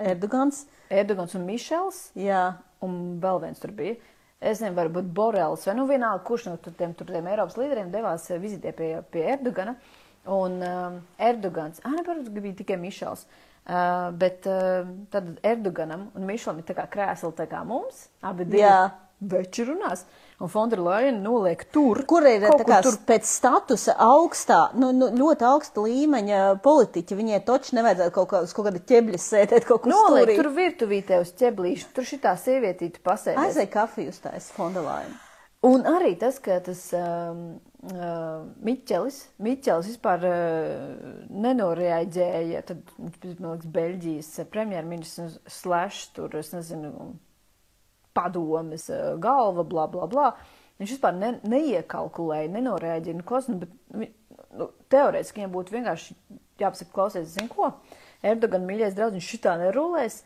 Erdogans. 0.00 0.62
Erdogans 0.88 1.36
un 1.36 1.44
Mišels. 1.44 2.00
Jā. 2.16 2.46
Un 2.80 2.96
vēl 3.20 3.42
viens 3.44 3.60
tur 3.60 3.76
bija. 3.76 3.98
es 4.40 4.62
nezinu, 4.62 4.78
varbūt 4.78 5.12
Borels 5.12 5.66
vai 5.68 5.74
nu 5.76 5.84
vienalga, 5.84 6.24
kurš 6.24 6.46
no 6.48 6.54
tur 6.64 6.72
tiem, 6.78 6.94
tur 6.96 7.10
tiem 7.12 7.26
Eiropas 7.28 7.58
līderiem 7.60 7.90
devās 7.92 8.24
eh, 8.30 8.40
vizitē 8.40 8.72
pie, 8.72 8.94
pie 9.12 9.26
Erdogana. 9.34 9.76
Un 10.32 10.56
um, 10.64 10.96
Erdogans, 11.20 11.84
ah, 11.84 11.92
neparat, 11.92 12.32
bija 12.32 12.56
tikai 12.56 12.80
Mišels. 12.80 13.26
Uh, 13.26 13.49
bet 14.20 14.48
uh, 14.50 14.88
tad 15.12 15.36
Erdoganam 15.46 16.08
un 16.16 16.26
Mišelam 16.26 16.58
ir 16.62 16.66
tā 16.70 16.74
kā 16.78 16.88
krēsli 16.90 17.32
tā 17.38 17.46
kā 17.50 17.62
mums, 17.66 18.08
abi 18.24 18.48
divi 18.48 18.66
veči 19.20 19.64
runās. 19.68 20.04
Un 20.40 20.48
Fonderlaina 20.48 21.18
noliek 21.20 21.66
tur, 21.68 22.00
Kur 22.08 22.24
ir 22.24 22.46
kaut 22.46 22.64
kā, 22.64 22.78
tur 22.84 22.96
pēc 23.04 23.28
statusa 23.28 23.92
augstā, 24.00 24.70
nu, 24.80 24.88
nu, 24.96 25.10
ļoti 25.12 25.44
augsta 25.44 25.84
līmeņa 25.84 26.40
politiķi? 26.64 27.18
Viņai 27.18 27.42
taču 27.44 27.76
nevajadzētu 27.76 28.14
kaut, 28.16 28.30
kā, 28.32 28.42
kaut 28.48 28.70
kāda 28.70 28.80
ķebļa 28.92 29.20
sēdēt 29.20 29.68
kaut 29.68 29.84
kur 29.84 29.92
noliek, 29.92 30.24
stūrī. 30.24 30.38
tur 30.40 30.52
virtuvītē 30.56 31.20
uz 31.20 31.34
ķeblīšu, 31.36 31.90
tur 31.96 32.08
šitā 32.08 32.32
sievietīte 32.40 33.04
pasēdēs. 33.04 33.50
Aizēj 33.50 33.68
kafiju 33.76 34.14
uztais 34.14 34.48
Fondelaina. 34.56 35.29
Un 35.68 35.82
arī 35.84 36.14
tas, 36.16 36.38
ka 36.40 36.54
tas 36.64 36.86
um, 36.96 37.40
uh, 37.92 38.46
Miķelis, 38.64 39.18
Miķelis 39.44 39.90
vispār 39.90 40.22
uh, 40.24 41.10
nenoreaģēja, 41.44 42.62
tad, 42.70 42.94
man 42.96 43.10
liekas, 43.50 43.68
Beļģijas 43.74 44.30
premjerministrs 44.54 45.36
slash 45.60 46.06
tur, 46.16 46.32
es 46.40 46.54
nezinu, 46.54 47.10
padomes 48.16 48.88
uh, 48.88 49.18
galva, 49.20 49.66
bla, 49.68 49.84
bla, 49.92 50.08
bla. 50.08 50.30
Viņš 50.80 50.94
vispār 50.96 51.18
ne, 51.20 51.34
neiekalkulēja, 51.52 52.48
nenoreaģēja, 52.56 53.18
nu, 53.20 53.28
klas, 53.28 53.50
nu, 53.52 53.60
bet, 53.60 53.76
vi- 54.00 54.14
nu, 54.56 54.70
teorētiski 54.92 55.42
viņam 55.42 55.52
būtu 55.58 55.76
vienkārši 55.76 56.16
jāpasaka, 56.64 56.94
klausies, 56.96 57.34
zinu 57.36 57.52
ko, 57.52 57.74
Erdogan 58.24 58.64
mīļais 58.68 58.96
draugs, 58.96 59.18
viņš 59.20 59.28
šitā 59.34 59.58
nerulēs, 59.60 60.22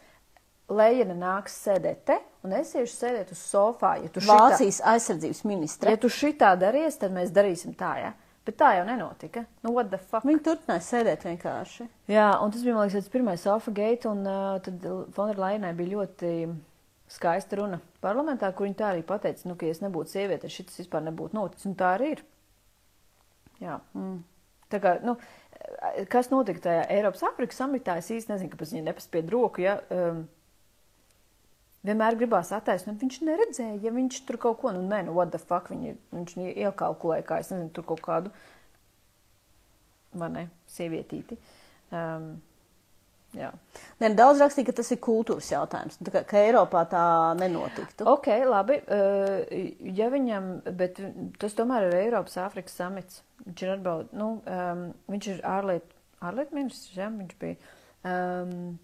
Lejana 0.69 1.15
nāks 1.15 1.55
sēdēt 1.67 2.05
te, 2.09 2.19
un 2.45 2.55
es 2.57 2.71
iešu 2.73 2.95
sēdēt 2.97 3.33
uz 3.35 3.41
sofā. 3.45 3.97
Ja 4.01 4.09
šitā- 4.09 4.29
Vācijas 4.31 4.81
aizsardzības 4.95 5.43
ministra. 5.45 5.91
Ja 5.93 5.97
tu 6.01 6.09
šitā 6.09 6.55
darīsi, 6.57 6.99
tad 7.03 7.13
mēs 7.13 7.33
darīsim 7.37 7.75
tā, 7.77 7.91
ja? 8.01 8.13
Bet 8.45 8.57
tā 8.61 8.75
jau 8.79 8.85
nenotika. 8.85 9.47
Nu, 9.65 9.73
what 9.73 9.89
the 9.91 9.99
fuck? 9.99 10.25
Viņi 10.25 10.43
turpināja 10.45 10.85
sēdēt 10.85 11.23
vienkārši. 11.25 11.87
Jā, 12.13 12.27
un 12.45 12.51
tas 12.53 12.63
bija, 12.65 12.75
man 12.77 12.89
liekas, 12.89 13.09
pirmais 13.13 13.47
alfa 13.49 13.73
gate, 13.73 14.09
un 14.09 14.21
uh, 14.29 14.59
tad 14.61 14.85
Fonderlainai 15.17 15.73
bija 15.77 15.97
ļoti 15.97 16.33
skaista 17.09 17.57
runa 17.57 17.79
parlamentā, 18.05 18.51
kur 18.57 18.67
viņa 18.67 18.77
tā 18.81 18.91
arī 18.93 19.03
pateica, 19.07 19.49
nu, 19.49 19.57
ka, 19.57 19.65
ja 19.69 19.73
es 19.77 19.81
nebūtu 19.81 20.13
sieviete, 20.13 20.49
šis 20.53 20.77
vispār 20.83 21.05
nebūtu 21.09 21.37
noticis, 21.37 21.67
un 21.71 21.77
tā 21.81 21.95
arī 21.97 22.11
ir. 22.17 22.23
Jā. 23.65 23.79
Mm. 23.97 24.23
Tā 24.73 24.81
kā, 24.83 24.95
nu, 25.05 25.17
kas 26.13 26.29
notika 26.33 26.61
tajā 26.69 26.87
Eiropas 26.91 27.23
Afrikas 27.29 27.61
samitā, 27.61 27.97
es 28.01 28.11
īsti 28.13 28.33
nezinu, 28.33 28.53
kāpēc 28.53 28.73
viņa 28.75 28.87
nepaspied 28.91 29.31
roku, 29.33 29.63
ja, 29.65 29.79
um, 29.95 30.25
vienmēr 31.85 32.17
gribās 32.19 32.53
attaisnot, 32.57 32.99
viņš 33.03 33.21
neredzēja, 33.29 33.77
ja 33.85 33.93
viņš 33.95 34.23
tur 34.29 34.41
kaut 34.41 34.61
ko, 34.63 34.73
nu, 34.77 34.83
nē, 34.89 35.03
nu, 35.09 35.15
what 35.17 35.33
the 35.35 35.41
fuck, 35.41 35.71
viņi, 35.73 35.95
viņš 36.15 36.39
iekalkulēja, 36.55 37.27
kā, 37.29 37.43
es 37.45 37.53
nezinu, 37.53 37.71
tur 37.77 37.87
kaut 37.93 38.03
kādu, 38.05 38.33
vai 40.17 40.31
ne, 40.33 40.45
sievietīti. 40.71 41.39
Um, 41.95 42.31
jā. 43.37 43.51
Nē, 44.01 44.13
daudz 44.17 44.41
rakstīja, 44.43 44.71
ka 44.71 44.77
tas 44.81 44.93
ir 44.95 45.01
kultūras 45.05 45.51
jautājums. 45.53 45.99
Tā 46.01 46.15
kā, 46.15 46.25
ka 46.31 46.41
Eiropā 46.41 46.85
tā 46.91 47.05
nenotiktu. 47.41 48.07
Ok, 48.11 48.31
labi. 48.49 48.81
Uh, 48.87 49.69
ja 49.99 50.09
viņam, 50.15 50.51
bet 50.79 51.03
tas 51.43 51.59
tomēr 51.59 51.91
ir 51.91 51.99
Eiropas 52.07 52.39
Āfrikas 52.47 52.79
samits. 52.81 53.23
Viņš 53.45 53.67
ir 53.67 53.75
atbaud, 53.77 54.15
nu, 54.17 54.31
um, 54.49 54.85
viņš 55.13 55.31
ir 55.35 55.47
ārlietu, 55.51 56.03
ārlietu 56.25 56.57
ministrs, 56.57 56.97
jā, 56.97 57.11
viņš 57.13 57.39
bija. 57.43 57.75
Um, 58.09 58.77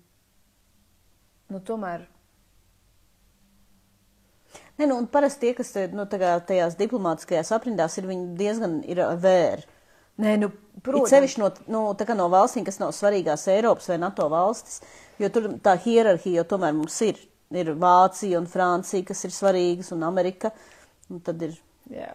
nu, 1.50 1.62
tomēr. 1.66 2.08
Nē, 4.80 4.86
nu, 4.88 4.96
parasti 5.12 5.44
tie, 5.44 5.52
kas 5.58 5.74
nu, 5.92 6.06
tajās 6.08 6.78
diplomātiskajās 6.80 7.52
aprindās 7.52 7.98
ir, 8.00 8.08
diezgan 8.38 8.80
ir 8.88 9.02
vēri. 9.20 9.66
Nē, 10.20 10.36
nu, 10.40 10.50
protams. 10.84 11.12
sevišķi 11.12 11.40
no, 11.42 11.50
nu, 11.72 11.82
tā 11.96 12.06
kā 12.08 12.16
no 12.16 12.30
valstīm, 12.32 12.64
kas 12.64 12.80
nav 12.80 12.94
svarīgās 12.96 13.44
Eiropas 13.52 13.88
vai 13.92 13.98
NATO 14.00 14.28
valstis, 14.32 14.80
jo 15.20 15.28
tur 15.32 15.50
tā 15.64 15.76
hierarhija 15.84 16.40
jau 16.40 16.48
tomēr 16.54 16.76
mums 16.76 16.96
ir. 17.04 17.20
Ir 17.50 17.72
Vācija 17.82 18.38
un 18.38 18.46
Francija, 18.46 19.04
kas 19.08 19.24
ir 19.26 19.34
svarīgas, 19.34 19.90
un 19.96 20.04
Amerika. 20.06 20.52
Un 21.10 21.18
tad 21.26 21.42
ir 21.42 21.56
Jā. 21.90 22.14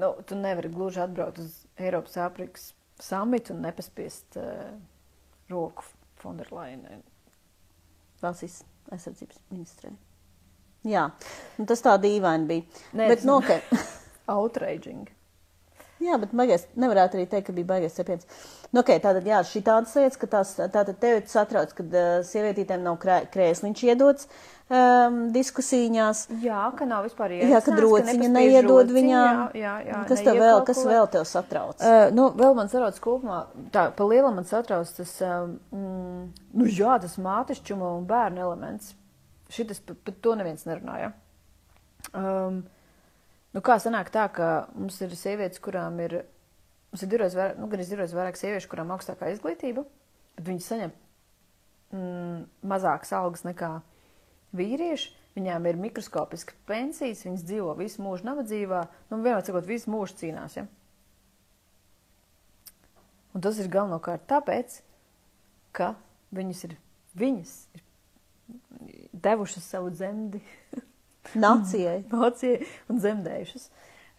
Nu, 0.00 0.14
tu 0.26 0.38
nevari 0.38 0.70
gluži 0.72 1.02
atbraukt 1.02 1.40
uz 1.42 1.56
Eiropas 1.80 2.16
Āfrikas 2.22 2.70
samitu 3.00 3.54
un 3.54 3.64
nepaspiest 3.66 4.38
uh, 4.40 4.70
roku 5.50 5.84
Fonderlainai. 6.22 7.00
Vācijas 8.22 8.62
aizsardzības 8.92 9.42
ministrē. 9.50 9.92
Jā, 10.88 11.10
nu, 11.58 11.68
tas 11.68 11.82
tā 11.84 11.96
dīvaini 12.00 12.46
bija. 12.48 12.84
Nē, 12.96 13.08
Bet, 13.12 13.24
nu, 13.28 13.40
okay. 13.40 13.60
Outraging. 14.36 15.10
Jā, 16.00 16.16
bet 16.16 16.30
baigais, 16.32 16.62
nevarētu 16.80 17.18
arī 17.18 17.26
teikt, 17.28 17.50
ka 17.50 17.52
bija 17.52 17.68
baigais 17.74 17.98
cepiens. 17.98 18.24
Nu, 18.70 18.80
okay, 18.80 19.00
tātad, 19.02 19.26
jā, 19.28 19.42
šī 19.44 19.60
tādas 19.66 19.92
lietas, 19.98 20.16
ka 20.16 20.28
tās, 20.32 20.54
tātad 20.56 20.96
tevi 21.02 21.20
satrauc, 21.28 21.74
kad 21.76 21.92
uh, 21.92 22.22
sievietītēm 22.24 22.80
nav 22.86 22.96
krē, 23.02 23.18
krēsliņš 23.34 23.82
iedots 23.84 24.28
um, 24.70 25.18
diskusijās. 25.34 26.22
Jā, 26.40 26.62
ka 26.78 26.86
nav 26.88 27.04
vispār 27.04 27.34
Jā, 27.36 27.60
kad 27.66 27.82
rociņa 27.84 28.30
neiedod 28.32 28.94
viņām. 28.94 29.42
Jā, 29.58 29.74
jā, 29.84 30.00
kas 30.08 30.24
tev 30.24 30.40
vēl, 30.40 30.62
kas 30.70 30.80
vēl 30.86 31.10
tev 31.12 31.26
satrauc? 31.28 31.76
Uh, 31.82 32.06
nu, 32.16 32.30
vēl 32.38 32.56
man 32.56 32.72
satrauc 32.72 33.02
kopumā, 33.04 33.42
tā 33.74 33.90
pa 33.96 34.08
lielam 34.08 34.40
man 34.40 34.48
satrauc 34.48 34.88
tas, 34.96 35.12
um, 35.26 35.58
nu 36.56 36.70
jā, 36.70 36.96
tas 37.02 37.18
mātešķuma 37.20 37.92
un 37.98 38.08
bērnu 38.08 38.46
elements. 38.46 38.94
Šitas, 39.50 39.80
par 39.82 39.98
pa 40.06 40.14
to 40.22 40.36
neviens 40.38 40.66
nerunāja. 40.68 41.10
Um, 42.14 42.62
nu 43.54 43.62
kā 43.66 43.76
sanāk 43.82 44.12
tā, 44.14 44.28
ka 44.32 44.50
mums 44.76 45.00
ir 45.02 45.14
sievietes, 45.18 45.60
kurām 45.62 45.98
ir, 46.04 46.20
mums 46.92 47.04
ir 47.04 47.10
divreiz 47.10 47.36
vairāk, 47.38 47.58
nu 47.60 47.68
gan 47.70 47.82
divreiz 47.82 48.14
vairāk 48.16 48.38
sieviešu, 48.38 48.70
kurām 48.70 48.92
augstākā 48.94 49.32
izglītība, 49.34 49.84
bet 50.36 50.46
viņas 50.46 50.68
saņem 50.72 50.94
mm, 51.94 52.44
mazākas 52.72 53.14
algas 53.18 53.46
nekā 53.48 53.78
vīrieši. 54.56 55.16
Viņām 55.36 55.66
ir 55.70 55.76
mikroskopiskas 55.78 56.56
pensijas, 56.66 57.22
viņas 57.22 57.44
dzīvo 57.46 57.74
visu 57.78 58.02
mūžu 58.02 58.26
nabadzībā, 58.26 58.80
nu, 59.12 59.20
vienmēr 59.22 59.44
sakot, 59.46 59.66
visu 59.68 59.92
mūžu 59.92 60.16
cīnās. 60.18 60.56
Ja? 60.58 60.64
Un 63.30 63.44
tas 63.44 63.60
ir 63.62 63.70
galvenokārt 63.70 64.26
tāpēc, 64.30 64.80
ka 65.76 65.92
viņas 66.34 66.64
ir, 66.66 66.74
viņas 67.22 67.54
ir 67.76 67.84
devušas 69.22 69.66
savu 69.72 69.90
dzemdi 69.94 70.40
Nācijai. 71.44 72.02
Vācijai 72.12 72.64
un 72.90 73.00
zemdējušas. 73.02 73.68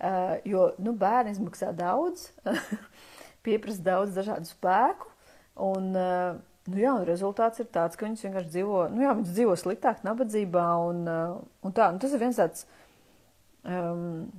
Uh, 0.02 0.36
jo 0.50 0.72
nu, 0.82 0.96
bērni 0.98 1.36
izmaksā 1.36 1.72
daudz, 1.78 2.32
pieprasa 3.46 3.84
daudz 3.86 4.16
dažādu 4.18 4.50
spēku. 4.50 5.10
Un, 5.62 5.92
uh, 5.94 6.40
nu, 6.70 6.78
jā, 6.82 6.94
un 6.96 7.06
rezultāts 7.06 7.62
ir 7.62 7.70
tāds, 7.74 7.98
ka 7.98 8.08
viņas 8.08 8.26
vienkārši 8.26 8.54
dzīvo, 8.56 8.86
nu, 8.94 9.04
jā, 9.06 9.18
viņas 9.18 9.36
dzīvo 9.36 9.58
sliktāk, 9.62 10.06
nabadzībā. 10.08 10.70
Un, 10.88 11.04
uh, 11.06 11.36
un 11.68 11.76
tā, 11.78 11.92
un 11.94 12.02
tas 12.02 12.16
ir 12.16 12.24
viens 12.24 12.42
tāds. 12.42 12.66
Um, 13.62 14.32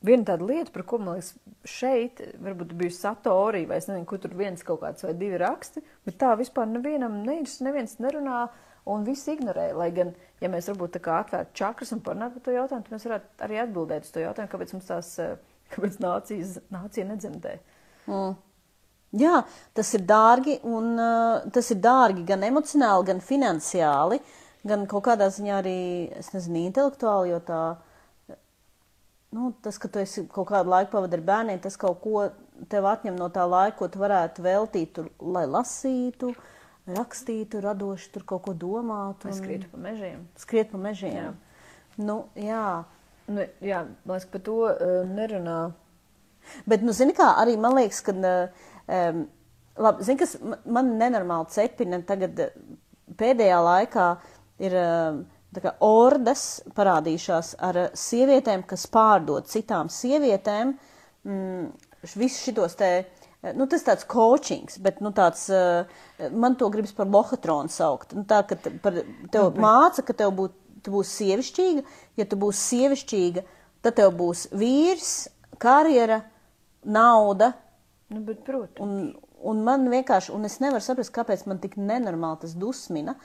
Viena 0.00 0.24
tāda 0.24 0.46
lieta, 0.48 0.72
par 0.72 0.86
ko 0.88 0.96
man 0.96 1.18
liekas, 1.18 1.34
šeit 1.68 2.22
varbūt 2.40 2.70
bija 2.80 2.94
satorija, 2.96 3.68
vai 3.68 3.76
es 3.82 3.84
nezinu, 3.90 4.06
kur 4.08 4.16
tur 4.22 4.32
viens 4.32 4.64
kaut 4.64 4.80
kāds 4.80 5.04
vai 5.04 5.10
divi 5.12 5.36
raksti, 5.36 5.82
bet 6.08 6.16
tā 6.22 6.30
vispār 6.40 6.70
nevienam 6.70 7.18
neviens 7.20 7.98
nerunā 8.00 8.46
un 8.92 9.06
viss 9.06 9.28
ignorē. 9.30 9.70
Lai 9.76 9.90
gan, 9.94 10.12
ja 10.42 10.50
mēs 10.52 10.68
varbūt 10.72 10.96
tā 10.96 11.02
kā 11.04 11.20
atvērtu 11.22 11.56
čakras 11.62 11.94
un 11.96 12.02
parunātu 12.04 12.38
par 12.38 12.46
to 12.46 12.54
jautājumu, 12.56 12.86
tad 12.86 12.96
mēs 12.96 13.08
varētu 13.08 13.46
arī 13.46 13.60
atbildēt 13.64 14.06
uz 14.06 14.14
to 14.14 14.22
jautājumu, 14.24 14.52
kāpēc 14.52 14.76
mums 14.76 14.90
tās, 14.90 15.10
eh, 15.22 15.34
kāpēc 15.74 15.98
nācijas, 16.04 16.56
nācija 16.74 17.08
nedzemdē. 17.10 17.58
Mm. 18.10 18.38
Jā, 19.20 19.40
tas 19.74 19.88
ir 19.98 20.04
dārgi, 20.06 20.60
un 20.70 20.92
uh, 20.94 21.46
tas 21.50 21.66
ir 21.74 21.80
dārgi 21.82 22.22
gan 22.28 22.44
emocionāli, 22.46 23.08
gan 23.08 23.22
finansiāli, 23.26 24.20
gan 24.70 24.84
kaut 24.90 25.08
kādā 25.08 25.26
ziņā 25.34 25.56
arī, 25.58 25.80
es 26.20 26.30
nezinu, 26.30 26.60
intelektuāli, 26.68 27.32
jo 27.32 27.40
tā, 27.42 27.62
nu, 29.34 29.50
tas, 29.64 29.80
ka 29.82 29.90
tu 29.90 29.98
esi 29.98 30.28
kaut 30.30 30.52
kādu 30.52 30.70
laiku 30.70 30.94
pavadi 30.94 31.18
ar 31.18 31.26
bērniem, 31.26 31.58
tas 31.64 31.78
kaut 31.80 31.98
ko 32.04 32.28
tev 32.70 32.86
atņem 32.86 33.18
no 33.18 33.26
tā 33.34 33.48
laika, 33.50 33.80
ko 33.80 33.90
tu 33.90 34.02
varētu 34.02 34.46
veltīt, 34.46 34.94
tur, 34.94 35.10
lai 35.18 35.46
lasītu, 35.50 36.30
rakstītu, 36.98 37.60
radoši 37.64 38.10
tur 38.14 38.24
kaut 38.28 38.44
ko 38.46 38.54
domātu. 38.56 39.30
Un 39.30 39.36
skrietu 39.36 39.70
pa 39.72 39.80
mežiem. 39.88 40.24
Skriet 40.40 40.72
pa 40.72 40.80
mežiem. 40.80 41.16
Jā. 41.16 41.32
Nu, 42.00 42.22
jā. 42.38 42.64
Nu, 43.30 43.44
jā, 43.62 43.84
man 44.04 44.16
liekas, 44.16 44.30
par 44.32 44.42
to 44.46 44.56
uh, 44.66 44.94
nerunā. 45.06 45.58
Bet, 46.66 46.82
nu, 46.82 46.94
zini, 46.96 47.14
kā 47.14 47.28
arī 47.38 47.54
man 47.60 47.76
liekas, 47.78 48.00
ka, 48.02 48.14
um, 48.16 49.20
labi, 49.78 50.06
zini, 50.06 50.18
kas 50.18 50.36
ma- 50.42 50.58
man 50.64 50.94
nenormāli 50.98 51.52
cepina 51.54 52.00
tagad 52.06 52.40
eh, 52.42 52.54
pēdējā 53.20 53.60
laikā 53.64 54.06
ir 54.66 54.76
um, 54.80 55.22
tā 55.54 55.62
kā 55.64 55.74
ordas 55.84 56.44
parādījušās 56.76 57.54
ar 57.68 57.80
sievietēm, 57.98 58.64
kas 58.68 58.86
pārdod 58.92 59.48
citām 59.50 59.90
sievietēm 59.92 60.74
mm, 61.26 61.70
visus 62.14 62.42
šitos 62.48 62.76
te, 62.80 62.90
eh, 63.00 63.19
nu, 63.56 63.66
tas 63.70 63.84
tāds 63.86 64.06
coachings, 64.10 64.78
bet, 64.84 64.98
nu, 65.04 65.12
tāds, 65.16 65.46
eh, 65.52 66.28
man 66.30 66.56
to 66.60 66.68
gribas 66.72 66.92
par 66.96 67.08
lohatronu 67.08 67.72
saukt. 67.72 68.12
Nu, 68.16 68.26
tā, 68.28 68.42
ka 68.46 68.58
par, 68.82 69.00
tev 69.32 69.54
māca, 69.60 70.04
ka 70.04 70.16
tev 70.16 70.34
būtu 70.36 70.60
tu 70.84 70.94
būsi 70.94 71.24
sievišķīga. 71.24 71.84
Ja 72.20 72.26
tu 72.28 72.38
būsi 72.40 72.62
sievišķīga, 72.74 73.44
tad 73.84 73.98
tev 74.00 74.14
būs 74.18 74.46
vīrs, 74.56 75.28
karjera, 75.60 76.22
nauda. 76.84 77.52
Nu, 78.10 78.22
bet, 78.26 78.42
protams. 78.46 78.80
Un, 78.80 79.12
un 79.46 79.62
man 79.66 79.86
vienkārši, 79.92 80.34
un 80.36 80.48
es 80.48 80.58
nevaru 80.62 80.84
saprast, 80.84 81.14
kāpēc 81.14 81.46
man 81.50 81.62
tik 81.62 81.78
nenormāli 81.80 82.44
tas 82.44 82.56
dusmina. 82.58 83.16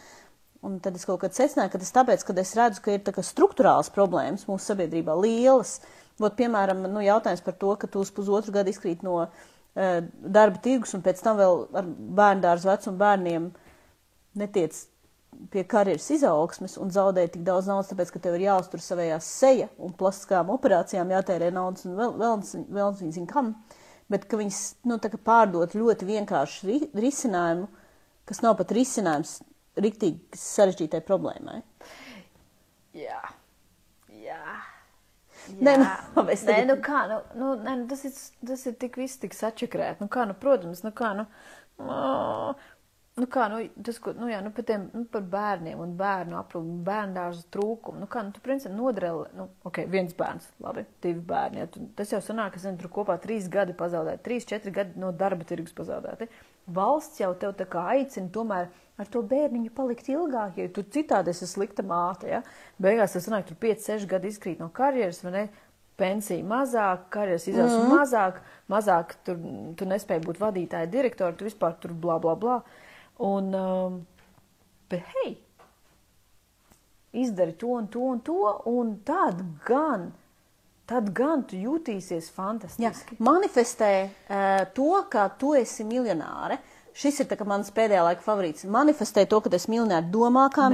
Un 0.66 0.80
tad 0.82 0.96
es 0.98 1.06
kaut 1.06 1.20
kad 1.22 1.36
secināju, 1.36 1.76
ka 1.76 1.82
tas 1.82 1.94
tāpēc, 1.94 2.24
ka 2.26 2.34
es 2.42 2.56
redzu, 2.58 2.82
ka 2.82 2.96
ir 2.96 3.04
tā 3.06 3.14
kā 3.14 3.22
struktūrāls 3.26 3.92
problēmas 3.94 4.48
mūsu 4.50 4.72
sabiedrībā 4.72 5.14
lielas. 5.20 5.78
Vot, 6.18 6.34
piemēram, 6.40 6.88
nu, 6.90 7.04
jautājums 7.06 7.44
par 7.46 7.58
to, 7.60 7.76
ka 7.78 7.90
tu 7.92 8.02
uz 8.02 8.10
pusotru 8.16 8.54
gadu 8.56 8.72
izkrīt 8.72 9.04
no 9.06 9.20
uh, 9.28 9.44
darba 9.76 10.62
tirgus 10.64 10.96
un 10.96 11.04
pēc 11.04 11.22
tam 11.24 11.40
vēl 11.40 11.64
ar 11.76 11.88
bērndārs 12.20 12.66
vecumu 12.68 13.00
bērniem 13.02 13.48
netiec 14.40 14.78
pie 15.52 15.66
karjeras 15.68 16.08
izaugsmes 16.16 16.78
un 16.80 16.92
zaudē 16.96 17.26
tik 17.32 17.44
daudz 17.48 17.68
naudas, 17.68 17.90
tāpēc, 17.92 18.14
ka 18.14 18.22
tev 18.24 18.38
ir 18.38 18.46
jāuztur 18.46 18.84
savējās 18.84 19.28
seja 19.42 19.68
un 19.84 19.96
plastiskām 20.00 20.52
operācijām 20.54 21.12
jātērē 21.12 21.52
naudas 21.56 21.88
un 21.90 21.98
vēl, 22.00 22.16
vēl, 22.22 22.46
vēl 22.78 22.96
zina 23.02 23.28
kam. 23.32 23.52
Bet, 24.12 24.28
ka 24.30 24.38
viņas, 24.38 24.62
nu, 24.86 25.00
tā 25.02 25.10
kā 25.12 25.20
pārdot 25.20 25.74
ļoti 25.76 26.08
vienkāršu 26.08 26.68
ri, 26.70 26.80
risinājumu, 26.94 27.68
kas 28.30 28.44
nav 28.46 28.56
pat 28.60 28.72
risinājums 28.78 29.40
riktīgi 29.82 30.40
sarežģītai 30.40 31.02
problēmai. 31.08 31.64
Jā. 32.96 33.18
Jā. 33.20 33.45
Nē, 35.62 35.76
nu, 35.80 35.86
nē, 36.46 36.54
tagad- 36.56 36.70
nu 36.72 36.78
kā, 36.86 37.02
nu, 37.12 37.20
nu, 37.40 37.52
nē, 37.66 37.76
nu, 37.82 37.88
tas 37.92 38.06
ir, 38.08 38.16
tas 38.50 38.66
ir 38.70 38.78
tik 38.82 38.98
viss 39.02 39.20
tik 39.22 39.36
sačakrēt. 39.38 40.02
Nu 40.04 40.08
kā, 40.12 40.26
nu, 40.30 40.36
protams, 40.40 40.82
nu 40.86 40.92
kā, 40.96 41.12
nu, 41.18 41.26
nu 43.16 43.28
kā, 43.32 43.46
nu, 43.52 43.60
tas, 43.86 44.00
ko, 44.04 44.12
nu 44.18 44.28
jā, 44.32 44.42
nu, 44.44 44.52
par 44.56 44.66
tiem, 44.68 44.88
nu, 44.94 45.06
par 45.12 45.24
bērniem 45.36 45.80
un 45.80 45.94
bērnu 46.00 46.36
aprūpu, 46.40 46.78
bērndārzu 46.88 47.46
trūkumu, 47.56 48.02
nu 48.04 48.10
kā, 48.12 48.24
nu, 48.28 48.34
tu, 48.36 48.42
principā, 48.44 48.74
nodreli, 48.76 49.30
nu, 49.40 49.48
ok, 49.70 49.84
viens 49.92 50.16
bērns, 50.18 50.50
labi, 50.66 50.84
divi 51.06 51.22
bērni, 51.30 51.62
ja, 51.64 51.70
tu, 51.72 51.86
tas 51.96 52.12
jau 52.12 52.20
sanāk, 52.26 52.56
ka, 52.58 52.64
zinu, 52.66 52.80
tur 52.82 52.92
kopā 52.98 53.16
trīs 53.24 53.48
gadi 53.52 53.76
pazaudēti, 53.78 54.24
trīs, 54.28 54.48
četri 54.50 54.74
gadi 54.76 55.00
no 55.00 55.14
darba 55.16 55.48
tirgus 55.48 55.76
pazaudēti. 55.78 56.28
Valsts 56.76 57.22
jau 57.22 57.32
tev 57.40 57.54
tā 57.60 57.68
kā 57.70 57.86
aicina 57.94 58.32
tomēr 58.34 58.68
ar 59.02 59.12
to 59.12 59.22
bērniņu 59.28 59.74
palikt 59.76 60.08
ilgāk, 60.12 60.60
jo 60.60 60.72
tu 60.78 60.86
citādi 60.96 61.34
esi 61.34 61.48
slikta 61.50 61.84
māte, 61.84 62.30
ja, 62.32 62.42
beigās 62.82 63.16
tas 63.16 63.28
sanāk, 63.28 63.48
tur 63.50 63.60
5, 63.60 63.88
6 63.92 64.10
gadi 64.12 64.32
izkrīt 64.32 64.62
no 64.64 64.70
karjeras, 64.74 65.22
vai 65.26 65.34
ne, 65.36 65.46
pensija 66.00 66.44
mazāk, 66.48 67.08
karjeras 67.14 67.48
izaugsme 67.48 67.84
mm. 67.84 67.94
mazāk, 67.96 68.42
mazāk 68.72 69.16
tur 69.28 69.40
tu 69.80 69.88
nespēji 69.88 70.26
būt 70.26 70.42
vadītāja, 70.42 70.92
direktora, 70.92 71.36
tu 71.36 71.48
vispār 71.48 71.78
tur 71.80 71.96
blā, 71.96 72.20
blā, 72.24 72.36
blā. 72.40 72.60
Un, 73.24 73.52
um, 73.56 73.98
bet 74.92 75.04
hei, 75.16 75.38
izdari 77.16 77.56
to 77.60 77.72
un 77.78 77.88
to 77.92 78.04
un 78.12 78.22
to, 78.28 78.40
un 78.72 78.96
tad 79.08 79.40
gan, 79.68 80.10
tad 80.88 81.12
gan 81.16 81.46
tu 81.48 81.60
jutīsies 81.60 82.28
Jā, 82.28 82.36
fantastiski. 82.36 83.20
manifestē 83.24 83.92
uh, 84.04 84.66
to, 84.76 84.92
ka 85.12 85.30
tu 85.40 85.56
esi 85.56 85.88
miljonāre. 85.88 86.60
Šis 86.96 87.18
ir 87.20 87.28
mans 87.48 87.72
pēdējā 87.76 88.04
laika 88.08 88.24
favorīts. 88.24 88.64
Manifestē 88.72 89.26
to, 89.28 89.42
ka 89.44 89.52
tu 89.52 89.58
esi 89.60 89.72
miljonārs, 89.74 90.08
domā 90.14 90.46
kā 90.54 90.70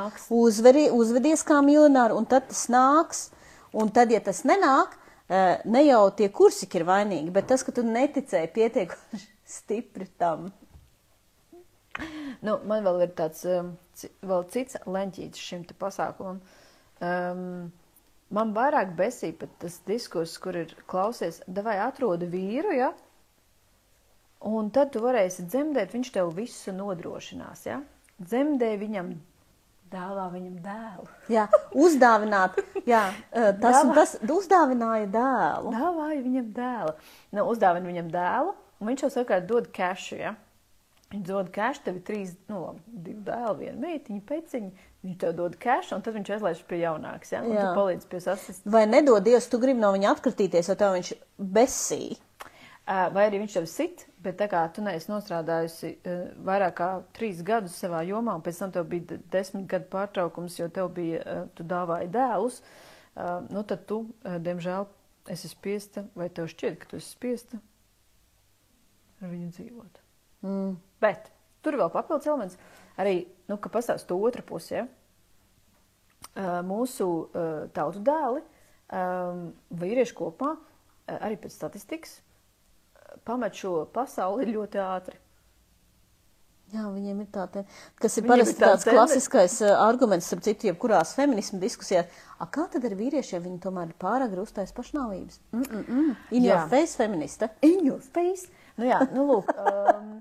nāks. 0.00 0.28
uzveri, 0.32 0.86
uzvedies 0.94 1.42
kā 1.44 1.58
miljonārs, 1.64 2.16
un 2.16 2.24
tad 2.30 2.48
tas 2.48 2.62
nāks. 2.72 3.26
Un 3.76 3.90
tad, 3.92 4.08
ja 4.14 4.20
tas 4.24 4.40
nenāk, 4.48 4.94
uh, 5.28 5.58
ne 5.68 5.82
jau 5.84 6.06
tie 6.16 6.30
kursiki 6.32 6.80
ir 6.80 6.86
vainīgi, 6.88 7.34
bet 7.34 7.50
tas, 7.50 7.60
ka 7.66 7.74
tu 7.76 7.84
neticēji 7.84 8.48
pietiekami 8.54 9.20
stipri 9.58 10.08
tam. 10.16 10.48
Nu, 12.46 12.54
man 12.70 12.86
vēl 12.86 13.02
ir 13.04 13.12
tāds 13.18 13.42
ci- 13.98 14.10
vēl 14.24 14.46
cits 14.54 14.78
leņķītis 14.86 15.44
šim 15.50 15.66
pasākumam. 15.80 16.38
Um, 17.04 17.42
man 18.34 18.54
vairāk 18.56 18.94
besīja 18.98 19.36
tas 19.60 19.80
diskurss, 19.88 20.38
kur 20.42 20.56
ir 20.62 20.72
klausies, 20.90 21.42
vai 21.46 21.76
atrodi 21.82 22.28
vīru, 22.30 22.72
ja? 22.78 22.92
Un 24.46 24.70
tad 24.70 24.92
tu 24.94 25.02
varēsi 25.02 25.48
dzemdēt, 25.50 25.94
viņš 25.96 26.12
tev 26.14 26.30
visu 26.36 26.72
nodrošinās, 26.74 27.64
ja? 27.66 27.80
Dzemdē 28.22 28.70
viņam, 28.78 29.10
dāvā 29.90 30.28
viņam 30.30 30.58
dēlu. 30.62 31.06
Jā, 31.32 31.48
uzdāvināt, 31.74 32.58
jā, 32.86 33.08
tas 33.32 33.80
un 33.82 33.94
tas 33.98 34.14
uzdāvināja 34.22 35.08
dēlu. 35.10 35.72
Dāvāja 35.74 36.20
viņam 36.22 36.52
dēlu. 36.54 36.92
Nu, 37.34 37.48
uzdāvina 37.50 37.90
viņam 37.90 38.12
dēlu, 38.14 38.54
un 38.78 38.92
viņš 38.92 39.06
jau 39.06 39.10
savukārt 39.16 39.48
dod 39.50 39.72
kešu, 39.74 40.20
ja? 40.22 40.36
Viņš 41.08 41.24
dod 41.24 41.50
kešu, 41.50 41.82
tev 41.86 41.98
ir 41.98 42.04
trīs, 42.04 42.32
nu, 42.52 42.60
labi, 42.66 42.82
divi 43.08 43.22
dēli, 43.26 43.58
viena 43.64 43.78
meitiņa, 43.86 44.22
peciņa. 44.28 44.86
Viņš 45.06 45.18
tev 45.22 45.34
dod 45.38 45.54
kešu, 45.62 45.96
un 45.96 46.02
tad 46.04 46.18
viņš 46.18 46.32
aizlaiž 46.36 46.62
pie 46.68 46.82
jaunākas, 46.82 47.32
ja? 47.32 47.42
Un 47.42 47.54
Jā. 47.56 47.64
tu 47.64 47.78
palīdz 47.80 48.08
pie 48.10 48.20
sasist. 48.22 48.66
Vai 48.68 48.84
nedod 48.90 49.24
Dievs, 49.24 49.46
tu 49.48 49.58
gribi 49.62 49.80
no 49.80 49.94
viņa 49.94 50.10
atkritīties, 50.12 50.68
jo 50.68 50.76
tev 50.78 50.98
viņš 50.98 51.14
besīja. 51.56 52.18
Vai 52.88 53.26
arī 53.26 53.42
viņš 53.42 53.54
tev 53.58 53.66
sit, 53.68 54.06
bet 54.24 54.38
tā 54.40 54.46
kā 54.48 54.62
tu 54.72 54.80
neesi 54.80 55.10
nostrādājusi 55.10 55.90
vairāk 56.40 56.76
kā 56.78 56.86
trīs 57.12 57.42
gadus 57.44 57.74
savā 57.76 58.00
jomā, 58.08 58.38
un 58.38 58.44
pēc 58.44 58.62
tam 58.62 58.72
tev 58.72 58.86
bija 58.88 59.10
de- 59.10 59.18
desmit 59.34 59.66
gadu 59.68 59.90
pārtraukums, 59.92 60.56
jo 60.56 60.70
tev 60.72 60.88
bija, 60.96 61.42
tu 61.52 61.66
dāvāji 61.68 62.08
dēlus, 62.14 62.62
nu 63.52 63.64
tad 63.68 63.84
tu, 63.90 63.98
diemžēl, 64.24 64.86
esi 65.28 65.50
spiesta, 65.52 66.06
vai 66.16 66.30
tev 66.32 66.48
šķiet, 66.48 66.78
ka 66.80 66.88
tu 66.88 66.96
esi 66.96 67.12
spiesta 67.12 67.60
ar 69.20 69.32
viņu 69.32 69.50
dzīvot. 69.52 70.00
Mm. 70.46 70.76
Bet 71.02 71.28
tur 71.64 71.76
vēl 71.76 71.90
papildus 71.92 72.28
elements, 72.30 72.56
arī, 73.00 73.26
nu, 73.50 73.58
ka 73.60 73.68
pastāv 73.72 74.00
to 74.08 74.16
otru 74.16 74.44
pusi. 74.46 74.78
Ja? 74.78 74.86
Mūsu 76.66 77.08
tautu 77.74 78.00
dēli, 78.06 78.42
vīrieši 79.82 80.16
kopumā, 80.18 80.54
ā, 81.04 81.18
arī 81.28 81.38
pēc 81.42 81.54
statistikas, 81.54 82.18
pamet 83.24 83.56
šo 83.58 83.86
pasauli 83.94 84.50
ļoti 84.56 84.82
ātri. 84.84 85.18
Jā, 86.68 86.82
viņiem 86.92 87.22
ir 87.22 87.28
tāds, 87.32 87.62
kas 87.96 88.18
ir 88.18 88.26
Viņiem 88.26 88.32
parasti 88.34 88.52
ir 88.52 88.60
tā 88.60 88.66
tāds 88.66 88.82
tendence. 88.84 88.96
klasiskais 88.98 89.54
uh, 89.64 89.70
arguments, 89.86 90.26
starp 90.28 90.42
citu, 90.44 90.66
jebkurās 90.68 91.14
feminismu 91.16 91.56
diskusijās. 91.62 92.10
A, 92.36 92.44
kā 92.44 92.66
tad 92.68 92.84
ar 92.84 92.92
vīriešiem 92.98 93.40
viņi 93.46 93.60
tomēr 93.64 93.88
ir 93.88 93.96
pārāk 93.96 94.34
uztais 94.42 94.74
pašnāvības? 94.76 95.38
Mm, 95.56 95.78
mm. 95.80 96.10
In 96.36 96.44
Jā. 96.44 96.50
your 96.50 96.68
face 96.68 96.98
feministe. 97.00 97.48
In 97.64 97.86
your 97.86 98.02
face! 98.04 98.50
Nu 98.76 98.84
jā, 98.84 99.00
nu 99.14 99.24
lūk. 99.30 99.54
Um, 99.68 100.20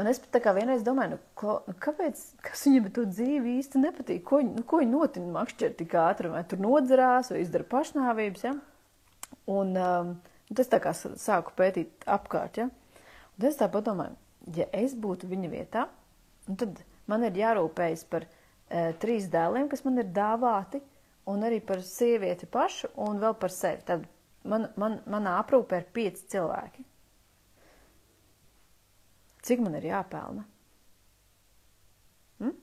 un 0.00 0.08
es 0.10 0.18
pat 0.18 0.30
tā 0.34 0.40
kā 0.42 0.52
vienreiz 0.56 0.82
domāju, 0.86 1.14
nu, 1.14 1.18
ko, 1.38 1.56
nu, 1.68 1.74
kāpēc, 1.82 2.22
kas 2.42 2.64
viņam 2.66 2.86
to 2.94 3.04
dzīvi 3.10 3.56
īsti 3.60 3.82
nepatīk? 3.82 4.22
Ko, 4.26 4.40
nu, 4.46 4.62
ko 4.66 4.80
viņi 4.80 4.90
notina 4.90 5.34
makšķer 5.36 5.74
tik 5.78 5.94
ātri, 5.98 6.30
vai 6.32 6.40
tur 6.50 6.62
nodzerās, 6.62 7.30
vai 7.30 7.42
izdara 7.44 7.66
pašnāvības, 7.70 8.46
ja? 8.46 8.54
Un 9.50 9.74
um, 9.78 10.14
tas 10.52 10.68
tā 10.70 10.80
kā 10.82 10.92
sāku 10.92 11.54
pētīt 11.56 12.04
apkārt, 12.10 12.60
ja? 12.60 12.68
Un 13.34 13.46
es 13.48 13.56
tā 13.58 13.68
padomāju, 13.72 14.14
ja 14.56 14.66
es 14.76 14.94
būtu 14.94 15.28
viņa 15.30 15.50
vietā, 15.52 15.86
un 16.48 16.58
tad 16.60 16.82
man 17.10 17.24
ir 17.26 17.38
jārūpējas 17.40 18.04
par 18.12 18.26
uh, 18.28 18.90
trīs 19.00 19.30
dēliem, 19.32 19.70
kas 19.72 19.84
man 19.86 20.02
ir 20.02 20.10
dāvāti, 20.14 20.82
un 21.30 21.46
arī 21.46 21.60
par 21.64 21.82
sievieti 21.82 22.46
pašu, 22.46 22.92
un 23.00 23.22
vēl 23.22 23.36
par 23.40 23.52
sevi. 23.54 23.82
Tad 23.88 24.04
man, 24.44 24.68
man, 24.80 25.00
manā 25.10 25.38
aprūpē 25.40 25.80
ir 25.80 25.88
pieci 25.96 26.28
cilvēki. 26.34 26.84
Cik 29.44 29.60
man 29.64 29.76
ir 29.76 29.88
jāpelna? 29.90 30.44
Mm? 32.40 32.54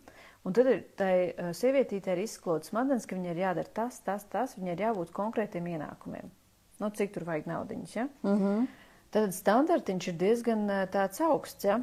Un 0.45 0.55
tad 0.57 0.69
ir 0.71 0.86
tai 0.97 1.15
uh, 1.29 1.51
sievietītei 1.57 2.15
ir 2.15 2.23
izsklots 2.23 2.71
smadzenes, 2.71 3.05
ka 3.09 3.17
viņai 3.17 3.34
ir 3.36 3.43
jādara 3.43 3.73
tas, 3.82 3.99
tas, 4.05 4.25
tas, 4.29 4.55
viņai 4.57 4.77
ir 4.77 4.86
jābūt 4.88 5.13
konkrētiem 5.13 5.67
ienākumiem. 5.75 6.32
Nu, 6.82 6.89
cik 6.97 7.11
tur 7.13 7.23
vajag 7.27 7.45
naudiņas, 7.51 7.95
ja? 7.95 8.07
Mm 8.25 8.38
-hmm. 8.39 8.67
Tad 9.11 9.34
standartiņš 9.36 10.07
ir 10.07 10.13
diezgan 10.17 10.67
ā, 10.71 10.86
tāds 10.89 11.21
augsts, 11.21 11.63
ja? 11.67 11.79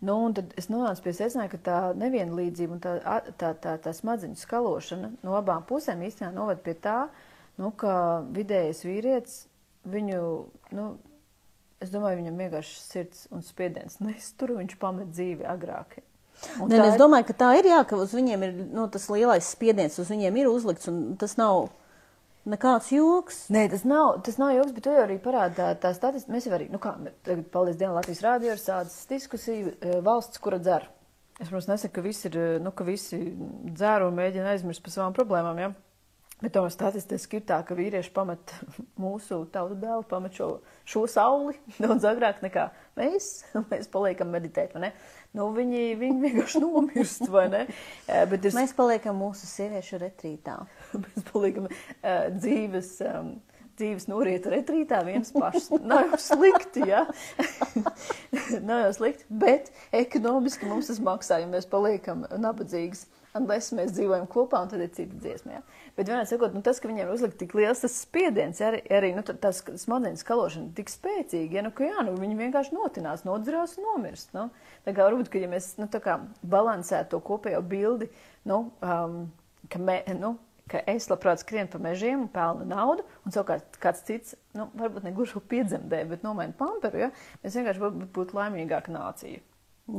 Nu, 0.00 0.14
un 0.24 0.34
tad 0.34 0.54
es 0.56 0.70
nonācu 0.72 1.02
pie 1.04 1.12
secinājuma, 1.12 1.50
ka 1.52 1.58
tā 1.66 1.78
nevienlīdzība 2.00 2.72
un 2.72 2.80
tā, 2.80 2.94
tā, 3.40 3.50
tā, 3.60 3.74
tā 3.84 3.92
smadzeņu 3.92 4.36
skalošana 4.40 5.10
no 5.22 5.34
abām 5.36 5.62
pusēm 5.68 6.00
īstenībā 6.06 6.32
noved 6.32 6.62
pie 6.64 6.74
tā, 6.74 7.08
nu, 7.60 7.70
ka 7.70 8.22
vidējais 8.32 8.80
vīrietis 8.84 9.34
viņu, 9.84 10.22
nu, 10.72 10.86
es 11.80 11.90
domāju, 11.92 12.16
viņam 12.22 12.36
vienkārši 12.40 12.80
sirds 12.80 13.26
un 13.30 13.42
spiediens 13.44 13.98
nestur, 14.00 14.54
viņš 14.56 14.78
pamet 14.80 15.12
dzīvi 15.12 15.44
agrāk. 15.44 15.98
Un 16.60 16.70
Nē, 16.70 16.78
nē, 16.78 16.86
es 16.88 16.94
ir- 16.94 17.00
domāju, 17.00 17.26
ka 17.26 17.32
tā 17.32 17.58
ir 17.58 17.64
jā, 17.68 17.84
ka 17.86 17.96
uz 17.96 18.14
viņiem 18.16 18.42
ir 18.42 18.52
nu, 18.72 18.88
tas 18.88 19.08
lielais 19.10 19.44
spiediens, 19.44 19.98
uz 19.98 20.08
viņiem 20.08 20.36
ir 20.40 20.48
uzlikts, 20.48 20.88
un 20.88 21.16
tas 21.16 21.36
nav 21.36 21.68
nekāds 22.48 22.90
joks. 22.94 23.42
Nē, 23.52 23.66
tas 23.72 23.84
nav, 23.88 24.20
tas 24.26 24.38
nav 24.40 24.54
joks, 24.54 24.72
bet 24.76 24.86
to 24.86 24.94
jau 24.94 25.04
arī 25.04 25.18
parāda 25.22 25.72
tā, 25.80 25.92
statistika. 25.96 26.34
Mēs 26.34 26.48
jau 26.48 26.54
arī, 26.56 26.70
nu 26.72 26.80
kā, 26.82 26.94
tagad, 27.26 27.44
paldies 27.52 27.78
Dienai, 27.80 27.98
Latvijas 27.98 28.24
rādio 28.24 28.54
ir 28.54 28.62
sācis 28.62 29.04
diskusija 29.10 29.74
e, 29.74 30.00
valsts, 30.06 30.40
kura 30.42 30.60
dzer. 30.62 30.88
Es, 31.40 31.48
protams, 31.48 31.70
nesaku, 31.70 31.94
ka 31.98 32.04
visi 32.04 32.26
ir, 32.30 32.40
e, 32.40 32.48
nu, 32.64 32.72
ka 32.76 32.86
visi 32.88 33.20
dzer 33.76 34.06
un 34.06 34.18
mēģina 34.18 34.54
aizmirst 34.54 34.84
par 34.84 34.96
savām 34.96 35.16
problēmām, 35.16 35.62
ja? 35.62 35.72
Bet 36.40 36.54
tomēr 36.54 36.72
statistiski 36.72 37.36
ir 37.36 37.42
tā, 37.48 37.58
ka 37.68 37.76
vīrieši 37.76 38.12
pamet 38.16 38.54
mūsu 39.04 39.42
tautu 39.52 39.76
dēlu, 39.80 40.06
pamet 40.08 40.38
šo, 40.38 40.48
šo 40.88 41.04
sauli 41.10 41.58
daudz 41.82 42.06
agrāk 42.08 42.40
nekā 42.44 42.70
mēs. 43.00 43.30
Mēs 43.70 43.90
paliekam 43.92 44.32
meditēt, 44.32 44.72
vai 44.76 44.88
ne? 44.88 44.92
Nu, 45.36 45.46
viņi, 45.54 45.82
viņi 46.00 46.24
vienkārši 46.24 46.60
nomirst, 46.64 47.28
vai 47.30 47.44
ne? 47.52 47.60
Bet 48.06 48.48
es... 48.48 48.56
Mēs 48.56 48.72
paliekam 48.74 49.20
mūsu 49.20 49.46
sieviešu 49.46 50.00
retrītā. 50.02 50.56
mēs 51.04 51.28
paliekam 51.30 51.68
uh, 51.70 52.26
dzīves. 52.34 52.96
Um, 53.06 53.38
dzīves 53.80 54.10
noriet 54.10 54.44
retrītā 54.50 54.98
viens 55.06 55.30
pašs. 55.32 55.70
Nav 55.80 56.10
jau 56.10 56.18
slikti, 56.20 56.82
jā. 56.90 57.06
Nav 58.68 58.82
jau 58.84 58.90
slikti, 58.98 59.24
bet 59.30 59.70
ekonomiski 59.96 60.68
mums 60.68 60.90
tas 60.90 61.00
maksā, 61.00 61.40
ja 61.40 61.48
mēs 61.48 61.68
paliekam 61.70 62.26
nabadzīgas. 62.28 63.06
Unless 63.38 63.70
mēs 63.76 63.92
dzīvojam 63.94 64.24
kopā, 64.30 64.58
un 64.64 64.70
tad 64.72 64.82
ir 64.82 64.90
cita 64.94 65.14
dziesma. 65.22 65.60
Ja? 65.60 65.60
Bet 65.94 66.08
vienmēr 66.08 66.26
sakot, 66.26 66.54
nu, 66.56 66.64
tas, 66.66 66.80
ka 66.82 66.90
viņiem 66.90 67.12
uzlikt 67.12 67.36
tik 67.38 67.54
liels 67.54 67.82
tas 67.84 67.94
spiediens, 68.02 68.58
arī, 68.66 68.80
arī 68.90 69.12
nu, 69.14 69.22
tās 69.22 69.62
smadzenes 69.84 70.24
skalošana 70.24 70.72
tik 70.74 70.90
spēcīga, 70.90 71.60
ja, 71.60 71.64
nu, 71.66 71.70
ka 71.76 71.86
jā, 71.86 72.02
nu, 72.08 72.16
viņi 72.18 72.38
vienkārši 72.40 72.74
notinās, 72.74 73.22
nodzirās 73.28 73.76
un 73.78 73.86
nomirst. 73.86 74.32
Nu? 74.34 74.48
Tā 74.86 74.94
kā 74.96 75.06
varbūt, 75.06 75.30
ka 75.30 75.42
ja 75.42 75.50
mēs 75.52 75.76
nu, 75.78 75.86
balansētu 76.56 77.14
to 77.14 77.20
kopējo 77.30 77.62
bildi, 77.70 78.10
nu, 78.50 78.64
um, 78.82 79.20
ka, 79.70 79.78
mē, 79.78 80.00
nu, 80.18 80.34
ka 80.70 80.82
es 80.90 81.06
labprāt 81.10 81.42
skrienu 81.42 81.70
pa 81.70 81.78
mežiem 81.82 82.24
un 82.24 82.32
pelnu 82.34 82.66
naudu, 82.66 83.06
un 83.22 83.34
savukārt 83.34 83.78
kāds 83.82 84.02
cits, 84.06 84.34
nu, 84.58 84.66
varbūt 84.78 85.06
ne 85.06 85.14
gluži 85.14 85.42
piedzemdē, 85.54 86.02
bet 86.10 86.26
nomaina 86.26 86.56
pamperu, 86.58 87.06
ja? 87.06 87.12
mēs 87.44 87.58
vienkārši 87.58 87.84
būtu 87.86 88.10
būt 88.18 88.34
laimīgāka 88.38 88.94
nācija. 88.94 89.42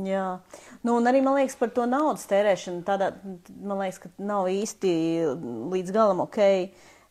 Jā, 0.06 0.26
nu, 0.82 0.96
un 0.96 1.08
arī 1.08 1.20
man 1.24 1.36
liekas 1.36 1.58
par 1.60 1.72
to 1.74 1.84
naudas 1.88 2.24
tērēšanu. 2.30 2.82
Tādā, 2.86 3.12
man 3.60 3.82
liekas, 3.82 4.00
ka 4.02 4.10
nav 4.22 4.48
īsti 4.52 4.92
līdz 5.72 5.94
galam 5.94 6.24
ok. 6.24 6.40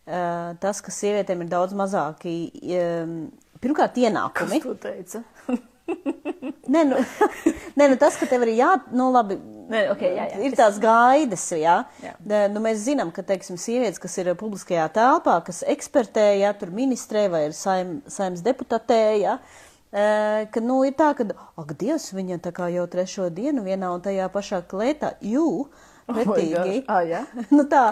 Uh, 0.01 0.55
tas, 0.59 0.79
ka 0.81 0.91
sievietēm 0.91 1.43
ir 1.43 1.51
daudz 1.51 1.75
mazāki, 1.77 2.33
um, 2.73 3.27
pirmkārt, 3.61 3.99
ienākumi. 4.01 4.57
Kas 4.57 4.65
to 4.65 4.73
teica? 4.81 5.21
nē, 6.73 6.81
nu, 6.89 6.97
nē, 7.77 7.87
nu 7.91 7.99
tas, 8.01 8.17
ka 8.17 8.25
tev 8.29 8.47
ir 8.47 8.55
jā, 8.57 8.71
nu 8.97 9.11
labi, 9.13 9.37
nē, 9.71 9.83
okay, 9.93 10.15
jā, 10.17 10.25
jā. 10.33 10.41
ir 10.47 10.57
tās 10.57 10.81
gaidas, 10.81 11.45
jā. 11.53 11.77
jā. 12.01 12.15
Nu, 12.49 12.63
mēs 12.65 12.81
zinām, 12.87 13.13
ka, 13.13 13.23
teiksim, 13.29 13.61
sievietes, 13.61 14.01
kas 14.01 14.17
ir 14.23 14.33
publiskajā 14.39 14.89
telpā, 14.97 15.37
kas 15.45 15.61
ekspertē, 15.69 16.31
jā, 16.41 16.55
tur 16.57 16.73
ministrē 16.75 17.27
vai 17.31 17.45
ir 17.51 17.55
saim, 17.55 17.99
saimas 18.09 18.41
deputatē, 18.45 19.03
jā, 19.21 19.37
uh, 19.37 19.70
ka 19.91 20.63
nu, 20.63 20.81
ir 20.87 20.95
tā, 20.95 21.11
ka, 21.17 21.27
ak, 21.59 21.73
Dievs, 21.79 22.11
viņa 22.15 22.39
tā 22.45 22.53
kā 22.55 22.69
jau 22.71 22.85
trešo 22.87 23.27
dienu 23.33 23.65
vienā 23.65 23.91
un 23.91 24.03
tajā 24.03 24.29
pašā 24.31 24.61
klētā, 24.71 25.17
jū, 25.19 25.67
pretīgi. 26.07 26.77
Oh 26.85 26.95
ah, 26.95 27.03
ja? 27.07 27.25
nu 27.57 27.65
tā, 27.71 27.83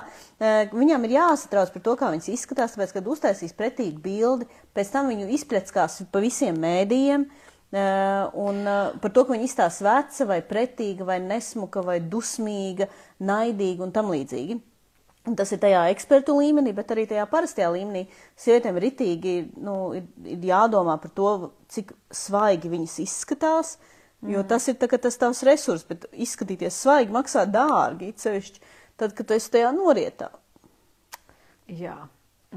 viņām 0.72 1.08
ir 1.08 1.18
jāsatrauc 1.18 1.74
par 1.76 1.84
to, 1.84 1.98
kā 2.00 2.14
viņas 2.14 2.32
izskatās, 2.32 2.76
tāpēc, 2.76 2.96
kad 2.96 3.12
uztaisīs 3.12 3.56
pretīgu 3.58 4.00
bildi, 4.06 4.48
pēc 4.78 4.96
tam 4.96 5.12
viņu 5.12 5.28
izpleckās 5.36 6.02
pa 6.12 6.24
visiem 6.24 6.60
mēdījiem, 6.64 7.28
un 8.40 8.64
par 9.04 9.14
to, 9.14 9.26
ka 9.26 9.36
viņa 9.36 9.46
izstās 9.46 9.84
veca 9.86 10.32
vai 10.32 10.40
pretīga 10.46 11.06
vai 11.06 11.20
nesmuka 11.22 11.84
vai 11.86 12.00
dusmīga, 12.00 12.90
naidīga 13.20 13.86
un 13.86 13.94
tam 13.96 14.16
līdzīgi. 14.16 14.62
Un 15.30 15.36
tas 15.38 15.52
ir 15.54 15.60
tajā 15.62 15.84
ekspertu 15.92 16.34
līmenī, 16.40 16.72
bet 16.74 16.90
arī 16.96 17.04
tajā 17.10 17.28
parastajā 17.30 17.70
līmenī. 17.76 18.08
Sievietēm 18.40 18.80
ritīgi 18.82 19.34
nu, 19.62 19.76
ir, 20.00 20.08
ir 20.26 20.48
jādomā 20.50 20.96
par 21.02 21.12
to, 21.14 21.34
cik 21.70 21.94
svaigi 22.10 22.72
viņas 22.72 22.96
izskatās. 23.04 23.76
Jo 24.26 24.42
tas 24.44 24.66
ir 24.68 24.76
tā, 24.82 24.90
tas 25.00 25.16
tavs 25.22 25.44
resurs, 25.48 25.86
bet 25.88 26.08
izskatīties 26.12 26.82
svaigi 26.82 27.14
maksā 27.16 27.46
dārgi, 27.48 28.10
cevišķi 28.20 28.64
tad, 29.00 29.14
kad 29.16 29.30
tu 29.30 29.38
esi 29.38 29.52
tajā 29.54 29.70
norietā. 29.76 30.32
Jā, 31.70 31.96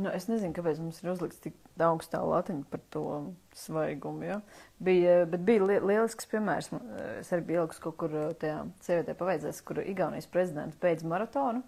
nu, 0.00 0.08
es 0.10 0.26
nezinu, 0.30 0.54
kāpēc 0.56 0.80
mums 0.82 1.02
ir 1.04 1.12
uzlikts 1.12 1.44
tik 1.44 1.58
augstā 1.82 2.22
latiņa 2.24 2.64
par 2.72 2.82
to 2.94 3.04
svaigumu. 3.58 4.24
Ja? 4.26 4.40
Bija, 4.82 5.20
bet 5.28 5.44
bija 5.46 5.68
li 5.68 5.78
lielisks 5.92 6.26
piemērs. 6.32 6.72
Es 7.20 7.30
arī 7.36 7.46
biju 7.52 7.66
ilgs 7.66 7.84
kaut 7.84 8.00
kur 8.00 8.16
tajā 8.40 8.64
sievietē 8.88 9.14
paveidzēs, 9.20 9.60
kur 9.68 9.84
Igaunijas 9.84 10.30
prezidents 10.32 10.80
beidz 10.82 11.04
maratonu 11.06 11.62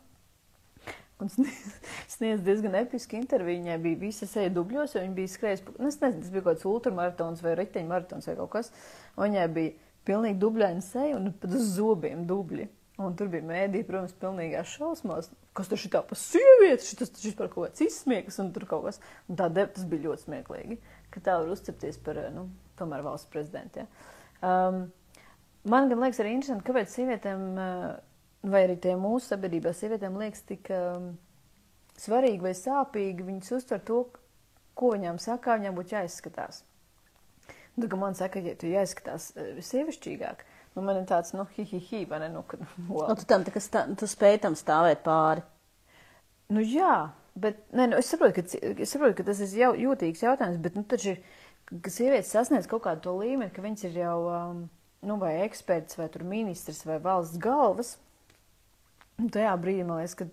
un 1.23 1.31
sniedz 2.15 2.45
diezgan 2.47 2.77
episku 2.79 3.19
interviju. 3.19 3.62
Viņai 3.62 3.79
bija 3.83 4.01
visa 4.03 4.29
seja 4.31 4.53
dubļos, 4.55 4.97
jo 4.97 5.03
viņa 5.05 5.19
bija 5.19 5.33
skrējusi, 5.35 5.75
nu, 5.79 5.91
es 5.91 6.01
nezinu, 6.03 6.23
tas 6.23 6.33
bija 6.35 6.45
kaut 6.45 6.57
kāds 6.57 6.69
ultramaratons 6.71 7.45
vai 7.45 7.57
riteņmaratons 7.61 8.31
vai 8.31 8.39
kaut 8.41 8.53
kas. 8.57 8.73
Un 9.17 9.29
viņai 9.29 9.51
bija 9.57 9.93
pilnīgi 10.09 10.41
dubļaina 10.43 10.85
seja 10.85 11.19
un 11.19 11.31
pat 11.41 11.55
uz 11.57 11.77
zobiem 11.77 12.27
dubļi. 12.29 12.69
Un 13.03 13.17
tur 13.19 13.27
bija 13.27 13.43
mēdī, 13.43 13.81
protams, 13.83 14.12
pilnīgās 14.23 14.77
šausmās, 14.77 15.33
kas 15.59 15.71
tur 15.71 15.81
šitā 15.83 16.05
pa 16.07 16.15
sievieti, 16.19 16.87
šitas 16.87 17.11
taču 17.11 17.33
par 17.35 17.49
kaut 17.51 17.67
kāds 17.67 17.83
izsmiegs 17.83 18.39
un 18.39 18.53
tur 18.55 18.69
kaut 18.71 18.85
kas. 18.87 19.01
Un 19.27 19.39
tā 19.41 19.49
deb, 19.51 19.73
tas 19.75 19.87
bija 19.91 20.05
ļoti 20.05 20.29
smieklīgi, 20.29 20.79
ka 21.11 21.23
tā 21.27 21.41
var 21.41 21.51
uzcepties 21.51 21.99
par, 22.07 22.21
nu, 22.37 22.47
tomēr 22.79 23.03
valsts 23.03 23.33
prezidentiem. 23.35 23.91
Ja. 23.91 24.12
Um, 24.45 24.85
man 25.67 25.91
gan 25.91 26.05
liekas 26.05 26.23
arī 26.23 26.37
interesanti, 26.37 26.67
kāpēc 26.69 26.95
sievietēm 26.95 27.45
uh, 27.57 27.91
vai 28.45 28.65
arī 28.67 28.77
tie 28.81 28.95
mūsu 29.01 29.33
sabiedrībā 29.33 29.73
sievietēm 29.75 30.19
liekas 30.21 30.45
tik 30.49 30.69
um, 30.75 31.15
svarīgi 32.01 32.45
vai 32.45 32.53
sāpīgi, 32.59 33.27
viņas 33.27 33.55
uztver 33.59 33.83
to, 33.89 34.05
ko 34.77 34.93
viņām 34.95 35.21
saka, 35.23 35.59
viņām 35.61 35.79
būtu 35.79 35.97
jāizskatās. 35.97 36.63
Nu, 37.75 37.89
kad 37.89 37.99
man 37.99 38.15
saka, 38.19 38.43
ja 38.45 38.55
tu 38.59 38.71
jāizskatās 38.71 39.33
uh, 39.35 39.57
sievišķīgāk, 39.65 40.45
nu, 40.77 40.85
man 40.85 41.01
ir 41.01 41.09
tāds, 41.11 41.35
nu, 41.37 41.47
hi, 41.57 41.67
hi, 41.71 41.81
hi, 41.89 42.05
vai 42.11 42.21
ne, 42.23 42.31
nu, 42.37 42.45
kad, 42.49 42.63
wow. 42.91 43.09
nu, 43.11 43.19
tu 43.19 43.27
tam, 43.31 43.47
tā, 43.47 43.63
stā, 43.63 43.87
tu 43.99 44.09
spēj 44.11 44.43
tam 44.45 44.59
stāvēt 44.59 45.05
pāri. 45.07 45.45
Nu, 46.53 46.61
jā, 46.61 47.09
bet, 47.41 47.65
nē, 47.73 47.89
nu, 47.95 47.99
es 48.03 48.13
saprotu, 48.13 48.43
ka, 48.43 48.61
es 48.85 48.93
saprotu, 48.93 49.17
ka 49.19 49.29
tas 49.31 49.41
ir 49.47 49.59
jau 49.65 49.73
jūtīgs 49.87 50.23
jautājums, 50.27 50.61
bet, 50.63 50.77
nu, 50.77 50.85
taču 50.87 51.15
ir, 51.15 51.23
ka 51.73 51.91
sievietes 51.91 52.31
sasniedz 52.35 52.69
kaut 52.71 52.85
kādu 52.85 53.07
to 53.07 53.17
līmeni, 53.23 53.53
ka 53.55 53.65
viņas 53.65 53.87
ir 53.89 54.01
jau, 54.05 54.19
um, 54.29 54.65
nu, 55.09 55.17
vai 55.23 55.39
eksperts, 55.47 55.97
vai 55.99 56.11
tur 56.13 56.27
ministrs, 56.29 56.85
vai 56.87 57.01
valsts 57.03 57.41
galvas, 57.43 57.97
tajā 59.35 59.55
brīdī 59.61 59.87
man 59.87 60.03
liekas, 60.03 60.17
ka, 60.19 60.29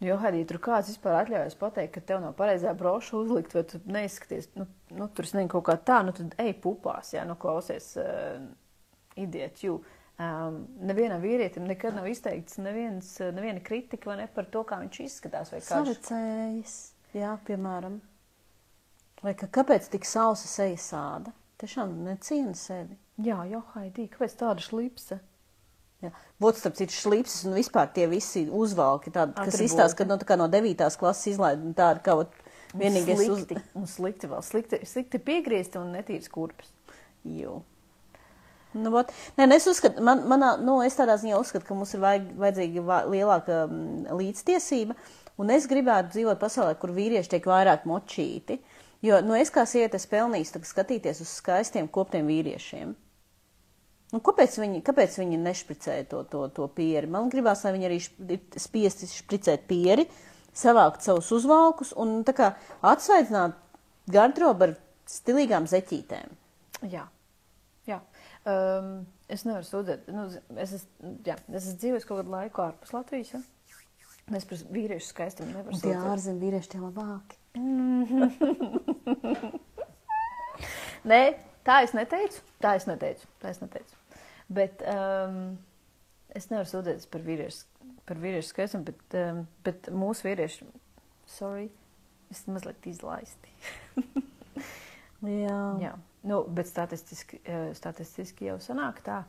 nu, 0.00 0.08
jo, 0.08 0.18
Haidī, 0.22 0.44
tur 0.48 0.60
kāds 0.62 0.90
vispār 0.92 1.20
atļaujas 1.22 1.58
pateikt, 1.60 1.94
ka 1.96 2.04
tev 2.10 2.22
nav 2.24 2.36
pareizā 2.38 2.72
broša 2.78 3.18
uzlikt, 3.20 3.56
vai 3.56 3.64
tu 3.70 3.80
neizskaties, 3.84 4.50
nu, 4.58 4.68
nu 4.96 5.10
tur 5.14 5.28
nezinu 5.28 5.52
kaut 5.52 5.66
kā 5.68 5.76
tā, 5.90 6.00
nu, 6.06 6.14
tad 6.16 6.34
ej 6.42 6.56
pupās, 6.64 7.14
jā, 7.16 7.26
nu, 7.28 7.38
klausies, 7.40 7.92
uh, 8.02 8.40
idiet, 9.20 9.62
jū. 9.64 9.78
Um, 10.16 10.62
nevienam 10.80 11.20
vīrietim 11.20 11.66
nekad 11.68 11.92
nav 11.92 12.06
izteikts 12.08 12.56
neviens, 12.64 13.10
neviena 13.36 13.60
kritika 13.60 14.08
vai 14.08 14.22
ne 14.22 14.28
par 14.32 14.46
to, 14.48 14.62
kā 14.64 14.78
viņš 14.80 15.00
izskatās. 15.04 15.52
Savicējis, 15.66 16.76
jā, 17.18 17.34
piemēram. 17.44 17.98
Vai 19.20 19.34
ka 19.36 19.48
kāpēc 19.52 19.90
tik 19.92 20.08
sausa 20.08 20.48
seja 20.48 20.78
sāda? 20.80 21.34
Tiešām 21.60 21.92
neciena 22.04 22.56
sevi. 22.56 22.96
Jā, 23.24 23.42
jo, 23.48 23.62
Haidī, 23.74 24.08
kāpēc 24.12 24.34
tāda 24.40 24.64
šlipse? 26.06 26.32
Būtu 26.42 26.60
starp 26.60 26.74
citu 26.76 26.92
šlipses 26.92 27.46
un 27.48 27.54
vispār 27.56 27.88
tie 27.96 28.04
visi 28.10 28.42
uzvalki, 28.52 29.12
tādi, 29.14 29.32
kas 29.38 29.60
izstāsta, 29.64 30.02
ka 30.02 30.08
no, 30.08 30.18
tā 30.20 30.28
kā 30.28 30.36
no 30.36 30.50
devītās 30.52 30.98
klases 31.00 31.32
izlaid 31.32 31.62
tādi, 31.78 32.02
kā 32.04 32.18
vienīgais 32.76 33.22
slikti, 33.22 33.56
uz... 33.56 33.70
Un 33.78 33.88
slikti 33.88 34.28
vēl, 34.28 34.42
slikti, 34.44 34.80
slikti 34.88 35.20
piegriezti 35.22 35.80
un 35.80 35.94
netīrs 35.96 36.28
kurpes. 36.32 36.68
Jū. 37.24 37.62
Nu, 38.76 38.92
vat. 38.92 39.12
Nē, 39.38 39.46
es 39.56 39.64
uzskatu, 39.70 40.04
man, 40.04 40.26
manā, 40.28 40.52
nu, 40.60 40.76
es 40.84 40.98
tādā 40.98 41.16
ziņā 41.20 41.38
uzskatu, 41.40 41.64
ka 41.64 41.76
mums 41.78 41.94
ir 41.96 42.02
vajag, 42.02 42.26
vajadzīga 42.42 42.98
lielāka 43.08 43.62
um, 43.64 43.78
līdztiesība, 44.18 44.96
un 45.40 45.52
es 45.54 45.68
gribētu 45.70 46.12
dzīvot 46.12 46.40
pasaulē, 46.42 46.76
kur 46.80 46.92
vīrieši 46.96 47.32
tiek 47.36 47.48
vairāk 47.48 47.88
močīti, 47.88 48.58
jo, 49.06 49.22
nu, 49.24 49.38
es 49.40 49.52
kā 49.54 49.64
sieviete 49.68 49.96
esmu 49.96 50.12
pelnījis 50.12 50.52
skatīties 50.68 51.24
uz 51.24 51.32
skaistiem 51.40 51.88
koptiem 51.88 52.28
vīriešiem. 52.28 52.92
Un 54.16 54.22
kāpēc 54.24 54.54
viņi, 54.62 54.78
kāpēc 54.86 55.18
viņi 55.20 55.36
nešpricēja 55.42 56.06
to, 56.08 56.22
to, 56.30 56.46
to 56.56 56.64
pieri? 56.72 57.08
Man 57.12 57.28
gribās, 57.32 57.64
lai 57.66 57.74
viņi 57.74 57.86
arī 57.88 57.98
spiesti 58.62 59.08
špricēt 59.10 59.66
pieri, 59.68 60.06
savākt 60.56 61.04
savus 61.04 61.28
uzvalkus 61.36 61.90
un 62.00 62.22
tā 62.24 62.32
kā 62.36 62.46
atsvaicināt 62.80 63.52
garderobu 64.08 64.64
ar 64.70 64.72
stilīgām 65.10 65.66
zeķītēm. 65.68 66.28
Jā, 66.88 67.04
jā. 67.88 67.98
Um, 68.48 69.04
es 69.28 69.44
nevaru 69.44 69.66
sūdzēt. 69.68 70.08
Nu, 70.14 70.22
es, 70.62 70.72
esmu, 70.78 71.12
jā, 71.26 71.36
es 71.50 71.66
esmu 71.66 71.78
dzīvojis 71.82 72.08
kaut 72.08 72.18
kādu 72.22 72.30
laiku 72.32 72.62
ārpus 72.64 72.94
Latvijas. 72.96 73.30
Ja? 73.34 73.40
Es 74.36 74.44
par 74.48 74.56
vīriešu 74.72 75.08
skaistumu 75.10 75.50
nevaru 75.52 75.76
sūdzēt. 75.76 75.92
Tie 75.92 75.96
ārzem 76.14 76.36
vīrieši 76.40 76.72
tie 76.72 76.80
labāki. 76.80 77.34
Nē, 81.10 81.22
Tā 81.66 81.80
es 81.82 81.90
neteicu, 81.98 82.44
tā 82.62 82.76
es 82.78 82.84
neteicu, 82.86 83.26
tā 83.42 83.50
es 83.50 83.58
neteicu. 83.58 83.95
Bet 84.48 84.82
um, 84.86 85.56
es 86.36 86.50
nevaru 86.52 86.70
sūdzēties 86.70 87.08
par 87.10 87.24
vīriešu, 87.26 87.88
par 88.06 88.20
vīriešu 88.22 88.52
skaistumu, 88.52 88.86
bet, 88.86 89.16
um, 89.18 89.42
bet 89.66 89.90
mūsu 89.90 90.28
vīrieši, 90.28 90.68
sorry, 91.30 91.66
es 92.30 92.44
mazliet 92.50 92.86
izlaisti. 92.86 93.54
Jā. 95.26 95.60
Jā. 95.80 95.96
Nu, 96.26 96.42
bet 96.50 96.68
statistiski, 96.68 97.38
eh, 97.46 97.70
statistiski 97.78 98.48
jau 98.48 98.56
sanāk 98.62 98.98
tā, 99.06 99.20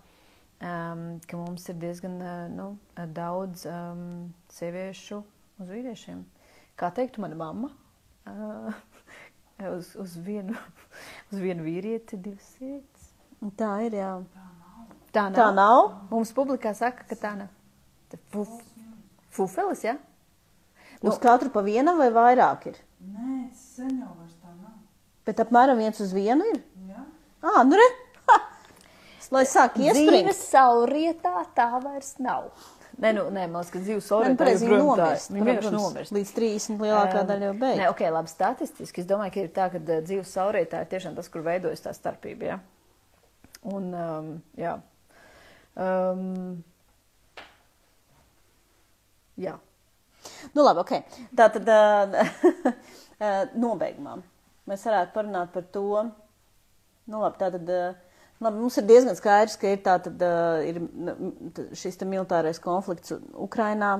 um, 0.57 1.19
ka 1.29 1.37
mums 1.37 1.67
ir 1.69 1.77
diezgan 1.77 2.17
uh, 2.17 2.47
nu, 2.49 2.65
daudz 3.13 3.67
um, 3.69 4.33
sieviešu 4.49 5.19
uz 5.61 5.69
vīriešiem, 5.69 6.23
kā 6.77 6.89
teiktu 6.97 7.21
mana 7.21 7.37
mamma, 7.37 7.69
uh, 8.25 8.81
uz, 9.75 9.93
uz, 10.01 10.17
vienu, 10.25 10.57
uz 11.31 11.41
vienu 11.43 11.65
vīrieti 11.69 12.17
divas 12.17 12.49
sievietes. 12.57 13.11
Tā 13.61 13.71
ir, 13.85 13.99
jā. 14.01 14.11
Tā 14.33 14.47
nav. 15.29 15.37
Tā 15.37 15.47
nav? 15.55 15.83
Mums 16.11 16.33
publikā 16.35 16.73
saka, 16.77 17.05
ka 17.09 17.15
tā 17.15 17.33
nav. 17.37 17.47
Tā 18.11 18.19
Fuf, 18.33 18.49
fufelis, 19.35 19.83
jā? 19.83 19.97
Uz 21.01 21.19
katru 21.21 21.51
pa 21.53 21.61
vienam 21.61 21.99
vai 22.01 22.09
vairāk 22.13 22.69
ir? 22.71 22.77
Nē, 23.03 23.49
sen 23.53 23.91
jau 24.01 24.13
vairs 24.17 24.33
tā 24.41 24.49
nav. 24.55 24.73
Bet 25.27 25.41
apmēram 25.43 25.77
viens 25.77 25.99
uz 26.01 26.13
vienu 26.15 26.47
ir? 26.53 26.63
Jā. 26.89 27.03
Ā, 27.45 27.61
nu 27.67 27.77
re! 27.77 27.87
Ha! 28.31 28.39
Lai 29.35 29.43
sāk 29.45 29.75
iespringt. 29.83 30.09
Dzīves 30.09 30.41
saulrietā 30.49 31.43
tā 31.55 31.67
vairs 31.83 32.15
nav. 32.23 32.49
Nē, 32.97 33.11
nu, 33.13 33.27
nē, 33.29 33.43
man 33.45 33.61
liekas, 33.61 33.69
ka 33.75 33.79
dzīves 33.83 34.01
Nē, 34.01 34.09
saulrietā 34.09 34.33
nu, 34.33 34.39
pareizi, 34.39 34.65
viņa 34.71 34.77
nomirst. 34.81 35.31
Viņa 35.35 35.47
vienkārši 35.51 35.73
nomirst. 35.75 36.13
Līdz 36.15 36.31
30 36.39 36.79
lielākā 36.81 37.19
Um, 37.21 37.27
daļa 37.29 37.45
jau 37.45 37.53
Nē, 37.53 37.59
beidz. 37.61 37.83
ok, 37.91 38.01
labi, 38.15 38.31
statistiski. 38.33 39.03
Es 39.03 39.09
domāju, 39.11 39.33
ka 39.35 39.43
ir 39.43 39.51
tā, 39.53 39.67
ka 39.69 39.77
uh, 39.83 39.99
dzīves 40.07 40.31
saulrietā 40.33 40.81
ir 40.81 40.89
tiešām 40.95 41.13
tas, 41.19 41.29
kur 41.29 41.43
veidojas 41.45 41.83
tā 41.85 41.93
starpība. 41.93 42.47
Ja? 42.49 42.57
Un, 43.69 43.91
um, 43.93 44.31
jā. 44.57 44.79
Um, 45.77 46.63
jā. 49.37 49.53
Nu, 50.55 50.63
labi, 50.65 50.81
ok. 50.81 51.21
Tā 51.37 51.47
tad 51.53 51.69
uh, 51.69 52.33
nobeigumā 53.63 54.17
mēs 54.67 54.83
varētu 54.89 55.13
parunāt 55.13 55.53
par 55.53 55.69
to. 55.71 55.85
Nu, 57.07 57.21
labi, 57.21 57.39
tā 57.39 57.53
tad. 57.53 57.69
Uh, 57.69 58.03
Labi, 58.37 58.59
mums 58.61 58.75
ir 58.77 58.85
diezgan 58.85 59.15
skaidrs, 59.17 59.55
ka 59.57 59.71
ir, 59.73 59.79
tātad, 59.81 60.21
uh, 60.21 60.61
ir 60.61 60.75
t- 61.57 61.63
šis 61.73 61.97
militārais 62.05 62.59
konflikts 62.61 63.15
Ukrainā. 63.33 63.95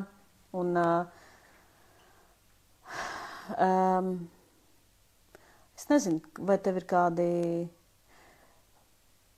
Un, 0.54 0.78
uh, 0.78 1.08
um, 3.58 4.12
es 5.74 5.90
nezinu, 5.90 6.22
vai 6.38 6.60
tev 6.62 6.78
ir 6.78 6.86
kādi. 6.86 7.26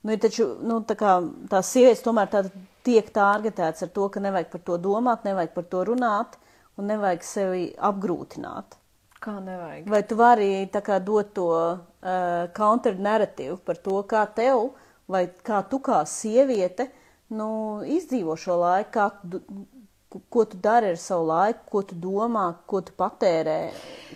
Nu, 0.02 0.14
ir 0.14 0.20
taču 0.22 0.46
nu, 0.64 0.80
tā 0.88 0.96
kā, 0.96 1.18
tās 1.52 1.70
sievietes 1.74 2.04
tomēr 2.04 2.30
tātad 2.32 2.54
tiek 2.86 3.08
targetētas 3.12 3.84
ar 3.84 3.90
to, 3.96 4.06
ka 4.08 4.22
nevajag 4.24 4.48
par 4.54 4.62
to 4.64 4.78
domāt, 4.80 5.26
nevajag 5.28 5.52
par 5.56 5.66
to 5.72 5.82
runāt 5.90 6.38
un 6.80 6.88
nevajag 6.88 7.26
sevi 7.26 7.66
apgrūtināt. 7.76 8.78
Kā 9.20 9.34
nevajag? 9.44 9.90
Vai 9.92 10.00
tu 10.08 10.16
vari 10.16 10.48
tā 10.72 10.80
kā 10.80 10.96
dot 11.04 11.34
to 11.36 11.48
uh, 11.52 12.46
counter-narratīvu 12.56 13.58
par 13.66 13.76
to, 13.84 13.98
kā 14.08 14.24
tev, 14.38 14.70
vai 15.10 15.26
kā 15.44 15.60
tu 15.68 15.82
kā 15.84 16.00
sieviete, 16.08 16.88
nu, 17.36 17.50
izdzīvo 17.84 18.38
šo 18.40 18.56
laiku, 18.62 18.90
kā, 18.96 19.10
tu 19.20 20.22
ko 20.32 20.44
tu 20.48 20.56
dari 20.58 20.94
ar 20.94 20.96
savu 20.98 21.28
laiku, 21.28 21.66
ko 21.70 21.82
tu 21.86 21.98
domā, 22.00 22.46
ko 22.66 22.80
tu 22.82 22.96
patērē, 22.98 23.58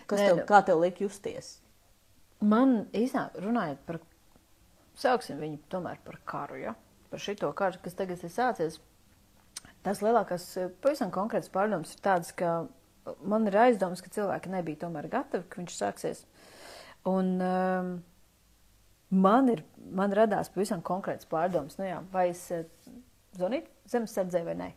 kas 0.09 0.19
Nē, 0.21 0.27
tev, 0.31 0.41
nu- 0.41 0.47
kā 0.49 0.63
tev 0.67 0.81
liek 0.83 0.99
justies? 1.05 1.59
Man 2.41 2.87
īstenībā 2.93 3.45
runājot 3.45 3.85
par, 3.87 4.01
sauksim 4.99 5.41
viņu 5.43 5.61
tomēr 5.73 6.01
par 6.05 6.19
karu, 6.29 6.59
ja? 6.63 6.75
par 7.15 7.23
šito 7.23 7.51
karu, 7.55 7.79
kas 7.83 7.95
tagad 7.95 8.23
ir 8.27 8.33
sācies. 8.33 8.81
Tās 9.87 10.01
lielākās, 10.03 10.47
eh, 10.59 10.73
pavisam 10.83 11.13
konkrētas 11.15 11.53
pārdomas 11.55 11.93
ir 11.95 12.01
tādas, 12.03 12.33
ka 12.35 12.67
man 13.23 13.47
ir 13.47 13.59
aizdomas, 13.67 14.03
ka 14.03 14.11
cilvēki 14.11 14.51
nebija 14.51 14.83
tomēr 14.87 15.11
gatavi, 15.13 15.47
ka 15.49 15.61
viņš 15.61 15.77
sāksies. 15.77 16.25
Un 17.07 17.37
um, 17.45 17.91
man, 19.11 19.51
ir, 19.53 19.63
man 19.93 20.15
radās 20.17 20.51
pavisam 20.51 20.83
konkrētas 20.83 21.29
pārdomas, 21.31 21.77
nu 21.79 21.87
jā, 21.87 22.01
vai 22.11 22.31
es 22.33 22.47
eh, 22.51 22.65
zvanītu 23.39 23.71
zemesardzē 23.93 24.43
vai 24.47 24.57
nē. 24.59 24.71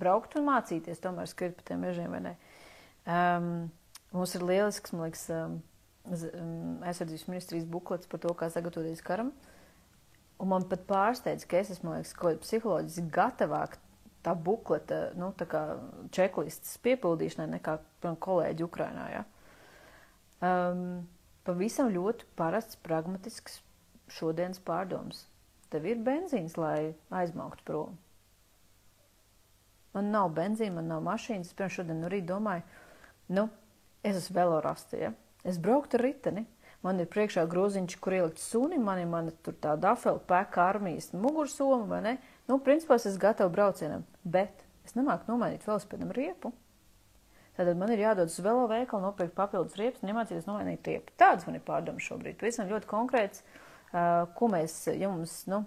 Braukt 0.00 0.38
un 0.38 0.46
mācīties 0.46 1.02
tomēr 1.02 1.28
skriet 1.28 1.58
pa 1.58 1.66
tiem 1.66 1.84
mežiem 1.84 2.14
vai 2.14 2.22
nē. 2.24 2.36
Um, 3.10 3.50
mums 4.14 4.36
ir 4.38 4.46
lielisks, 4.46 4.94
man 4.94 5.08
liekas, 5.08 5.26
um, 5.34 5.58
aizsardzības 6.10 7.26
ministrijas 7.30 7.68
buklets 7.70 8.10
par 8.10 8.22
to, 8.22 8.32
kā 8.36 8.50
sagatavoties 8.52 9.02
karam. 9.06 9.32
Un 10.40 10.48
man 10.52 10.64
pat 10.68 10.86
pārsteidz, 10.88 11.44
ka 11.48 11.60
es 11.60 11.70
esmu, 11.74 11.92
liekas, 11.94 12.14
kaut 12.16 12.38
kā 12.38 12.44
psiholoģiski 12.46 13.12
gatavāk 13.12 13.76
tā 14.24 14.34
bukleta, 14.36 15.00
nu, 15.20 15.30
tā 15.36 15.46
kā 15.48 15.62
čeklistas 16.14 16.78
piepildīšanai 16.84 17.48
nekā 17.56 17.76
kolēģi 18.24 18.66
Ukrainā, 18.66 19.06
ja. 19.12 19.24
Um, 20.40 21.02
pavisam 21.44 21.90
ļoti 21.92 22.28
parasts, 22.36 22.78
pragmatisks 22.84 23.60
šodienas 24.12 24.60
pārdoms. 24.64 25.26
Tev 25.70 25.86
ir 25.86 26.00
benzīns, 26.04 26.56
lai 26.58 26.94
aizmauktu 27.14 27.66
prom. 27.68 27.98
Man 29.94 30.10
nav 30.14 30.30
benzīna, 30.34 30.78
man 30.78 30.88
nav 30.90 31.02
mašīnas. 31.06 31.50
Es 31.50 31.56
pirms 31.58 31.76
šodien 31.78 32.00
no 32.02 32.10
rīta 32.10 32.30
domāju, 32.32 32.64
nu, 33.36 33.48
es 34.06 34.18
esmu 34.18 34.36
velorasti, 34.38 35.04
ja? 35.04 35.12
Es 35.46 35.58
brauktu 35.58 35.98
ar 35.98 36.06
riteni. 36.06 36.46
Man 36.80 36.96
ir 37.02 37.10
priekšā 37.12 37.44
groziņš, 37.50 37.98
kur 38.00 38.14
ielikt 38.16 38.40
suni, 38.40 38.78
man 38.80 39.02
ir 39.02 39.08
mana 39.08 39.34
tur 39.44 39.52
tā 39.60 39.74
dafela 39.76 40.20
pēka 40.30 40.62
armijas 40.64 41.10
mugursoma, 41.12 41.84
vai 41.90 42.00
ne? 42.06 42.14
Nu, 42.48 42.56
principā 42.64 42.96
es 42.96 43.04
esmu 43.10 43.20
gatava 43.20 43.52
braucienam, 43.52 44.06
bet 44.24 44.64
es 44.88 44.96
nemāku 44.96 45.28
nomainīt 45.28 45.66
velospēdam 45.68 46.14
riepu. 46.16 46.54
Tātad 47.58 47.76
man 47.76 47.92
ir 47.92 48.00
jādodas 48.00 48.38
uz 48.38 48.44
velo 48.46 48.64
veikalu, 48.70 49.02
nopirkt 49.04 49.34
papildus 49.36 49.76
riepas 49.76 50.00
un 50.00 50.14
iemācīties 50.14 50.48
nomainīt 50.48 50.86
riepu. 50.88 51.12
Tādas 51.20 51.44
man 51.44 51.58
ir 51.58 51.64
pārdomas 51.66 52.06
šobrīd. 52.08 52.38
Pavisam 52.40 52.70
ļoti 52.70 52.88
konkrēts, 52.88 53.42
uh, 53.44 54.24
ko 54.38 54.48
mēs, 54.48 54.76
ja 54.96 55.10
mums, 55.12 55.42
nu, 55.50 55.60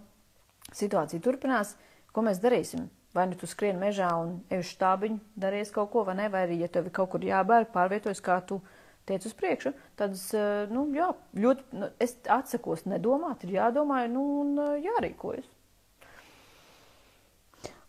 situācija 0.73 1.21
turpinās, 1.21 1.75
ko 2.09 2.25
mēs 2.25 2.41
darīsim. 2.41 2.87
Vai 3.13 3.27
nu 3.29 3.37
tu 3.37 3.45
skrieni 3.45 3.77
mežā 3.77 4.07
un 4.17 4.39
ej 4.49 4.63
uz 4.63 4.71
štābiņu, 4.73 5.19
darīsi 5.37 5.75
kaut 5.75 5.91
ko, 5.93 6.01
vai 6.07 6.17
ne, 6.17 6.31
vai 6.33 6.47
arī, 6.47 6.57
ja 6.63 6.71
tev 6.73 6.89
ir 6.89 6.95
kaut 6.95 7.11
kur 7.13 7.21
jābēr, 7.21 7.67
pārvietojas, 7.69 8.23
kā 8.25 8.39
tu 8.41 8.57
tiec 9.09 9.25
uz 9.27 9.33
priekšu, 9.37 9.73
tad, 9.99 10.15
es, 10.15 10.29
uh, 10.37 10.69
nu, 10.71 10.85
jā, 10.95 11.09
ļoti, 11.35 11.67
nu, 11.79 11.89
es 12.03 12.15
atsakos 12.31 12.85
nedomāt, 12.89 13.43
ir 13.43 13.57
jādomā, 13.57 14.05
nu, 14.11 14.23
un 14.43 14.55
uh, 14.61 14.73
jārīkojas. 14.79 15.49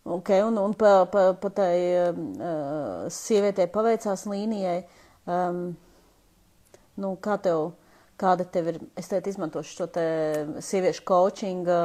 Okay, 0.05 0.43
un, 0.45 0.57
un 0.61 0.73
pa, 0.77 1.05
pa, 1.09 1.31
pa 1.33 1.49
tai 1.49 1.77
uh, 1.97 3.07
sievietei 3.09 3.65
paveicās 3.73 4.27
līnijai, 4.29 4.83
um, 5.25 5.63
nu, 7.01 7.09
kā 7.25 7.39
tev, 7.41 7.71
kāda 8.21 8.45
tev 8.45 8.69
ir, 8.69 8.77
es 9.01 9.09
teicu, 9.09 9.33
izmantošu 9.33 9.79
šo 9.79 9.87
te 9.95 10.05
sieviešu 10.61 11.07
coachinga 11.09 11.79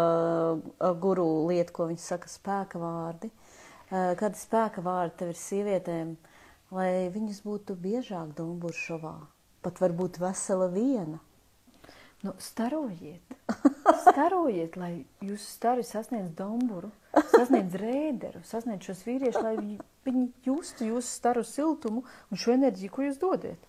uh, 0.53 0.91
guru 1.01 1.25
lietu, 1.49 1.73
ko 1.79 1.89
viņi 1.89 2.05
saka 2.05 2.29
spēka 2.29 2.83
vārdi. 2.83 3.33
Uh, 3.89 4.13
kādi 4.21 4.37
spēka 4.37 4.85
vārdi 4.85 5.17
tev 5.23 5.33
ir 5.33 5.41
sievietēm, 5.41 6.13
lai 6.75 7.11
viņas 7.13 7.43
būtu 7.47 7.77
biežāk 7.79 8.35
Dumburšovā? 8.39 9.17
Pat 9.65 9.83
varbūt 9.83 10.21
vesela 10.23 10.71
viena. 10.73 11.21
Nu, 12.21 12.35
starojiet, 12.37 13.37
starojiet, 14.05 14.75
lai 14.77 15.07
jūsu 15.25 15.47
stari 15.47 15.85
sasniedz 15.89 16.35
domburu, 16.37 16.91
sasniedz 17.33 17.79
rēderu, 17.81 18.43
sasniedz 18.45 18.91
šos 18.91 19.01
vīriešus, 19.07 19.41
lai 19.41 19.55
viņi, 19.57 19.79
viņi 20.05 20.27
justu 20.45 20.91
jūsu 20.91 21.09
staru 21.09 21.45
siltumu 21.49 22.05
un 22.05 22.43
šo 22.43 22.53
enerģiju, 22.59 22.93
ko 22.93 23.07
jūs 23.07 23.17
dodat. 23.23 23.65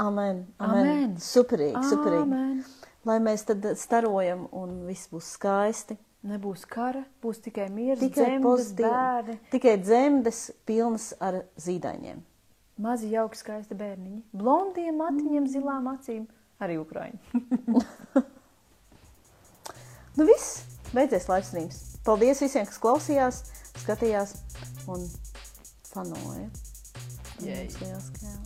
Amen. 0.00 0.46
Amen. 0.56 0.80
Amen. 0.80 1.12
Superīgi, 1.20 1.84
superīgi. 1.90 2.24
Amen. 2.24 2.64
Lai 3.06 3.18
mēs 3.22 3.44
tad 3.48 3.68
starojam 3.76 4.48
un 4.56 4.80
viss 4.88 5.12
būs 5.12 5.34
skaisti. 5.36 5.98
Nebūs 6.26 6.64
kara, 6.66 7.04
būs 7.22 7.38
tikai 7.44 7.68
miers, 7.70 8.00
Tikai 8.00 8.24
dzemdes, 8.24 8.42
pozitīvi. 8.46 8.88
bērni, 8.90 9.36
Tikai 9.52 9.74
dzemdes 9.78 10.40
pilnas 10.66 11.12
ar 11.22 11.42
zīdaiņiem. 11.62 12.22
mazi 12.82 13.10
jauki 13.12 13.38
skaisti 13.38 13.74
bērniņi, 13.78 14.22
blondiem 14.36 14.96
matiņiem, 15.00 15.46
zilām 15.48 15.86
acīm, 15.94 16.26
arī 16.60 16.80
ukraiņi. 16.82 17.18
Nu 20.16 20.24
viss, 20.24 20.62
beidzies 20.96 21.26
livestreams. 21.28 21.78
Paldies 22.06 22.40
visiem, 22.40 22.64
kas 22.64 22.78
klausījās, 22.80 23.42
skatījās 23.82 24.32
un 24.88 25.02
fanoja. 25.90 26.46
Ka 27.36 27.44
jā. 27.44 28.36